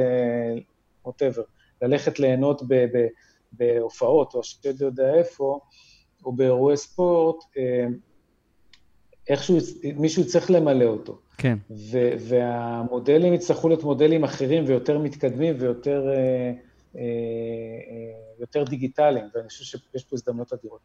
ווטאבר, 1.06 1.42
ללכת 1.82 2.20
ליהנות 2.20 2.62
ב, 2.68 2.74
ב, 2.74 3.08
בהופעות, 3.52 4.34
או 4.34 4.44
שאתה 4.44 4.70
יודע 4.86 5.14
איפה, 5.14 5.60
או 6.26 6.32
באירועי 6.32 6.78
ספורט, 6.78 7.36
איכשהו 9.30 9.58
מישהו 9.96 10.28
צריך 10.28 10.52
למלא 10.52 10.86
אותו. 10.86 11.18
כן. 11.38 11.58
ו- 11.70 12.14
והמודלים 12.20 13.34
יצטרכו 13.34 13.68
להיות 13.68 13.84
מודלים 13.84 14.24
אחרים 14.24 14.64
ויותר 14.68 14.98
מתקדמים 14.98 15.56
ויותר 15.60 16.08
אה, 16.08 16.14
אה, 16.14 17.02
אה, 17.02 18.23
יותר 18.40 18.64
דיגיטליים, 18.64 19.26
ואני 19.36 19.48
חושב 19.48 19.64
שיש 19.64 20.04
פה 20.04 20.16
הזדמנות 20.16 20.54
אדירות. 20.54 20.80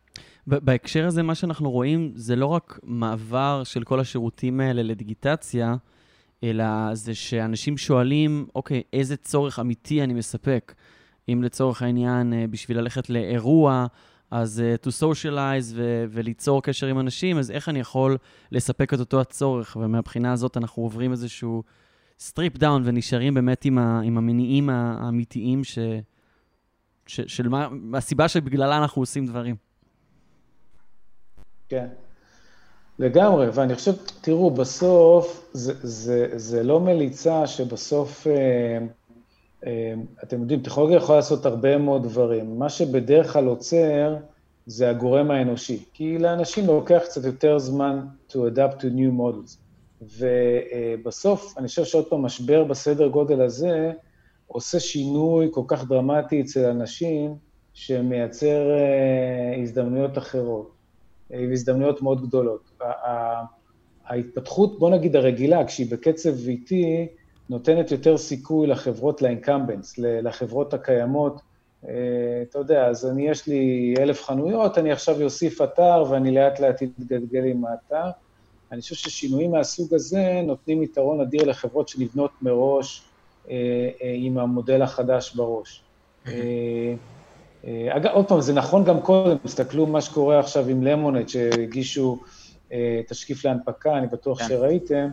בהקשר 0.46 1.06
הזה, 1.06 1.22
מה 1.22 1.34
שאנחנו 1.34 1.70
רואים 1.70 2.12
זה 2.14 2.36
לא 2.36 2.46
רק 2.46 2.78
מעבר 2.82 3.62
של 3.64 3.84
כל 3.84 4.00
השירותים 4.00 4.60
האלה 4.60 4.82
לדיגיטציה, 4.82 5.74
אלא 6.44 6.94
זה 6.94 7.14
שאנשים 7.14 7.76
שואלים, 7.76 8.46
אוקיי, 8.54 8.82
איזה 8.92 9.16
צורך 9.16 9.58
אמיתי 9.58 10.02
אני 10.02 10.14
מספק? 10.14 10.74
אם 11.28 11.42
לצורך 11.42 11.82
העניין, 11.82 12.32
אה, 12.32 12.44
בשביל 12.50 12.78
ללכת 12.78 13.10
לאירוע, 13.10 13.86
אז 14.30 14.62
uh, 14.82 14.86
to 14.86 14.90
socialize 14.90 15.72
ו- 15.74 16.04
וליצור 16.10 16.62
קשר 16.62 16.86
עם 16.86 17.00
אנשים, 17.00 17.38
אז 17.38 17.50
איך 17.50 17.68
אני 17.68 17.78
יכול 17.78 18.16
לספק 18.52 18.94
את 18.94 19.00
אותו 19.00 19.20
הצורך? 19.20 19.76
ומהבחינה 19.80 20.32
הזאת 20.32 20.56
אנחנו 20.56 20.82
עוברים 20.82 21.12
איזשהו 21.12 21.62
strip 22.18 22.56
down 22.56 22.82
ונשארים 22.84 23.34
באמת 23.34 23.64
עם, 23.64 23.78
ה- 23.78 24.00
עם 24.04 24.18
המניעים 24.18 24.70
האמיתיים 24.70 25.64
ש- 25.64 25.78
ש- 27.08 27.20
של 27.20 27.48
מה, 27.48 27.68
הסיבה 27.94 28.28
שבגללה 28.28 28.78
אנחנו 28.78 29.02
עושים 29.02 29.26
דברים. 29.26 29.56
כן, 31.68 31.86
לגמרי, 32.98 33.48
ואני 33.48 33.74
חושב, 33.74 33.92
תראו, 34.20 34.50
בסוף 34.50 35.50
זה, 35.52 35.72
זה, 35.82 36.28
זה 36.36 36.62
לא 36.62 36.80
מליצה 36.80 37.46
שבסוף, 37.46 38.26
אה, 38.26 38.78
אה, 39.66 39.94
אתם 40.22 40.40
יודעים, 40.40 40.62
טכנולוגיה 40.62 40.96
יכולה 40.96 41.18
לעשות 41.18 41.46
הרבה 41.46 41.78
מאוד 41.78 42.02
דברים. 42.02 42.58
מה 42.58 42.68
שבדרך 42.68 43.32
כלל 43.32 43.46
עוצר 43.46 44.16
זה 44.66 44.90
הגורם 44.90 45.30
האנושי, 45.30 45.84
כי 45.92 46.18
לאנשים 46.18 46.66
לוקח 46.66 47.00
קצת 47.04 47.24
יותר 47.24 47.58
זמן 47.58 48.06
to 48.30 48.34
adapt 48.34 48.80
to 48.80 48.84
new 48.84 49.20
models. 49.20 49.56
ובסוף, 50.02 51.58
אני 51.58 51.68
חושב 51.68 51.84
שעוד 51.84 52.06
פעם, 52.08 52.22
משבר 52.22 52.64
בסדר 52.64 53.08
גודל 53.08 53.40
הזה, 53.40 53.92
עושה 54.48 54.80
שינוי 54.80 55.48
כל 55.50 55.62
כך 55.66 55.84
דרמטי 55.84 56.40
אצל 56.40 56.64
אנשים, 56.64 57.34
שמייצר 57.74 58.70
אה, 58.70 59.62
הזדמנויות 59.62 60.18
אחרות, 60.18 60.70
אה, 61.32 61.44
והזדמנויות 61.48 62.02
מאוד 62.02 62.22
גדולות. 62.22 62.70
ההתפתחות, 64.06 64.78
בוא 64.78 64.90
נגיד 64.90 65.16
הרגילה, 65.16 65.66
כשהיא 65.66 65.90
בקצב 65.90 66.48
איטי, 66.48 67.06
נותנת 67.50 67.90
יותר 67.90 68.18
סיכוי 68.18 68.66
לחברות, 68.66 69.22
לאינקמבנס, 69.22 69.98
לחברות 69.98 70.74
הקיימות. 70.74 71.40
אה, 71.88 71.92
אתה 72.42 72.58
יודע, 72.58 72.86
אז 72.86 73.06
אני, 73.06 73.28
יש 73.28 73.46
לי 73.46 73.94
אלף 73.98 74.22
חנויות, 74.22 74.78
אני 74.78 74.92
עכשיו 74.92 75.22
אוסיף 75.22 75.62
אתר 75.62 76.04
ואני 76.10 76.34
לאט 76.34 76.60
לאט 76.60 76.82
אתגלגל 76.82 77.44
עם 77.44 77.64
האתר. 77.64 78.10
אני 78.72 78.80
חושב 78.80 78.94
ששינויים 78.94 79.50
מהסוג 79.50 79.94
הזה 79.94 80.40
נותנים 80.44 80.82
יתרון 80.82 81.20
אדיר 81.20 81.44
לחברות 81.44 81.88
שנבנות 81.88 82.30
מראש 82.42 83.07
עם 84.00 84.38
המודל 84.38 84.82
החדש 84.82 85.34
בראש. 85.34 85.82
אה, 86.26 87.96
אגב, 87.96 88.10
עוד 88.10 88.28
פעם, 88.28 88.40
זה 88.40 88.52
נכון 88.52 88.84
גם 88.84 89.00
קודם, 89.00 89.36
תסתכלו 89.38 89.86
מה 89.86 90.00
שקורה 90.00 90.38
עכשיו 90.38 90.68
עם 90.68 90.82
למונד, 90.82 91.28
שהגישו 91.28 92.18
תשקיף 93.08 93.44
להנפקה, 93.44 93.98
אני 93.98 94.06
בטוח 94.06 94.38
כן. 94.38 94.48
שראיתם, 94.48 95.08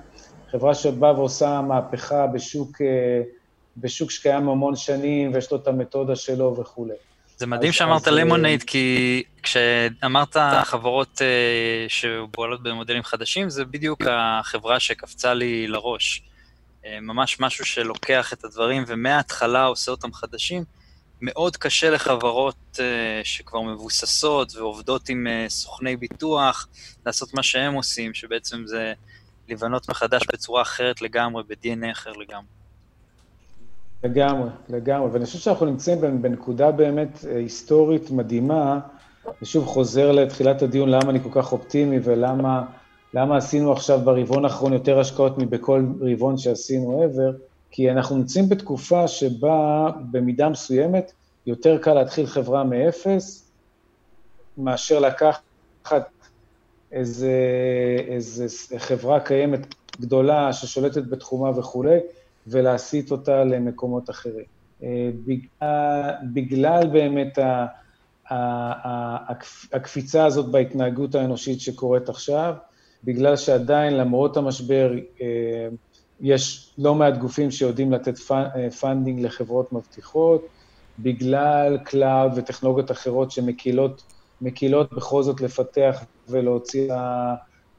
חברה 0.52 0.74
שבאה 0.74 1.20
ועושה 1.20 1.62
מהפכה 1.62 2.28
בשוק, 2.28 2.82
בשוק 3.78 4.12
שקיים 4.12 4.50
המון 4.50 4.76
שנים, 4.76 5.34
ויש 5.34 5.52
לו 5.52 5.58
את 5.58 5.68
המתודה 5.68 6.16
שלו 6.16 6.58
וכולי. 6.60 6.94
זה 7.38 7.48
מדהים 7.48 7.72
שאמרת 7.72 8.08
למונייד, 8.08 8.64
כי 8.64 9.24
כשאמרת 9.44 10.38
חברות 10.64 11.22
שפועלות 11.88 12.64
במודלים 12.64 13.04
חדשים, 13.04 13.50
זה 13.50 13.66
בדיוק 13.66 14.02
החברה 14.10 14.80
שקפצה 14.80 15.34
לי 15.34 15.68
לראש. 15.68 16.22
אה, 16.86 17.00
ממש 17.02 17.40
משהו 17.40 17.66
שלוקח 17.66 18.34
את 18.34 18.44
הדברים 18.44 18.84
ומההתחלה 18.88 19.66
עושה 19.66 19.92
אותם 19.92 20.14
חדשים. 20.14 20.64
מאוד 21.22 21.58
קשה 21.58 21.90
לחברות 21.90 22.56
uh, 22.74 22.80
שכבר 23.24 23.62
מבוססות 23.62 24.56
ועובדות 24.56 25.10
עם 25.10 25.28
uh, 25.28 25.50
סוכני 25.50 25.96
ביטוח 25.98 26.68
לעשות 27.06 27.34
מה 27.34 27.44
שהם 27.44 27.74
עושים, 27.74 28.14
שבעצם 28.14 28.64
זה 28.66 28.94
לבנות 29.50 29.90
מחדש 29.90 30.24
בצורה 30.34 30.62
אחרת 30.62 31.02
לגמרי, 31.02 31.44
ב-DNA 31.48 31.92
אחר 31.92 32.12
לגמרי. 32.12 32.48
לגמרי, 34.04 34.50
לגמרי. 34.70 35.10
ואני 35.12 35.26
חושב 35.26 35.40
שאנחנו 35.40 35.66
נמצאים 35.66 36.22
בנקודה 36.22 36.72
באמת 36.72 37.26
היסטורית 37.36 38.12
מדהימה, 38.12 38.80
ושוב 39.42 39.66
חוזר 39.66 40.12
לתחילת 40.12 40.62
הדיון 40.62 40.90
למה 40.90 41.10
אני 41.10 41.20
כל 41.24 41.30
כך 41.32 41.52
אופטימי 41.52 42.00
ולמה 42.04 42.64
למה 43.16 43.38
עשינו 43.38 43.72
עכשיו 43.72 44.00
ברבעון 44.00 44.46
האחרון 44.46 44.74
יותר 44.74 45.00
השקעות 45.00 45.38
מבכל 45.38 45.86
רבעון 46.02 46.38
שעשינו 46.38 47.04
ever? 47.04 47.38
כי 47.72 47.92
אנחנו 47.92 48.18
נמצאים 48.18 48.50
בתקופה 48.50 49.08
שבה 49.08 49.88
במידה 50.12 50.50
מסוימת 50.50 51.12
יותר 51.46 51.78
קל 51.78 51.94
להתחיל 51.94 52.26
חברה 52.26 52.64
מאפס, 52.64 53.52
מאשר 54.58 55.00
לקחת 55.00 56.06
איזה, 56.92 57.32
איזה 58.08 58.46
חברה 58.78 59.20
קיימת 59.20 59.76
גדולה 60.02 60.54
ששולטת 60.54 61.04
בתחומה 61.04 61.60
וכולי, 61.60 62.00
ולהסיט 62.48 63.12
אותה 63.12 63.44
למקומות 63.44 64.10
אחרים. 64.10 64.46
אה, 64.84 65.10
בגלל, 65.26 66.12
בגלל 66.34 66.88
באמת 66.88 67.38
ה, 67.38 67.66
הקפיצה 69.74 70.26
הזאת 70.26 70.52
בהתנהגות 70.52 71.16
האנושית 71.16 71.62
שקורית 71.62 72.10
עכשיו, 72.10 72.54
בגלל 73.06 73.36
שעדיין, 73.36 73.98
למרות 73.98 74.38
המשבר, 74.38 74.92
אה, 75.22 75.68
יש 76.22 76.74
לא 76.78 76.96
מעט 76.96 77.18
גופים 77.18 77.52
שיודעים 77.52 77.92
לתת 77.92 78.18
funding 78.80 79.20
אה, 79.20 79.26
לחברות 79.26 79.74
מבטיחות, 79.74 80.46
בגלל 81.00 81.78
cloud 81.84 82.32
וטכנולוגיות 82.36 82.92
אחרות 82.92 83.32
שמקילות 83.32 84.04
מקילות 84.42 84.94
בכל 84.94 85.24
זאת 85.24 85.42
לפתח 85.42 86.04
ולהוציא 86.30 86.94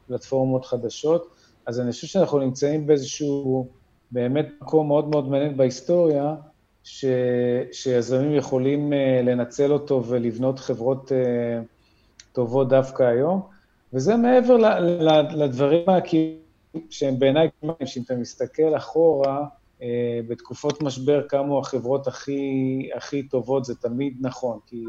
פלטפורמות 0.07 0.65
חדשות. 0.65 1.27
אז 1.67 1.81
אני 1.81 1.93
חושב 1.93 2.07
שאנחנו 2.07 2.39
נמצאים 2.39 2.87
באיזשהו 2.87 3.69
באמת 4.11 4.49
מקום 4.61 4.89
מאוד 4.89 5.09
מאוד 5.09 5.29
מעניין 5.29 5.57
בהיסטוריה, 5.57 6.35
ש, 6.85 7.05
שיזמים 7.73 8.35
יכולים 8.35 8.93
uh, 8.93 8.97
לנצל 9.25 9.73
אותו 9.73 10.05
ולבנות 10.05 10.59
חברות 10.59 11.13
טובות 12.33 12.69
דווקא 12.69 13.03
היום. 13.03 13.56
וזה 13.93 14.17
מעבר 14.17 14.57
לדברים 15.31 15.85
שהם 16.91 17.19
בעיניי 17.19 17.49
כמובן, 17.61 17.87
שאם 17.87 18.03
אתה 18.03 18.17
מסתכל 18.17 18.77
אחורה, 18.77 19.47
אה, 19.83 20.21
בתקופות 20.29 20.83
משבר 20.83 21.23
קמו 21.29 21.59
החברות 21.59 22.07
הכי, 22.07 22.91
הכי 22.97 23.29
טובות, 23.29 23.65
זה 23.65 23.75
תמיד 23.75 24.17
נכון, 24.21 24.59
כי 24.67 24.85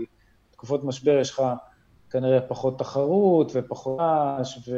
בתקופות 0.51 0.83
משבר 0.83 1.17
יש 1.21 1.31
לך 1.31 1.43
כנראה 2.09 2.41
פחות 2.41 2.79
תחרות 2.79 3.51
ופחות 3.55 3.99
רעש, 3.99 4.69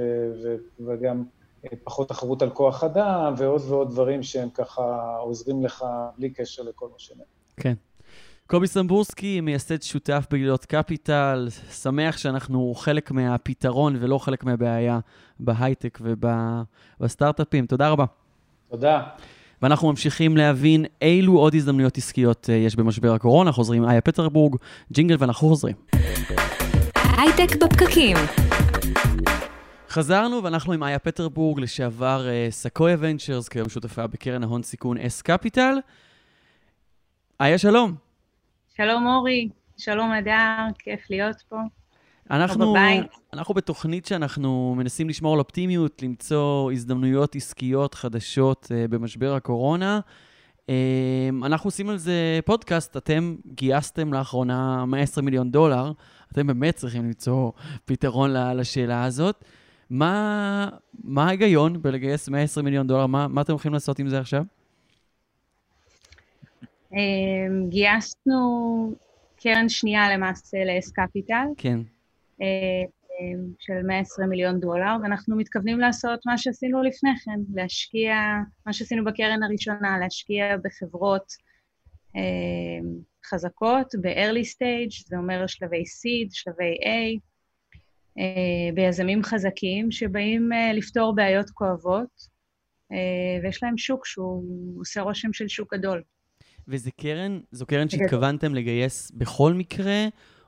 וגם 0.79 1.23
אה, 1.65 1.77
פחות 1.83 2.09
תחרות 2.09 2.41
על 2.41 2.49
כוח 2.49 2.83
אדם, 2.83 3.33
ועוד 3.37 3.61
ועוד 3.67 3.89
דברים 3.89 4.23
שהם 4.23 4.49
ככה 4.49 5.15
עוזרים 5.19 5.65
לך 5.65 5.85
בלי 6.17 6.29
קשר 6.29 6.63
לכל 6.63 6.87
מה 6.87 6.99
שנאמר. 6.99 7.23
כן. 7.57 7.73
קובי 8.49 8.67
סמבורסקי, 8.67 9.41
מייסד 9.41 9.81
שותף 9.81 10.27
בגלילות 10.31 10.65
קפיטל, 10.65 11.47
שמח 11.71 12.17
שאנחנו 12.17 12.73
חלק 12.77 13.11
מהפתרון 13.11 13.95
ולא 13.99 14.17
חלק 14.17 14.43
מהבעיה 14.43 14.99
בהייטק 15.39 15.99
ובסטארט-אפים. 16.01 17.65
תודה 17.65 17.89
רבה. 17.89 18.05
תודה. 18.69 19.01
ואנחנו 19.61 19.89
ממשיכים 19.89 20.37
להבין 20.37 20.85
אילו 21.01 21.37
עוד 21.37 21.55
הזדמנויות 21.55 21.97
עסקיות 21.97 22.49
אה, 22.49 22.55
יש 22.55 22.75
במשבר 22.75 23.13
הקורונה. 23.13 23.51
חוזרים 23.51 23.83
עם 23.83 23.89
איה 23.89 24.01
פטרבורג, 24.01 24.55
ג'ינגל 24.91 25.15
ואנחנו 25.19 25.47
חוזרים. 25.47 25.75
הייטק 27.17 27.55
בפקקים. 27.63 28.17
חזרנו 29.89 30.43
ואנחנו 30.43 30.73
עם 30.73 30.83
איה 30.83 30.99
פטרבורג, 30.99 31.59
לשעבר 31.59 32.27
סקויה 32.49 32.95
uh, 32.95 32.99
ונצ'רס, 33.01 33.47
כיום 33.47 33.69
שותפה 33.69 34.07
בקרן 34.07 34.43
ההון 34.43 34.63
סיכון 34.63 34.97
אס 34.97 35.21
קפיטל. 35.21 35.77
איה, 37.41 37.57
שלום. 37.57 38.08
שלום 38.81 39.07
אורי, 39.07 39.49
שלום 39.77 40.11
אדר, 40.11 40.67
כיף 40.79 40.99
להיות 41.09 41.35
פה. 41.49 41.57
אנחנו, 42.31 42.75
אנחנו 43.33 43.53
בתוכנית 43.53 44.05
שאנחנו 44.05 44.75
מנסים 44.77 45.09
לשמור 45.09 45.33
על 45.33 45.39
אופטימיות, 45.39 46.01
למצוא 46.03 46.71
הזדמנויות 46.71 47.35
עסקיות 47.35 47.93
חדשות 47.93 48.65
uh, 48.65 48.87
במשבר 48.91 49.33
הקורונה. 49.35 49.99
Uh, 50.67 50.71
אנחנו 51.45 51.67
עושים 51.67 51.89
על 51.89 51.97
זה 51.97 52.39
פודקאסט, 52.45 52.97
אתם 52.97 53.35
גייסתם 53.45 54.13
לאחרונה 54.13 54.85
120 54.85 55.25
מיליון 55.25 55.51
דולר, 55.51 55.91
אתם 56.31 56.47
באמת 56.47 56.75
צריכים 56.75 57.05
למצוא 57.05 57.51
פתרון 57.85 58.33
לשאלה 58.33 59.03
הזאת. 59.03 59.45
מה, 59.89 60.69
מה 61.03 61.27
ההיגיון 61.27 61.81
בלגייס 61.81 62.29
120 62.29 62.65
מיליון 62.65 62.87
דולר? 62.87 63.07
מה, 63.07 63.27
מה 63.27 63.41
אתם 63.41 63.53
הולכים 63.53 63.73
לעשות 63.73 63.99
עם 63.99 64.07
זה 64.07 64.19
עכשיו? 64.19 64.43
אמ, 66.93 67.69
גייסנו 67.69 68.93
קרן 69.37 69.69
שנייה 69.69 70.13
למעשה 70.13 70.57
לאס 70.65 70.91
קפיטל. 70.91 71.45
כן. 71.57 71.79
אמ, 72.41 73.53
של 73.59 73.81
120 73.87 74.29
מיליון 74.29 74.59
דולר, 74.59 74.95
ואנחנו 75.03 75.37
מתכוונים 75.37 75.79
לעשות 75.79 76.19
מה 76.25 76.37
שעשינו 76.37 76.83
לפני 76.83 77.09
כן, 77.25 77.39
להשקיע, 77.53 78.15
מה 78.65 78.73
שעשינו 78.73 79.05
בקרן 79.05 79.43
הראשונה, 79.43 79.99
להשקיע 79.99 80.57
בחברות 80.63 81.33
אמ, 82.15 82.99
חזקות, 83.25 83.95
ב-early 84.01 84.45
stage, 84.55 85.07
זה 85.07 85.17
אומר 85.17 85.47
שלבי 85.47 85.83
seed, 85.83 86.29
שלבי 86.31 86.77
A, 86.83 87.19
ביזמים 88.73 89.23
חזקים 89.23 89.91
שבאים 89.91 90.49
לפתור 90.73 91.15
בעיות 91.15 91.49
כואבות, 91.49 92.27
ויש 93.43 93.63
להם 93.63 93.77
שוק 93.77 94.05
שהוא 94.05 94.43
עושה 94.79 95.01
רושם 95.01 95.33
של 95.33 95.47
שוק 95.47 95.73
גדול. 95.73 96.03
וזה 96.69 96.91
קרן, 96.91 97.39
זו 97.51 97.65
קרן 97.65 97.89
שהתכוונתם 97.89 98.55
לגייס 98.55 99.11
בכל 99.11 99.53
מקרה, 99.53 100.05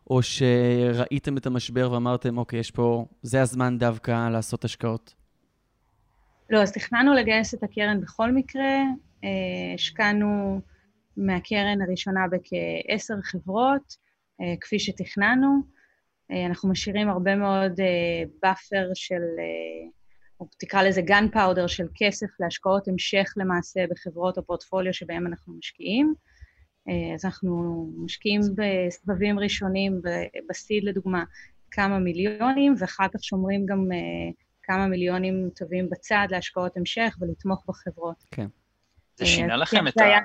או 0.09 0.19
שראיתם 0.22 1.38
את 1.38 1.45
המשבר 1.45 1.91
ואמרתם, 1.91 2.38
אוקיי, 2.38 2.59
יש 2.59 2.72
פה, 2.72 3.05
זה 3.22 3.41
הזמן 3.41 3.78
דווקא 3.78 4.30
לעשות 4.30 4.65
השקעות? 4.65 5.13
לא, 6.49 6.61
אז 6.61 6.72
תכננו 6.72 7.13
לגייס 7.13 7.53
את 7.53 7.63
הקרן 7.63 8.01
בכל 8.01 8.32
מקרה. 8.32 8.78
השקענו 9.76 10.61
מהקרן 11.17 11.82
הראשונה 11.88 12.22
בכעשר 12.32 13.13
חברות, 13.24 13.95
כפי 14.61 14.80
שתכננו. 14.80 15.61
אנחנו 16.49 16.69
משאירים 16.69 17.09
הרבה 17.09 17.36
מאוד 17.36 17.72
buffer 18.43 18.89
של, 18.93 19.22
תקרא 20.60 20.84
לזה 20.84 21.02
gun 21.01 21.28
powder 21.34 21.68
של 21.68 21.88
כסף 21.96 22.28
להשקעות 22.39 22.88
המשך 22.88 23.34
למעשה 23.38 23.86
בחברות 23.89 24.38
או 24.38 24.46
פורטפוליו 24.46 24.94
שבהם 24.94 25.28
אנחנו 25.28 25.54
משקיעים. 25.54 26.14
אז 27.16 27.26
אנחנו 27.26 27.89
משקיעים 27.98 28.42
בסבבים 28.56 29.39
ראשונים, 29.39 30.02
ב 30.49 30.56
seed 30.56 30.84
לדוגמה, 30.84 31.24
כמה 31.72 32.00
מיליונים, 32.00 32.76
ואחר 32.78 33.08
כך 33.14 33.24
שומרים 33.24 33.66
גם 33.66 33.88
כמה 34.64 34.88
מיליונים 34.88 35.50
טובים 35.56 35.89
בצד 35.89 36.28
להשקעות 36.30 36.78
המשך 36.78 37.18
ולתמוך 37.22 37.64
בחברות. 37.68 38.24
כן. 38.32 38.48
זה 39.16 39.26
שינה 39.26 39.56
לכם 39.56 39.88
את 39.88 39.98
ה... 39.98 40.00
זה 40.00 40.06
היה 40.06 40.20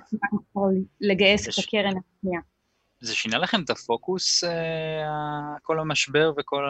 לגייס 1.01 1.49
את 1.49 1.64
הקרן 1.64 1.95
השנייה. 1.99 2.41
זה 3.01 3.14
שינה 3.14 3.39
לכם 3.39 3.62
את 3.62 3.71
הפוקוס, 3.71 4.45
כל 5.62 5.81
המשבר 5.81 6.33
וכל 6.39 6.64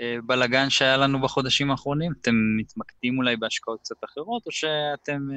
הבלגן 0.00 0.70
שהיה 0.70 0.96
לנו 0.96 1.20
בחודשים 1.20 1.70
האחרונים? 1.70 2.12
אתם 2.20 2.34
מתמקדים 2.56 3.18
אולי 3.18 3.36
בהשקעות 3.36 3.80
קצת 3.80 4.04
אחרות, 4.04 4.46
או 4.46 4.52
שאתם, 4.52 5.28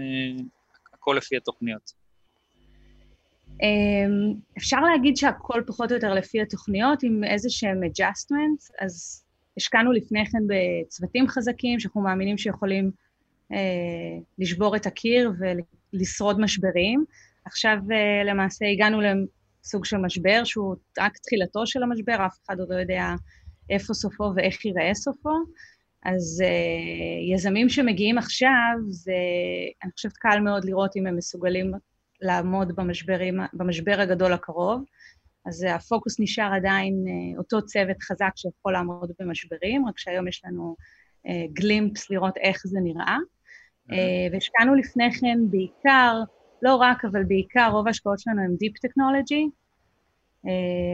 הכל 0.94 1.16
לפי 1.18 1.38
התוכניות? 1.38 2.02
אפשר 4.58 4.80
להגיד 4.80 5.18
שהכל 5.18 5.62
פחות 5.68 5.92
או 5.92 5.96
יותר 5.96 6.14
לפי 6.14 6.42
התוכניות, 6.42 7.04
עם 7.04 7.24
איזה 7.24 7.50
שהם 7.50 7.82
adjustments, 7.84 8.72
אז 8.80 9.24
השקענו 9.58 9.92
לפני 9.92 10.26
כן 10.26 10.40
בצוותים 10.48 11.28
חזקים, 11.28 11.80
שאנחנו 11.80 12.02
מאמינים 12.02 12.38
שיכולים 12.38 12.92
אה, 13.52 13.58
לשבור 14.40 14.76
את 14.76 14.86
הקיר 14.86 15.32
ולשרוד 15.94 16.40
משברים. 16.40 17.06
עכשיו 17.46 17.78
אה, 17.92 18.24
למעשה 18.24 18.66
הגענו 18.66 19.02
לסוג 19.02 19.86
של 19.86 19.98
משבר, 19.98 20.44
שהוא 20.44 20.76
רק 21.00 21.18
תחילתו 21.18 21.68
של 21.68 21.84
המשבר, 21.84 22.26
אף 22.26 22.38
אחד 22.46 22.60
עוד 22.60 22.70
לא 22.70 22.76
יודע 22.76 23.04
איפה 23.70 23.94
סופו 23.94 24.32
ואיך 24.36 24.66
ייראה 24.66 24.94
סופו. 24.94 25.36
אז 26.04 26.44
uh, 26.46 27.34
יזמים 27.34 27.70
שמגיעים 27.70 28.18
עכשיו, 28.18 28.74
זה, 28.90 29.14
אני 29.84 29.92
חושבת 29.92 30.18
קל 30.18 30.40
מאוד 30.40 30.66
לראות 30.66 30.96
אם 30.96 31.08
הם 31.08 31.18
מסוגלים 31.18 31.72
לעמוד 32.22 32.76
במשברים, 32.76 33.40
במשבר 33.54 33.96
הגדול 34.00 34.34
הקרוב. 34.34 34.84
אז 35.46 35.66
הפוקוס 35.70 36.20
נשאר 36.20 36.54
עדיין 36.54 36.94
uh, 37.08 37.38
אותו 37.38 37.66
צוות 37.66 38.04
חזק 38.04 38.32
שיכול 38.36 38.74
לעמוד 38.74 39.12
במשברים, 39.20 39.88
רק 39.88 40.00
שהיום 40.00 40.28
יש 40.28 40.42
לנו 40.46 40.76
uh, 41.28 41.54
גלימפס 41.54 42.10
לראות 42.10 42.38
איך 42.38 42.62
זה 42.66 42.80
נראה. 42.84 43.18
Uh, 43.92 43.94
והשקענו 44.32 44.76
לפני 44.76 45.12
כן 45.12 45.38
בעיקר, 45.50 46.22
לא 46.62 46.76
רק, 46.76 47.06
אבל 47.06 47.24
בעיקר, 47.24 47.70
רוב 47.72 47.88
ההשקעות 47.88 48.20
שלנו 48.20 48.42
הם 48.42 48.52
Deep 48.52 48.88
Technology, 48.88 49.46
uh, 49.48 49.61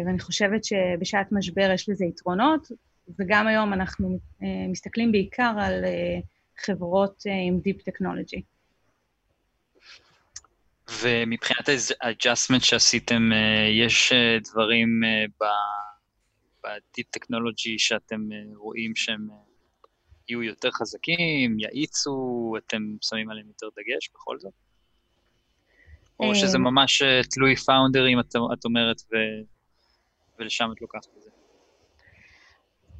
ואני 0.05 0.19
חושבת 0.19 0.63
שבשעת 0.63 1.27
משבר 1.31 1.69
יש 1.73 1.89
לזה 1.89 2.05
יתרונות, 2.05 2.67
וגם 3.19 3.47
היום 3.47 3.73
אנחנו 3.73 4.19
uh, 4.39 4.43
מסתכלים 4.69 5.11
בעיקר 5.11 5.53
על 5.59 5.83
uh, 5.83 6.25
חברות 6.65 7.23
עם 7.47 7.59
Deep 7.67 7.81
Technology. 7.89 8.41
ומבחינת 11.01 11.69
ה-adjustment 11.69 12.63
שעשיתם, 12.63 13.29
יש 13.71 14.13
דברים 14.51 15.01
ב-Deep 15.41 17.19
Technology 17.19 17.73
שאתם 17.77 18.29
רואים 18.55 18.95
שהם 18.95 19.27
יהיו 20.29 20.43
יותר 20.43 20.71
חזקים, 20.71 21.59
יאיצו, 21.59 22.53
אתם 22.57 22.81
שמים 23.01 23.29
עליהם 23.29 23.47
יותר 23.47 23.67
דגש 23.67 24.09
בכל 24.13 24.39
זאת? 24.39 24.53
או 26.19 26.35
שזה 26.35 26.57
ממש 26.57 27.03
תלוי 27.29 27.55
פאונדרים, 27.55 28.19
את 28.19 28.65
אומרת, 28.65 29.01
ו... 29.11 29.15
ולשם 30.39 30.69
את 30.75 30.81
לוקחת 30.81 31.07
את 31.17 31.21
זה? 31.21 31.29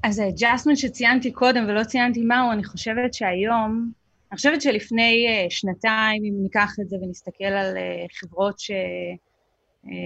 אז 0.04 0.20
ה-adjustment 0.20 0.76
שציינתי 0.76 1.32
קודם 1.32 1.66
ולא 1.68 1.84
ציינתי 1.84 2.22
מהו, 2.22 2.52
אני 2.52 2.64
חושבת 2.64 3.14
שהיום, 3.14 3.92
אני 4.32 4.38
חושבת 4.38 4.62
שלפני 4.62 5.28
uh, 5.28 5.54
שנתיים, 5.54 6.24
אם 6.26 6.44
ניקח 6.44 6.76
את 6.82 6.90
זה 6.90 6.98
ונסתכל 7.02 7.44
על 7.44 7.78
חברות 8.20 8.60
ש... 8.60 8.72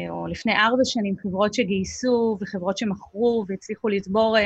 או 0.09 0.27
לפני 0.27 0.55
ארבע 0.55 0.81
שנים, 0.85 1.15
חברות 1.23 1.53
שגייסו 1.53 2.37
וחברות 2.41 2.77
שמכרו 2.77 3.45
והצליחו 3.47 3.89
לצבור 3.89 4.37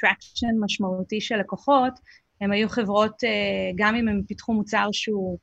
traction 0.00 0.46
uh, 0.46 0.64
משמעותי 0.64 1.20
של 1.20 1.36
לקוחות, 1.36 1.92
הן 2.40 2.52
היו 2.52 2.68
חברות, 2.68 3.22
גם 3.76 3.94
אם 3.94 4.08
הם 4.08 4.22
פיתחו 4.28 4.52
מוצר 4.52 4.88
שהוא, 4.92 5.38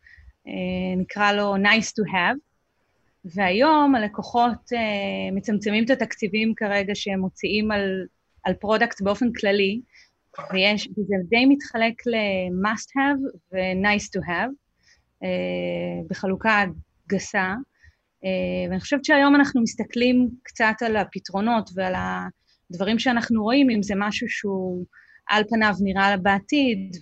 נקרא 0.97 1.32
לו 1.32 1.55
nice 1.55 1.91
to 1.99 2.11
have, 2.11 2.45
והיום 3.34 3.95
הלקוחות 3.95 4.71
uh, 4.73 5.36
מצמצמים 5.36 5.86
את 5.86 5.89
התקציבים 5.89 6.53
כרגע 6.55 6.95
שהם 6.95 7.19
מוציאים 7.19 7.71
על, 7.71 8.05
על 8.43 8.53
product 8.53 9.01
באופן 9.01 9.34
כללי, 9.34 9.82
ויש, 10.53 10.88
וזה 10.88 11.15
די 11.30 11.45
מתחלק 11.45 12.07
ל-must 12.07 12.89
have 12.89 13.21
ו-nice 13.53 14.05
to 14.17 14.28
have, 14.28 14.51
uh, 15.23 16.07
בחלוקה 16.09 16.63
גסה. 17.09 17.53
Uh, 18.23 18.69
ואני 18.69 18.80
חושבת 18.80 19.05
שהיום 19.05 19.36
אנחנו 19.36 19.61
מסתכלים 19.61 20.30
קצת 20.43 20.76
על 20.86 20.95
הפתרונות 20.95 21.69
ועל 21.76 21.93
הדברים 22.71 22.99
שאנחנו 22.99 23.43
רואים, 23.43 23.69
אם 23.69 23.84
זה 23.84 23.93
משהו 23.97 24.30
שהוא 24.30 24.86
על 25.30 25.43
פניו 25.49 25.73
נראה 25.84 26.17
בעתיד, 26.17 26.97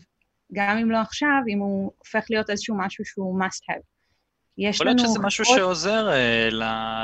גם 0.54 0.78
אם 0.78 0.92
לא 0.92 0.98
עכשיו, 0.98 1.42
אם 1.50 1.60
הוא 1.60 1.92
הופך 1.98 2.26
להיות 2.30 2.50
איזשהו 2.50 2.78
משהו 2.80 3.06
שהוא 3.06 3.42
must 3.42 3.72
have. 3.72 3.93
יש 4.58 4.82
לנו... 4.82 4.92
יכול 4.92 5.04
להיות 5.04 5.12
שזה 5.12 5.20
משהו 5.20 5.46
שעוזר 5.46 6.10
uh, 6.10 6.54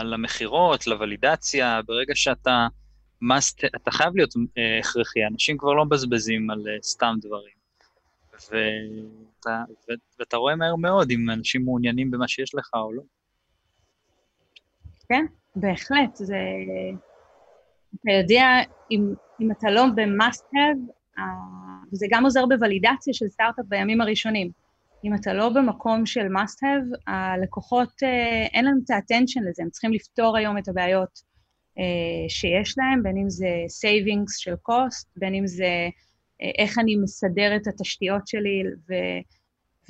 למכירות, 0.03 0.87
לוולידציה, 0.87 1.81
ברגע 1.85 2.15
שאתה... 2.15 2.67
must, 3.23 3.67
אתה 3.75 3.91
חייב 3.91 4.15
להיות 4.15 4.35
uh, 4.35 4.39
הכרחי, 4.79 5.25
אנשים 5.25 5.57
כבר 5.57 5.73
לא 5.73 5.85
מבזבזים 5.85 6.49
על 6.49 6.59
uh, 6.59 6.83
סתם 6.83 7.15
דברים. 7.21 7.59
ואתה, 8.33 9.63
ו, 9.89 9.93
ואתה 10.19 10.37
רואה 10.37 10.55
מהר 10.55 10.75
מאוד 10.75 11.11
אם 11.11 11.29
אנשים 11.29 11.65
מעוניינים 11.65 12.11
במה 12.11 12.27
שיש 12.27 12.55
לך 12.55 12.69
או 12.73 12.93
לא. 12.93 13.01
כן, 15.09 15.25
בהחלט. 15.55 16.15
זה... 16.15 16.37
אתה 17.93 18.11
יודע, 18.11 18.45
אם, 18.91 19.13
אם 19.41 19.51
אתה 19.51 19.71
לא 19.71 19.85
ב-must 19.95 20.43
have, 20.55 21.19
וזה 21.93 22.07
גם 22.09 22.23
עוזר 22.23 22.45
בוולידציה 22.45 23.13
של 23.13 23.27
סטארט-אפ 23.27 23.65
בימים 23.67 24.01
הראשונים. 24.01 24.51
אם 25.05 25.15
אתה 25.15 25.33
לא 25.33 25.49
במקום 25.49 26.05
של 26.05 26.27
must 26.27 26.57
have, 26.63 27.11
הלקוחות, 27.13 27.89
uh, 27.89 28.49
אין 28.53 28.65
להם 28.65 28.79
את 28.85 28.89
ה-attention 28.89 29.49
לזה, 29.49 29.63
הם 29.63 29.69
צריכים 29.69 29.93
לפתור 29.93 30.37
היום 30.37 30.57
את 30.57 30.67
הבעיות 30.67 31.29
שיש 32.29 32.75
להם, 32.77 33.03
בין 33.03 33.17
אם 33.17 33.29
זה 33.29 33.47
savings 33.67 34.33
של 34.37 34.53
cost, 34.53 35.07
בין 35.15 35.33
אם 35.33 35.47
זה 35.47 35.87
איך 36.57 36.79
אני 36.79 36.95
מסדר 36.95 37.55
את 37.55 37.67
התשתיות 37.67 38.27
שלי 38.27 38.63
ו, 38.89 38.93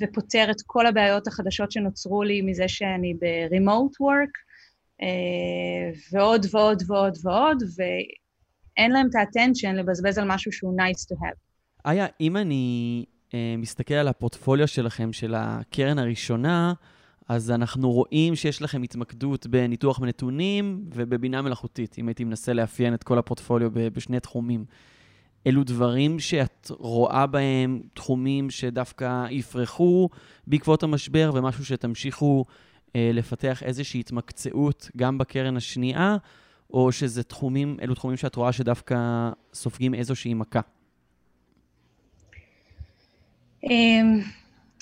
ופותר 0.02 0.50
את 0.50 0.56
כל 0.66 0.86
הבעיות 0.86 1.26
החדשות 1.26 1.72
שנוצרו 1.72 2.22
לי 2.22 2.42
מזה 2.42 2.68
שאני 2.68 3.14
ב-remote 3.14 3.94
work, 4.02 4.34
ועוד 6.12 6.46
ועוד 6.52 6.82
ועוד 6.86 7.18
ועוד, 7.22 7.62
ואין 7.76 8.90
להם 8.90 9.06
את 9.10 9.14
ה-attention 9.14 9.72
לבזבז 9.72 10.18
על 10.18 10.24
משהו 10.28 10.52
שהוא 10.52 10.80
nice 10.80 11.14
to 11.14 11.16
have. 11.16 11.36
איה, 11.90 12.06
אם 12.20 12.36
אני 12.36 13.04
מסתכל 13.58 13.94
על 13.94 14.08
הפורטפוליו 14.08 14.68
שלכם, 14.68 15.12
של 15.12 15.34
הקרן 15.36 15.98
הראשונה, 15.98 16.72
אז 17.28 17.50
אנחנו 17.50 17.92
רואים 17.92 18.36
שיש 18.36 18.62
לכם 18.62 18.82
התמקדות 18.82 19.46
בניתוח 19.46 20.00
נתונים 20.00 20.84
ובבינה 20.94 21.42
מלאכותית, 21.42 21.96
אם 21.98 22.08
הייתי 22.08 22.24
מנסה 22.24 22.52
לאפיין 22.52 22.94
את 22.94 23.02
כל 23.02 23.18
הפורטפוליו 23.18 23.70
בשני 23.74 24.20
תחומים. 24.20 24.64
אלו 25.46 25.64
דברים 25.64 26.18
שאת 26.18 26.70
רואה 26.78 27.26
בהם 27.26 27.82
תחומים 27.94 28.50
שדווקא 28.50 29.26
יפרחו 29.30 30.08
בעקבות 30.46 30.82
המשבר, 30.82 31.30
ומשהו 31.34 31.64
שתמשיכו 31.64 32.44
אה, 32.96 33.10
לפתח 33.14 33.62
איזושהי 33.62 34.00
התמקצעות 34.00 34.90
גם 34.96 35.18
בקרן 35.18 35.56
השנייה, 35.56 36.16
או 36.72 36.92
שזה 36.92 37.22
תחומים, 37.22 37.76
אלו 37.82 37.94
תחומים 37.94 38.16
שאת 38.16 38.34
רואה 38.34 38.52
שדווקא 38.52 39.30
סופגים 39.54 39.94
איזושהי 39.94 40.34
מכה? 40.34 40.60
אמ, 43.64 44.20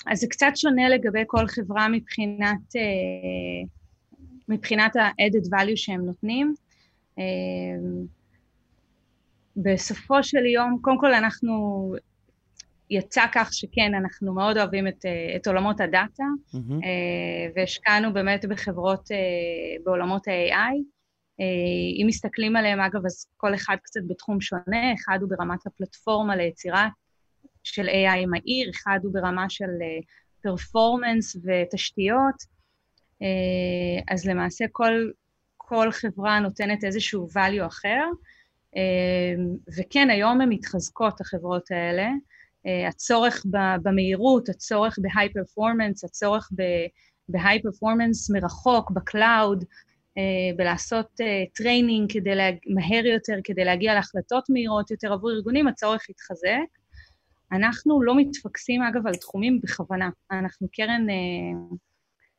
אז 0.07 0.19
זה 0.21 0.27
קצת 0.31 0.53
שונה 0.57 0.89
לגבי 0.89 1.23
כל 1.27 1.47
חברה 1.47 1.89
מבחינת, 1.89 2.77
אה, 2.77 3.69
מבחינת 4.49 4.97
ה-added 4.97 5.47
value 5.47 5.77
שהם 5.77 6.07
נותנים. 6.07 6.55
אה, 7.19 7.25
בסופו 9.57 10.23
של 10.23 10.47
יום, 10.47 10.79
קודם 10.83 10.99
כל 10.99 11.15
אנחנו, 11.15 11.95
יצא 12.91 13.25
כך 13.33 13.53
שכן, 13.53 13.95
אנחנו 13.95 14.35
מאוד 14.35 14.57
אוהבים 14.57 14.89
את, 14.89 15.05
את 15.37 15.47
עולמות 15.47 15.81
הדאטה, 15.81 16.25
mm-hmm. 16.55 16.85
והשקענו 17.57 18.13
באמת 18.13 18.45
בחברות 18.45 19.09
בעולמות 19.85 20.29
ה-AI. 20.29 20.77
אם 22.03 22.07
מסתכלים 22.07 22.57
עליהם, 22.57 22.81
אגב, 22.81 23.07
אז 23.07 23.27
כל 23.37 23.55
אחד 23.55 23.77
קצת 23.83 24.01
בתחום 24.09 24.41
שונה, 24.41 24.95
אחד 24.95 25.19
הוא 25.21 25.31
ברמת 25.31 25.67
הפלטפורמה 25.67 26.37
ליצירה 26.37 26.89
של 27.65 27.89
AI 27.89 28.27
מהיר, 28.27 28.71
אחד 28.71 28.99
הוא 29.03 29.13
ברמה 29.13 29.51
של 29.51 29.71
פרפורמנס 30.43 31.37
ותשתיות, 31.37 32.59
אז 34.11 34.27
למעשה 34.27 34.65
כל, 34.73 35.11
כל 35.57 35.93
חברה 35.93 36.41
נותנת 36.41 36.85
איזשהו 36.85 37.29
value 37.35 37.67
אחר, 37.67 38.05
וכן, 39.79 40.11
היום 40.11 40.41
הן 40.41 40.49
מתחזקות, 40.49 41.21
החברות 41.21 41.71
האלה. 41.71 42.09
הצורך 42.89 43.47
במהירות, 43.83 44.49
הצורך 44.49 44.99
ב 45.03 45.33
high 45.33 45.51
performance, 45.51 46.05
הצורך 46.05 46.49
ב 47.29 47.63
high 47.63 47.81
performance 47.81 48.31
מרחוק, 48.31 48.91
ב 48.91 49.01
cloud, 49.01 49.65
בלעשות 50.57 51.21
training 51.55 52.13
כדי 52.13 52.35
לה... 52.35 52.51
מהר 52.67 53.07
יותר, 53.07 53.35
כדי 53.45 53.65
להגיע 53.65 53.95
להחלטות 53.95 54.45
מהירות 54.51 54.91
יותר 54.91 55.13
עבור 55.13 55.31
ארגונים, 55.31 55.69
הצורך 55.69 56.11
יתחזק. 56.11 56.78
אנחנו 57.53 58.03
לא 58.03 58.17
מתפקסים, 58.17 58.83
אגב, 58.83 59.07
על 59.07 59.15
תחומים 59.15 59.61
בכוונה. 59.63 60.09
אנחנו 60.31 60.69
קרן 60.73 61.07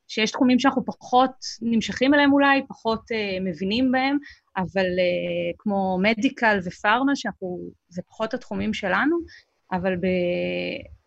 שיש 0.08 0.32
תחומים 0.32 0.60
שאנחנו 0.60 0.86
פחות 0.86 1.32
נמשכים 1.62 2.14
אליהם 2.14 2.34
אולי, 2.34 2.62
פחות 2.68 3.02
מבינים 3.42 3.92
בהם, 3.92 4.18
אבל 4.58 4.86
כמו 5.58 5.98
מדיקל 6.02 6.60
ופארמה, 6.64 7.16
שאנחנו, 7.16 7.60
זה 7.90 8.02
פחות 8.08 8.34
התחומים 8.34 8.74
שלנו, 8.74 9.18
אבל 9.72 9.96
ב, 9.96 10.08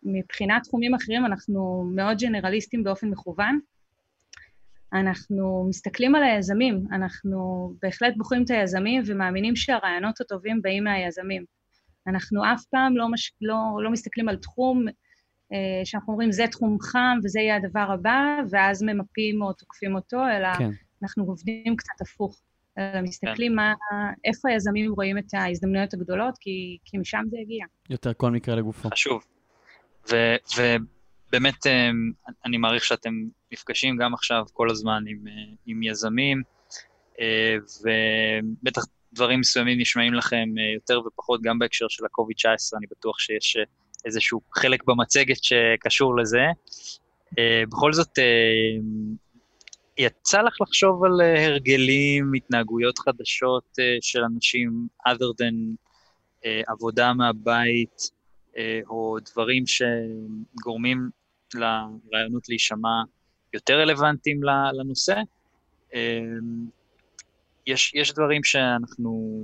מבחינת 0.03 0.63
תחומים 0.63 0.93
אחרים 0.95 1.25
אנחנו 1.25 1.91
מאוד 1.95 2.17
ג'נרליסטים 2.17 2.83
באופן 2.83 3.07
מכוון. 3.07 3.59
אנחנו 4.93 5.65
מסתכלים 5.69 6.15
על 6.15 6.23
היזמים, 6.23 6.85
אנחנו 6.91 7.71
בהחלט 7.81 8.13
בוחרים 8.17 8.43
את 8.43 8.49
היזמים 8.49 9.03
ומאמינים 9.05 9.55
שהרעיונות 9.55 10.21
הטובים 10.21 10.61
באים 10.61 10.83
מהיזמים. 10.83 11.45
אנחנו 12.07 12.43
אף 12.53 12.65
פעם 12.71 12.97
לא, 12.97 13.11
מש... 13.11 13.33
לא, 13.41 13.55
לא 13.83 13.91
מסתכלים 13.91 14.29
על 14.29 14.37
תחום 14.37 14.85
אה, 15.53 15.85
שאנחנו 15.85 16.13
אומרים, 16.13 16.31
זה 16.31 16.45
תחום 16.51 16.77
חם 16.81 17.17
וזה 17.23 17.39
יהיה 17.39 17.55
הדבר 17.55 17.91
הבא, 17.93 18.37
ואז 18.49 18.83
ממפים 18.83 19.41
או 19.41 19.53
תוקפים 19.53 19.95
אותו, 19.95 20.17
אלא 20.37 20.53
כן. 20.57 20.69
אנחנו 21.03 21.23
עובדים 21.23 21.75
קצת 21.75 22.01
הפוך. 22.01 22.41
אלא 22.77 23.01
מסתכלים 23.01 23.51
כן. 23.51 23.55
מה, 23.55 23.73
איפה 24.25 24.49
היזמים 24.49 24.93
רואים 24.93 25.17
את 25.17 25.33
ההזדמנויות 25.33 25.93
הגדולות, 25.93 26.37
כי, 26.39 26.77
כי 26.85 26.97
משם 26.97 27.23
זה 27.29 27.37
הגיע. 27.41 27.65
יותר 27.89 28.13
כל 28.13 28.31
מקרה 28.31 28.55
לגופו. 28.55 28.89
חשוב. 28.89 29.23
ו, 30.11 30.15
ובאמת, 30.57 31.67
אה, 31.67 31.89
אני 32.45 32.57
מעריך 32.57 32.83
שאתם 32.83 33.13
נפגשים 33.51 33.97
גם 33.97 34.13
עכשיו 34.13 34.45
כל 34.53 34.69
הזמן 34.69 35.03
עם, 35.07 35.27
אה, 35.27 35.33
עם 35.65 35.83
יזמים, 35.83 36.41
ובטח 37.81 38.85
דברים 39.13 39.39
מסוימים 39.39 39.79
נשמעים 39.79 40.13
לכם 40.13 40.49
יותר 40.75 41.01
ופחות, 41.07 41.41
גם 41.41 41.59
בהקשר 41.59 41.85
של 41.89 42.05
ה-COVID-19, 42.05 42.77
אני 42.77 42.85
בטוח 42.91 43.19
שיש 43.19 43.57
איזשהו 44.05 44.41
חלק 44.55 44.83
במצגת 44.83 45.43
שקשור 45.43 46.17
לזה. 46.17 46.45
בכל 47.69 47.93
זאת, 47.93 48.19
יצא 49.97 50.41
לך 50.41 50.61
לחשוב 50.61 51.03
על 51.03 51.21
אה, 51.21 51.45
הרגלים, 51.45 52.33
התנהגויות 52.33 52.99
חדשות 52.99 53.63
אה, 53.79 53.97
של 54.01 54.23
אנשים 54.23 54.87
other 55.07 55.41
than 55.41 55.75
אה, 56.45 56.61
עבודה 56.67 57.13
מהבית, 57.13 58.23
או 58.87 59.17
דברים 59.31 59.63
שגורמים 59.67 61.09
לרעיונות 61.53 62.49
להישמע 62.49 63.01
יותר 63.53 63.79
רלוונטיים 63.79 64.39
לנושא? 64.73 65.15
יש, 67.67 67.93
יש 67.95 68.13
דברים 68.13 68.43
שאנחנו 68.43 69.43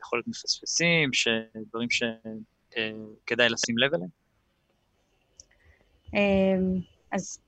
יכול 0.00 0.18
להיות 0.18 0.28
מפספסים, 0.28 1.10
דברים 1.68 1.88
שכדאי 1.90 3.48
לשים 3.48 3.78
לב 3.78 3.90
אליהם? 3.94 4.10
אז, 7.12 7.40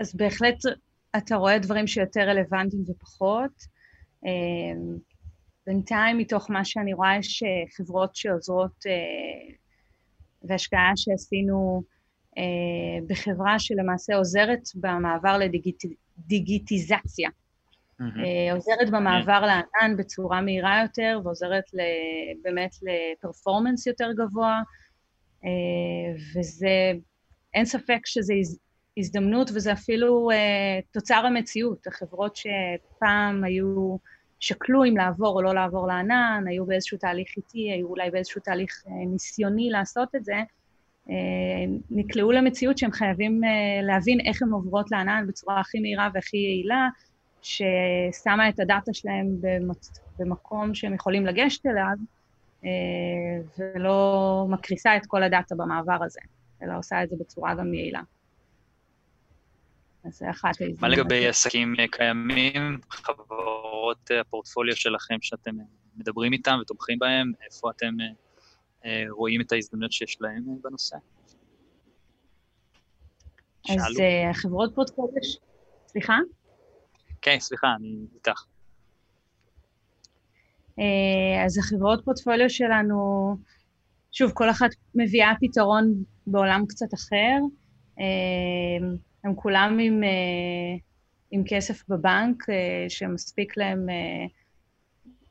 אז 0.00 0.14
בהחלט 0.14 0.56
אתה 1.16 1.36
רואה 1.36 1.58
דברים 1.58 1.86
שיותר 1.86 2.20
רלוונטיים 2.20 2.84
ופחות. 2.88 3.74
אמ, 4.24 4.98
בינתיים, 5.66 6.18
מתוך 6.18 6.50
מה 6.50 6.64
שאני 6.64 6.94
רואה, 6.94 7.16
יש 7.18 7.42
אה, 7.42 7.48
חברות 7.76 8.16
שעוזרות, 8.16 8.86
אה, 8.86 9.54
והשקעה 10.42 10.92
שעשינו 10.96 11.82
אה, 12.38 12.42
בחברה 13.06 13.58
שלמעשה 13.58 14.16
עוזרת 14.16 14.62
במעבר 14.74 15.38
לדיגיטיזציה. 15.38 17.30
Mm-hmm. 18.00 18.52
עוזרת 18.54 18.90
במעבר 18.90 19.42
yeah. 19.42 19.46
לענן 19.46 19.96
בצורה 19.96 20.40
מהירה 20.40 20.82
יותר, 20.82 21.20
ועוזרת 21.24 21.64
באמת 22.42 22.74
לפרפורמנס 22.82 23.86
יותר 23.86 24.12
גבוה, 24.12 24.62
וזה, 26.36 26.92
אין 27.54 27.64
ספק 27.64 28.00
שזה 28.04 28.34
הזדמנות, 28.98 29.50
וזה 29.54 29.72
אפילו 29.72 30.28
uh, 30.30 30.84
תוצר 30.92 31.26
המציאות. 31.26 31.86
החברות 31.86 32.36
שפעם 32.36 33.44
היו, 33.44 33.96
שקלו 34.40 34.84
אם 34.84 34.96
לעבור 34.96 35.36
או 35.36 35.42
לא 35.42 35.54
לעבור 35.54 35.86
לענן, 35.86 36.44
היו 36.48 36.66
באיזשהו 36.66 36.98
תהליך 36.98 37.28
איטי, 37.36 37.72
היו 37.72 37.86
אולי 37.86 38.10
באיזשהו 38.10 38.40
תהליך 38.40 38.82
ניסיוני 39.12 39.70
לעשות 39.70 40.14
את 40.14 40.24
זה, 40.24 40.36
נקלעו 41.90 42.32
למציאות 42.32 42.78
שהם 42.78 42.92
חייבים 42.92 43.40
להבין 43.82 44.20
איך 44.20 44.42
הן 44.42 44.48
עוברות 44.48 44.90
לענן 44.90 45.24
בצורה 45.28 45.60
הכי 45.60 45.80
מהירה 45.80 46.08
והכי 46.14 46.36
יעילה, 46.36 46.88
ששמה 47.44 48.48
את 48.48 48.60
הדאטה 48.60 48.92
שלהם. 48.92 49.26
במקום 50.18 50.74
שהם 50.74 50.94
יכולים 50.94 51.26
לגשת 51.26 51.66
אליו, 51.66 51.96
uh, 52.62 52.66
ולא 53.58 54.46
מקריסה 54.50 54.96
את 54.96 55.06
כל 55.06 55.22
הדאטה 55.22 55.54
במעבר 55.54 56.04
הזה, 56.04 56.20
אלא 56.62 56.78
עושה 56.78 57.02
את 57.02 57.10
זה 57.10 57.16
בצורה 57.20 57.54
גם 57.54 57.74
יעילה. 57.74 58.00
אז 60.04 60.18
זה 60.18 60.30
אחת 60.30 60.48
ההזדמנות. 60.60 60.80
מה 60.80 60.88
לגבי 60.88 61.26
עסקים 61.26 61.74
אה, 61.78 61.84
קיימים, 61.90 62.78
חברות 62.90 64.10
אה, 64.10 64.20
הפורטפוליו 64.20 64.76
שלכם 64.76 65.16
שאתם 65.20 65.60
אה, 65.60 65.64
מדברים 65.96 66.32
איתם 66.32 66.58
ותומכים 66.62 66.98
בהם, 66.98 67.32
איפה 67.46 67.70
אתם 67.70 67.94
רואים 69.10 69.40
את 69.40 69.52
ההזדמנויות 69.52 69.92
שיש 69.92 70.16
להם 70.20 70.44
בנושא? 70.62 70.96
אז 73.68 73.96
חברות 74.32 74.74
פורטפוליו... 74.74 75.22
סליחה? 75.86 76.18
כן, 77.24 77.36
סליחה, 77.40 77.66
אני 77.78 77.96
איתך. 78.14 78.44
אז 81.44 81.58
החברות 81.58 82.04
פורטפוליו 82.04 82.50
שלנו, 82.50 82.96
שוב, 84.12 84.32
כל 84.34 84.50
אחת 84.50 84.70
מביאה 84.94 85.32
פתרון 85.40 86.04
בעולם 86.26 86.64
קצת 86.66 86.94
אחר. 86.94 87.38
הם 89.24 89.34
כולם 89.34 89.78
עם, 89.80 90.04
אה, 90.04 90.76
עם 91.30 91.42
כסף 91.46 91.88
בבנק, 91.88 92.50
אה, 92.50 92.86
שמספיק 92.88 93.56
להם 93.56 93.88
אה, 93.90 94.26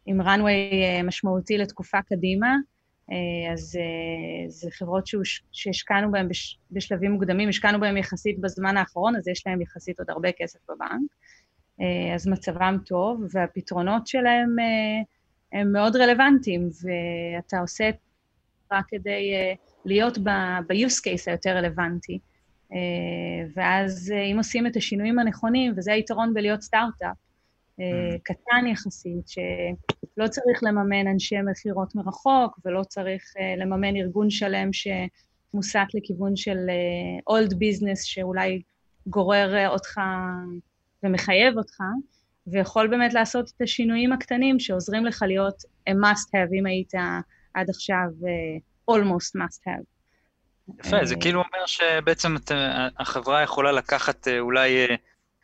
עם 0.05 0.21
runway 0.21 1.03
משמעותי 1.03 1.57
לתקופה 1.57 2.01
קדימה. 2.01 2.55
אז 3.53 3.77
זה 4.47 4.71
חברות 4.71 5.03
שהשקענו 5.51 6.11
בהן 6.11 6.29
בש, 6.29 6.59
בשלבים 6.71 7.11
מוקדמים, 7.11 7.49
השקענו 7.49 7.79
בהן 7.79 7.97
יחסית 7.97 8.39
בזמן 8.39 8.77
האחרון, 8.77 9.15
אז 9.15 9.27
יש 9.27 9.47
להם 9.47 9.61
יחסית 9.61 9.99
עוד 9.99 10.09
הרבה 10.09 10.29
כסף 10.37 10.59
בבנק. 10.69 11.11
אז 12.15 12.27
מצבם 12.27 12.77
טוב, 12.85 13.23
והפתרונות 13.31 14.07
שלהם 14.07 14.55
הם 15.51 15.71
מאוד 15.71 15.95
רלוונטיים, 15.95 16.69
ואתה 16.81 17.59
עושה 17.59 17.89
רק 18.71 18.85
כדי 18.87 19.31
להיות 19.85 20.17
ב-use 20.17 20.99
case 20.99 21.23
היותר 21.27 21.57
רלוונטי. 21.57 22.19
אה, 22.73 23.47
ואז 23.55 24.13
אה, 24.15 24.23
אם 24.23 24.37
עושים 24.37 24.67
את 24.67 24.75
השינויים 24.75 25.19
הנכונים, 25.19 25.73
וזה 25.77 25.93
היתרון 25.93 26.33
בלהיות 26.33 26.61
סטארט-אפ, 26.61 27.17
אה, 27.79 27.85
mm. 28.15 28.19
קטן 28.23 28.67
יחסית, 28.67 29.27
שלא 29.27 30.27
צריך 30.27 30.63
לממן 30.63 31.07
אנשי 31.07 31.41
מכירות 31.51 31.95
מרחוק, 31.95 32.59
ולא 32.65 32.83
צריך 32.83 33.23
לממן 33.57 33.95
ארגון 33.95 34.29
שלם 34.29 34.69
שמוסט 34.73 35.75
לכיוון 35.93 36.35
של 36.35 36.57
אולד 37.27 37.53
ביזנס, 37.53 38.03
שאולי 38.03 38.61
גורר 39.07 39.69
אותך 39.69 39.99
ומחייב 41.03 41.57
אותך, 41.57 41.77
ויכול 42.47 42.87
באמת 42.87 43.13
לעשות 43.13 43.51
את 43.55 43.61
השינויים 43.61 44.11
הקטנים 44.11 44.59
שעוזרים 44.59 45.05
לך 45.05 45.23
להיות 45.27 45.63
a 45.89 45.93
must 45.93 46.27
have, 46.27 46.53
אם 46.59 46.65
היית 46.65 46.93
עד 47.53 47.69
עכשיו 47.69 48.07
almost 48.91 49.31
must 49.37 49.61
have. 49.67 49.93
יפה, 50.79 51.05
זה 51.05 51.15
אה, 51.15 51.21
כאילו 51.21 51.39
אומר 51.39 51.65
שבעצם 51.65 52.35
החברה 52.99 53.43
יכולה 53.43 53.71
לקחת 53.71 54.27
אה, 54.27 54.39
אולי 54.39 54.87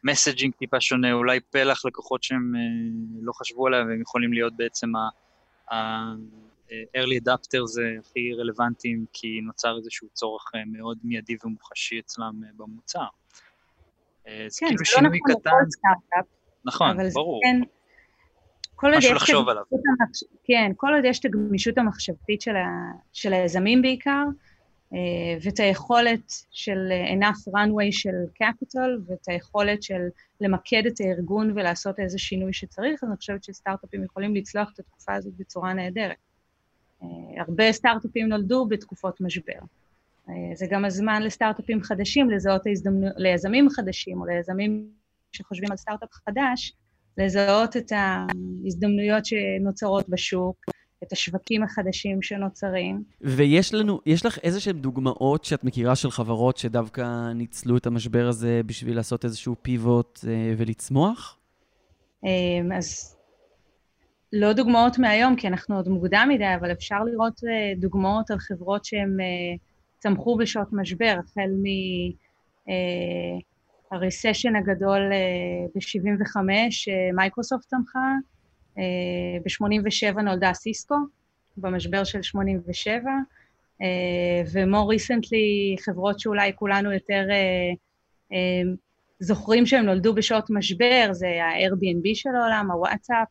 מסג'ינג 0.03 0.53
אה, 0.53 0.59
טיפה 0.59 0.81
שונה, 0.81 1.13
אולי 1.13 1.39
פלח 1.39 1.85
לקוחות 1.85 2.23
שהם 2.23 2.53
לא 3.21 3.33
חשבו 3.33 3.67
עליה, 3.67 3.79
והם 3.79 4.01
יכולים 4.01 4.33
להיות 4.33 4.53
בעצם 4.57 4.91
early 6.71 7.19
adapter 7.23 7.65
זה 7.65 7.81
הכי 7.99 8.33
רלוונטיים, 8.33 9.05
כי 9.13 9.39
נוצר 9.43 9.77
איזשהו 9.77 10.07
צורך 10.13 10.51
מאוד 10.65 10.97
מיידי 11.03 11.35
ומוחשי 11.43 11.99
אצלם 11.99 12.41
במוצר. 12.57 13.05
זה 14.47 14.59
כן, 14.59 14.67
כאילו 14.67 14.85
זה 14.85 15.01
לא 15.01 15.09
נכון 15.09 15.31
לכל 15.31 15.69
סטארט-אפ. 15.69 16.25
נכון, 16.65 16.97
ברור. 17.13 17.41
כן, 17.43 17.61
כל 18.75 18.97
משהו 18.97 19.13
לחשוב 19.13 19.49
עליו. 19.49 19.63
המחש... 19.71 20.23
כן, 20.43 20.71
כל 20.77 20.93
עוד 20.93 21.05
יש 21.05 21.19
את 21.19 21.25
הגמישות 21.25 21.77
המחשבתית 21.77 22.41
של, 22.41 22.55
ה... 22.55 22.67
של 23.13 23.33
היזמים 23.33 23.81
בעיקר, 23.81 24.23
אה, 24.93 25.37
ואת 25.41 25.59
היכולת 25.59 26.33
של 26.51 26.91
enough 27.19 27.51
runway 27.53 27.91
של 27.91 28.15
capital, 28.43 28.89
ואת 29.07 29.27
היכולת 29.27 29.83
של 29.83 30.01
למקד 30.41 30.83
את 30.87 30.93
הארגון 30.99 31.51
ולעשות 31.51 31.99
איזה 31.99 32.17
שינוי 32.17 32.53
שצריך, 32.53 33.03
אז 33.03 33.09
אני 33.09 33.17
חושבת 33.17 33.43
שסטארט-אפים 33.43 34.03
יכולים 34.03 34.35
לצלוח 34.35 34.71
את 34.73 34.79
התקופה 34.79 35.13
הזאת 35.13 35.33
בצורה 35.37 35.73
נהדרת. 35.73 36.17
אה, 37.03 37.07
הרבה 37.41 37.71
סטארט-אפים 37.71 38.27
נולדו 38.27 38.65
בתקופות 38.65 39.21
משבר. 39.21 39.59
אה, 40.29 40.55
זה 40.55 40.65
גם 40.69 40.85
הזמן 40.85 41.21
לסטארט-אפים 41.23 41.83
חדשים 41.83 42.29
לזהות 42.29 42.67
ההזדמנות, 42.67 43.13
ליזמים 43.17 43.69
חדשים 43.69 44.21
או 44.21 44.25
ליזמים 44.25 44.89
שחושבים 45.31 45.71
על 45.71 45.77
סטארט-אפ 45.77 46.09
חדש, 46.11 46.73
לזהות 47.17 47.77
את 47.77 47.91
ההזדמנויות 47.91 49.25
שנוצרות 49.25 50.09
בשוק, 50.09 50.65
את 51.03 51.11
השווקים 51.11 51.63
החדשים 51.63 52.21
שנוצרים. 52.21 53.03
ויש 53.21 53.73
לנו, 53.73 53.99
יש 54.05 54.25
לך 54.25 54.39
איזה 54.43 54.59
שהן 54.59 54.77
דוגמאות 54.77 55.45
שאת 55.45 55.63
מכירה 55.63 55.95
של 55.95 56.11
חברות 56.11 56.57
שדווקא 56.57 57.31
ניצלו 57.35 57.77
את 57.77 57.85
המשבר 57.85 58.27
הזה 58.27 58.61
בשביל 58.65 58.95
לעשות 58.95 59.25
איזשהו 59.25 59.55
פיבוט 59.61 60.19
אה, 60.27 60.53
ולצמוח? 60.57 61.37
אמ, 62.23 62.71
אז 62.77 63.15
לא 64.33 64.53
דוגמאות 64.53 64.97
מהיום, 64.97 65.35
כי 65.35 65.47
אנחנו 65.47 65.75
עוד 65.75 65.87
מוקדם 65.87 66.27
מדי, 66.33 66.55
אבל 66.59 66.71
אפשר 66.71 67.03
לראות 67.03 67.41
אה, 67.43 67.73
דוגמאות 67.77 68.31
על 68.31 68.39
חברות 68.39 68.85
שהן 68.85 69.17
אה, 69.19 69.55
צמחו 69.99 70.37
בשעות 70.37 70.67
משבר, 70.71 71.15
החל 71.19 71.49
מ... 71.63 71.65
ה 73.91 73.98
recession 73.98 74.55
הגדול 74.55 75.11
ב-75, 75.75 76.37
מייקרוסופט 77.15 77.65
צמחה, 77.67 78.13
ב-87 79.45 80.21
נולדה 80.21 80.53
סיסקו, 80.53 80.95
במשבר 81.57 82.03
של 82.03 82.21
87, 82.21 83.11
ו 84.51 84.59
more 84.59 84.91
recently, 84.91 85.75
חברות 85.79 86.19
שאולי 86.19 86.51
כולנו 86.55 86.93
יותר 86.93 87.27
זוכרים 89.19 89.65
שהם 89.65 89.85
נולדו 89.85 90.13
בשעות 90.13 90.49
משבר, 90.49 91.09
זה 91.11 91.27
ה-Airbnb 91.27 92.09
של 92.13 92.29
העולם, 92.35 92.71
הוואטסאפ, 92.71 93.27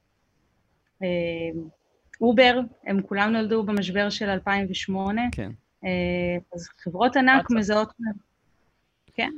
אובר, 2.21 2.61
הם 2.87 3.03
כולם 3.03 3.33
נולדו 3.33 3.63
במשבר 3.63 4.11
של 4.11 4.29
2008. 4.29 5.23
כן. 5.33 5.51
אז 6.55 6.69
חברות 6.79 7.17
ענק 7.17 7.51
מזהות... 7.51 7.93
כן. 9.15 9.31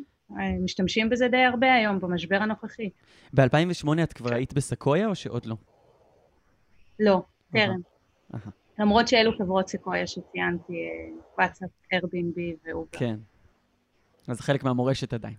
משתמשים 0.64 1.11
בזה 1.11 1.28
די 1.28 1.45
הרבה 1.45 1.74
היום, 1.74 2.01
במשבר 2.01 2.36
הנוכחי. 2.36 2.91
ב-2008 3.32 4.03
את 4.03 4.12
כבר 4.12 4.34
היית 4.34 4.53
בסקויה 4.53 5.07
או 5.07 5.14
שעוד 5.14 5.47
לא? 5.47 5.57
לא, 7.01 7.22
טרם. 7.53 7.80
למרות 8.78 9.09
שאלו 9.09 9.32
חברות 9.38 9.68
סקויה 9.68 10.07
שציינתי, 10.07 10.72
וואטסאפ, 11.38 11.70
Airbnb 11.95 12.41
ואובר. 12.64 12.99
כן. 12.99 13.16
אז 14.28 14.41
חלק 14.41 14.64
מהמורשת 14.64 15.12
עדיין. 15.12 15.34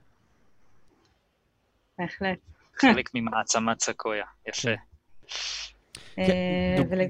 בהחלט. 1.98 2.38
חלק 2.82 3.10
ממעצמת 3.14 3.82
סקויה, 3.82 4.26
יפה. 4.48 4.70
כן. 6.16 6.22
אה, 6.22 7.06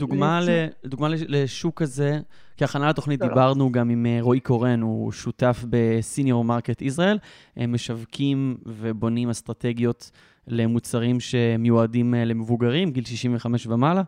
דוגמה 0.84 1.10
לשוק 1.10 1.82
כזה, 1.82 2.20
כהכנה 2.62 2.89
לתוכנית 2.89 3.20
דיברנו 3.22 3.72
גם 3.72 3.89
עם 3.89 4.05
אה, 4.05 4.18
רועי 4.22 4.39
קורן, 4.39 4.82
הוא 4.82 5.12
שותף 5.12 5.66
בסיניור 5.70 6.43
מרקט 6.43 6.82
ישראל. 6.82 7.18
הם 7.57 7.74
משווקים 7.74 8.57
ובונים 8.66 9.30
אסטרטגיות 9.30 10.12
למוצרים 10.47 11.20
שמיועדים 11.20 12.16
אה, 12.16 12.26
למבוגרים, 12.26 12.91
גיל 12.91 13.05
65 13.05 13.68
ומעלה. 13.68 14.01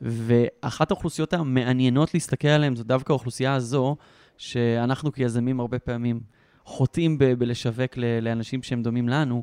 ואחת 0.00 0.90
האוכלוסיות 0.90 1.32
המעניינות 1.32 2.14
להסתכל 2.14 2.48
עליהן 2.48 2.76
זו 2.76 2.84
דווקא 2.84 3.12
האוכלוסייה 3.12 3.54
הזו, 3.54 3.96
שאנחנו 4.38 5.12
כיזמים 5.12 5.60
הרבה 5.60 5.78
פעמים 5.78 6.20
חוטאים 6.64 7.18
ב- 7.18 7.32
בלשווק 7.32 7.96
לאנשים 8.22 8.62
שהם 8.62 8.82
דומים 8.82 9.08
לנו, 9.08 9.42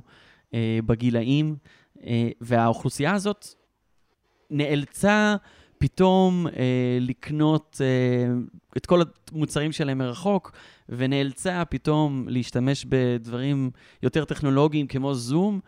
בגילאים, 0.86 1.56
והאוכלוסייה 2.42 3.14
הזאת 3.14 3.48
נאלצה 4.50 5.36
פתאום 5.82 6.48
אה, 6.48 6.98
לקנות 7.02 7.82
אה, 7.82 8.34
את 8.78 8.86
כל 8.86 9.02
המוצרים 9.32 9.72
שלהם 9.72 9.98
מרחוק, 9.98 10.52
ונאלצה 10.90 11.64
פתאום 11.66 12.26
להשתמש 12.30 12.86
בדברים 12.90 13.72
יותר 14.04 14.26
טכנולוגיים 14.26 14.88
כמו 14.88 15.14
זום, 15.14 15.60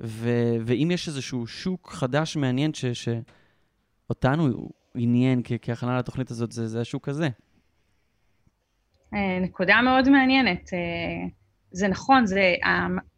ו- 0.00 0.56
ואם 0.60 0.90
יש 0.92 1.08
איזשהו 1.08 1.46
שוק 1.46 1.90
חדש 1.92 2.36
מעניין 2.36 2.74
ש- 2.74 3.06
שאותנו 4.06 4.68
עניין 4.94 5.40
כ- 5.44 5.52
כהכנה 5.62 5.98
לתוכנית 5.98 6.30
הזאת, 6.30 6.52
זה, 6.52 6.66
זה 6.66 6.80
השוק 6.80 7.08
הזה. 7.08 7.28
אה, 9.14 9.38
נקודה 9.40 9.82
מאוד 9.82 10.08
מעניינת. 10.08 10.70
אה, 10.72 10.78
זה 11.70 11.88
נכון, 11.88 12.26
זה 12.26 12.54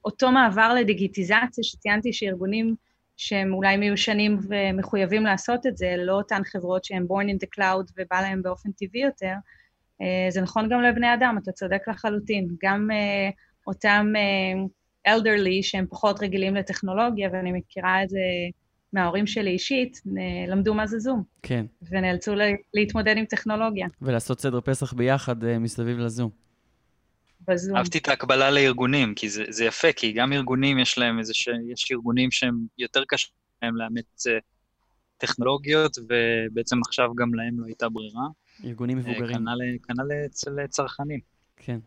אותו 0.05 0.33
מעבר 0.33 0.75
לדיגיטיזציה 0.75 1.65
שציינתי 1.65 2.13
שארגונים 2.13 2.75
שהם 3.17 3.53
אולי 3.53 3.77
מיושנים 3.77 4.39
ומחויבים 4.49 5.25
לעשות 5.25 5.67
את 5.67 5.77
זה, 5.77 5.95
לא 5.99 6.13
אותן 6.13 6.43
חברות 6.45 6.85
שהן 6.85 7.03
born 7.03 7.27
in 7.31 7.47
the 7.47 7.49
cloud 7.57 7.93
ובא 7.99 8.21
להן 8.21 8.43
באופן 8.43 8.71
טבעי 8.73 9.03
יותר. 9.03 9.35
אה, 10.03 10.31
זה 10.31 10.41
נכון 10.41 10.69
גם 10.69 10.83
לבני 10.83 11.15
אדם, 11.15 11.39
אתה 11.43 11.53
צודק 11.53 11.83
לחלוטין. 11.89 12.49
גם 12.63 12.91
אה, 12.91 13.31
אותם 13.67 14.13
אה, 14.17 15.15
elderly 15.15 15.63
שהם 15.63 15.87
פחות 15.91 16.23
רגילים 16.23 16.55
לטכנולוגיה, 16.55 17.29
ואני 17.33 17.53
מכירה 17.53 18.03
את 18.03 18.11
זה 18.11 18.19
מההורים 18.93 19.27
שלי 19.27 19.51
אישית, 19.51 20.01
למדו 20.49 20.75
מה 20.75 20.87
זה 20.87 20.99
זום. 20.99 21.23
כן. 21.43 21.67
ונאלצו 21.91 22.35
להתמודד 22.75 23.17
עם 23.17 23.25
טכנולוגיה. 23.25 23.87
ולעשות 24.03 24.41
סדר 24.41 24.61
פסח 24.61 24.93
ביחד 24.93 25.59
מסביב 25.59 25.99
לזום. 25.99 26.44
בזום. 27.49 27.77
אהבתי 27.77 27.99
את 27.99 28.09
ההקבלה 28.09 28.51
לארגונים, 28.51 29.15
כי 29.15 29.29
זה, 29.29 29.45
זה 29.49 29.65
יפה, 29.65 29.93
כי 29.93 30.13
גם 30.13 30.33
ארגונים 30.33 30.79
יש 30.79 30.99
להם 30.99 31.19
איזה 31.19 31.35
ש... 31.35 31.49
יש 31.73 31.93
ארגונים 31.93 32.31
שהם 32.31 32.55
יותר 32.79 33.03
קשה 33.09 33.29
להם 33.63 33.77
לאמץ 33.77 34.27
אה, 34.27 34.39
טכנולוגיות, 35.19 35.99
ובעצם 35.99 36.77
עכשיו 36.87 37.15
גם 37.15 37.35
להם 37.35 37.61
לא 37.61 37.67
הייתה 37.67 37.89
ברירה. 37.89 38.27
ארגונים 38.65 38.99
אה, 38.99 39.03
מבוגרים. 39.03 39.37
כנ"ל 39.83 40.13
אצל 40.27 40.67
צרכנים. 40.67 41.21
כן. 41.57 41.79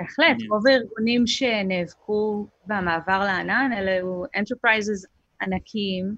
בהחלט, 0.00 0.36
רוב 0.50 0.66
הארגונים 0.66 1.26
שנאבקו 1.26 2.46
במעבר 2.66 3.18
לענן, 3.18 3.70
אלה 3.78 3.90
היו 3.90 4.24
enterprises 4.24 5.06
ענקיים, 5.42 6.16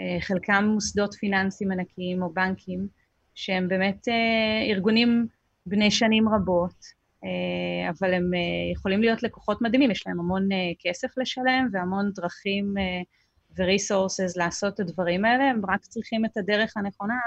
אה, 0.00 0.20
חלקם 0.20 0.64
מוסדות 0.64 1.14
פיננסיים 1.14 1.72
ענקיים 1.72 2.22
או 2.22 2.32
בנקים, 2.32 2.88
שהם 3.34 3.68
באמת 3.68 4.08
ארגונים 4.70 5.26
בני 5.66 5.90
שנים 5.90 6.28
רבות, 6.28 7.03
אבל 7.90 8.14
הם 8.14 8.34
אה, 8.34 8.72
יכולים 8.72 9.00
להיות 9.00 9.22
לקוחות 9.22 9.62
מדהימים, 9.62 9.90
יש 9.90 10.06
להם 10.06 10.20
המון 10.20 10.52
אה, 10.52 10.56
כסף 10.78 11.18
לשלם 11.18 11.68
והמון 11.72 12.10
דרכים 12.14 12.74
ו-resources 13.56 14.32
לעשות 14.36 14.74
את 14.74 14.80
הדברים 14.80 15.24
האלה, 15.24 15.44
הם 15.44 15.60
רק 15.68 15.80
צריכים 15.80 16.24
את 16.24 16.36
הדרך 16.36 16.76
הנכונה 16.76 17.18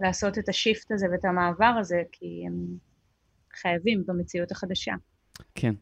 לעשות 0.00 0.38
את 0.38 0.48
השיפט 0.48 0.92
הזה 0.92 1.06
ואת 1.12 1.24
המעבר 1.24 1.74
הזה, 1.80 2.02
כי 2.12 2.42
הם 2.46 2.52
חייבים 3.54 4.02
במציאות 4.06 4.50
החדשה. 4.52 4.92
כן. 5.54 5.74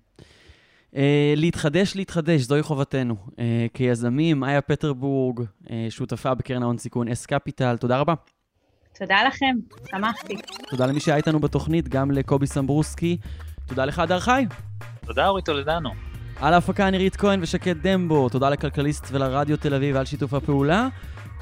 Uh, 0.93 0.97
להתחדש, 1.37 1.97
להתחדש, 1.97 2.41
זוהי 2.41 2.63
חובתנו. 2.63 3.17
Uh, 3.31 3.35
כיזמים, 3.75 4.45
איה 4.45 4.61
פטרבורג, 4.61 5.41
uh, 5.41 5.71
שותפה 5.91 6.35
בקרן 6.35 6.63
ההון 6.63 6.79
סיכון 6.79 7.09
אס 7.09 7.27
קפיטל, 7.27 7.77
תודה 7.77 7.99
רבה. 7.99 8.15
תודה 8.99 9.25
לכם, 9.27 9.57
שמחתי. 9.91 10.37
תודה 10.71 10.87
למי 10.87 11.01
שהיה 11.01 11.17
איתנו 11.17 11.41
בתוכנית, 11.41 11.89
גם 11.89 12.11
לקובי 12.11 12.47
סמברוסקי. 12.47 13.17
תודה 13.67 13.85
לך, 13.85 13.99
הדר 13.99 14.21
חי. 14.21 14.47
תודה, 15.07 15.29
אורי 15.29 15.43
טולדנו. 15.43 15.91
על 16.37 16.55
ההפקה 16.55 16.91
נירית 16.91 17.17
כהן 17.17 17.43
ושקד 17.43 17.87
דמבו. 17.87 18.29
תודה 18.29 18.51
לכלכליסט 18.51 19.07
ולרדיו 19.11 19.57
תל 19.57 19.75
אביב 19.75 19.97
על 19.97 20.05
שיתוף 20.05 20.35
הפעולה. 20.35 20.89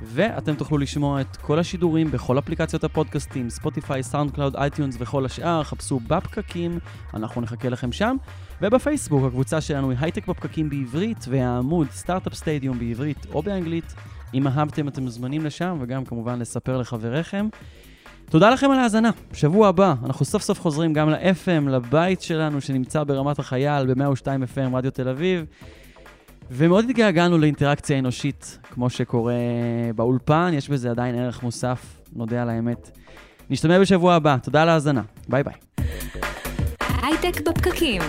ואתם 0.02 0.54
תוכלו 0.54 0.78
לשמוע 0.78 1.20
את 1.20 1.36
כל 1.36 1.58
השידורים 1.58 2.10
בכל 2.10 2.38
אפליקציות 2.38 2.84
הפודקאסטים, 2.84 3.50
ספוטיפיי, 3.50 4.02
סאונד 4.02 4.30
קלאוד, 4.30 4.56
אייטיונס 4.56 4.96
וכל 4.98 5.24
השאר, 5.24 5.62
חפשו 5.62 6.00
בפקקים, 6.00 6.78
אנחנו 7.14 7.40
נחכה 7.40 7.68
לכם 7.68 7.92
שם. 7.92 8.16
ובפייסבוק, 8.62 9.24
הקבוצה 9.26 9.60
שלנו 9.60 9.90
היא 9.90 9.98
הייטק 10.00 10.26
בפקקים 10.26 10.70
בעברית, 10.70 11.24
והעמוד 11.28 11.90
סטארט-אפ 11.90 12.34
סטדיום 12.34 12.78
בעברית 12.78 13.26
או 13.34 13.42
באנגלית. 13.42 13.94
אם 14.34 14.46
אהבתם, 14.46 14.88
אתם 14.88 15.02
מוזמנים 15.02 15.44
לשם, 15.44 15.78
וגם 15.80 16.04
כמובן 16.04 16.38
לספר 16.38 16.78
לחבריכם. 16.78 17.48
תודה 18.30 18.50
לכם 18.50 18.70
על 18.70 18.78
ההאזנה. 18.78 19.10
בשבוע 19.32 19.68
הבא 19.68 19.94
אנחנו 20.04 20.24
סוף 20.24 20.42
סוף 20.42 20.60
חוזרים 20.60 20.92
גם 20.92 21.10
ל-FM, 21.10 21.68
לבית 21.70 22.22
שלנו 22.22 22.60
שנמצא 22.60 23.04
ברמת 23.04 23.38
החייל 23.38 23.94
ב-102 23.94 24.26
FM 24.26 24.76
רדיו 24.76 24.90
תל 24.90 25.08
אביב. 25.08 25.44
ומאוד 26.50 26.84
התגעגענו 26.90 27.38
לאינטראקציה 27.38 27.98
אנושית, 27.98 28.58
כמו 28.70 28.90
שקורה 28.90 29.34
באולפן, 29.96 30.50
יש 30.54 30.68
בזה 30.68 30.90
עדיין 30.90 31.14
ערך 31.14 31.42
מוסף 31.42 32.00
נודה 32.12 32.42
על 32.42 32.50
האמת. 32.50 32.98
נשתמע 33.50 33.80
בשבוע 33.80 34.14
הבא, 34.14 34.36
תודה 34.42 34.62
על 34.62 34.68
ההאזנה, 34.68 35.02
ביי 35.28 35.42
ביי. 35.42 35.54
הייטק 37.02 37.48
בפקקים, 37.48 38.02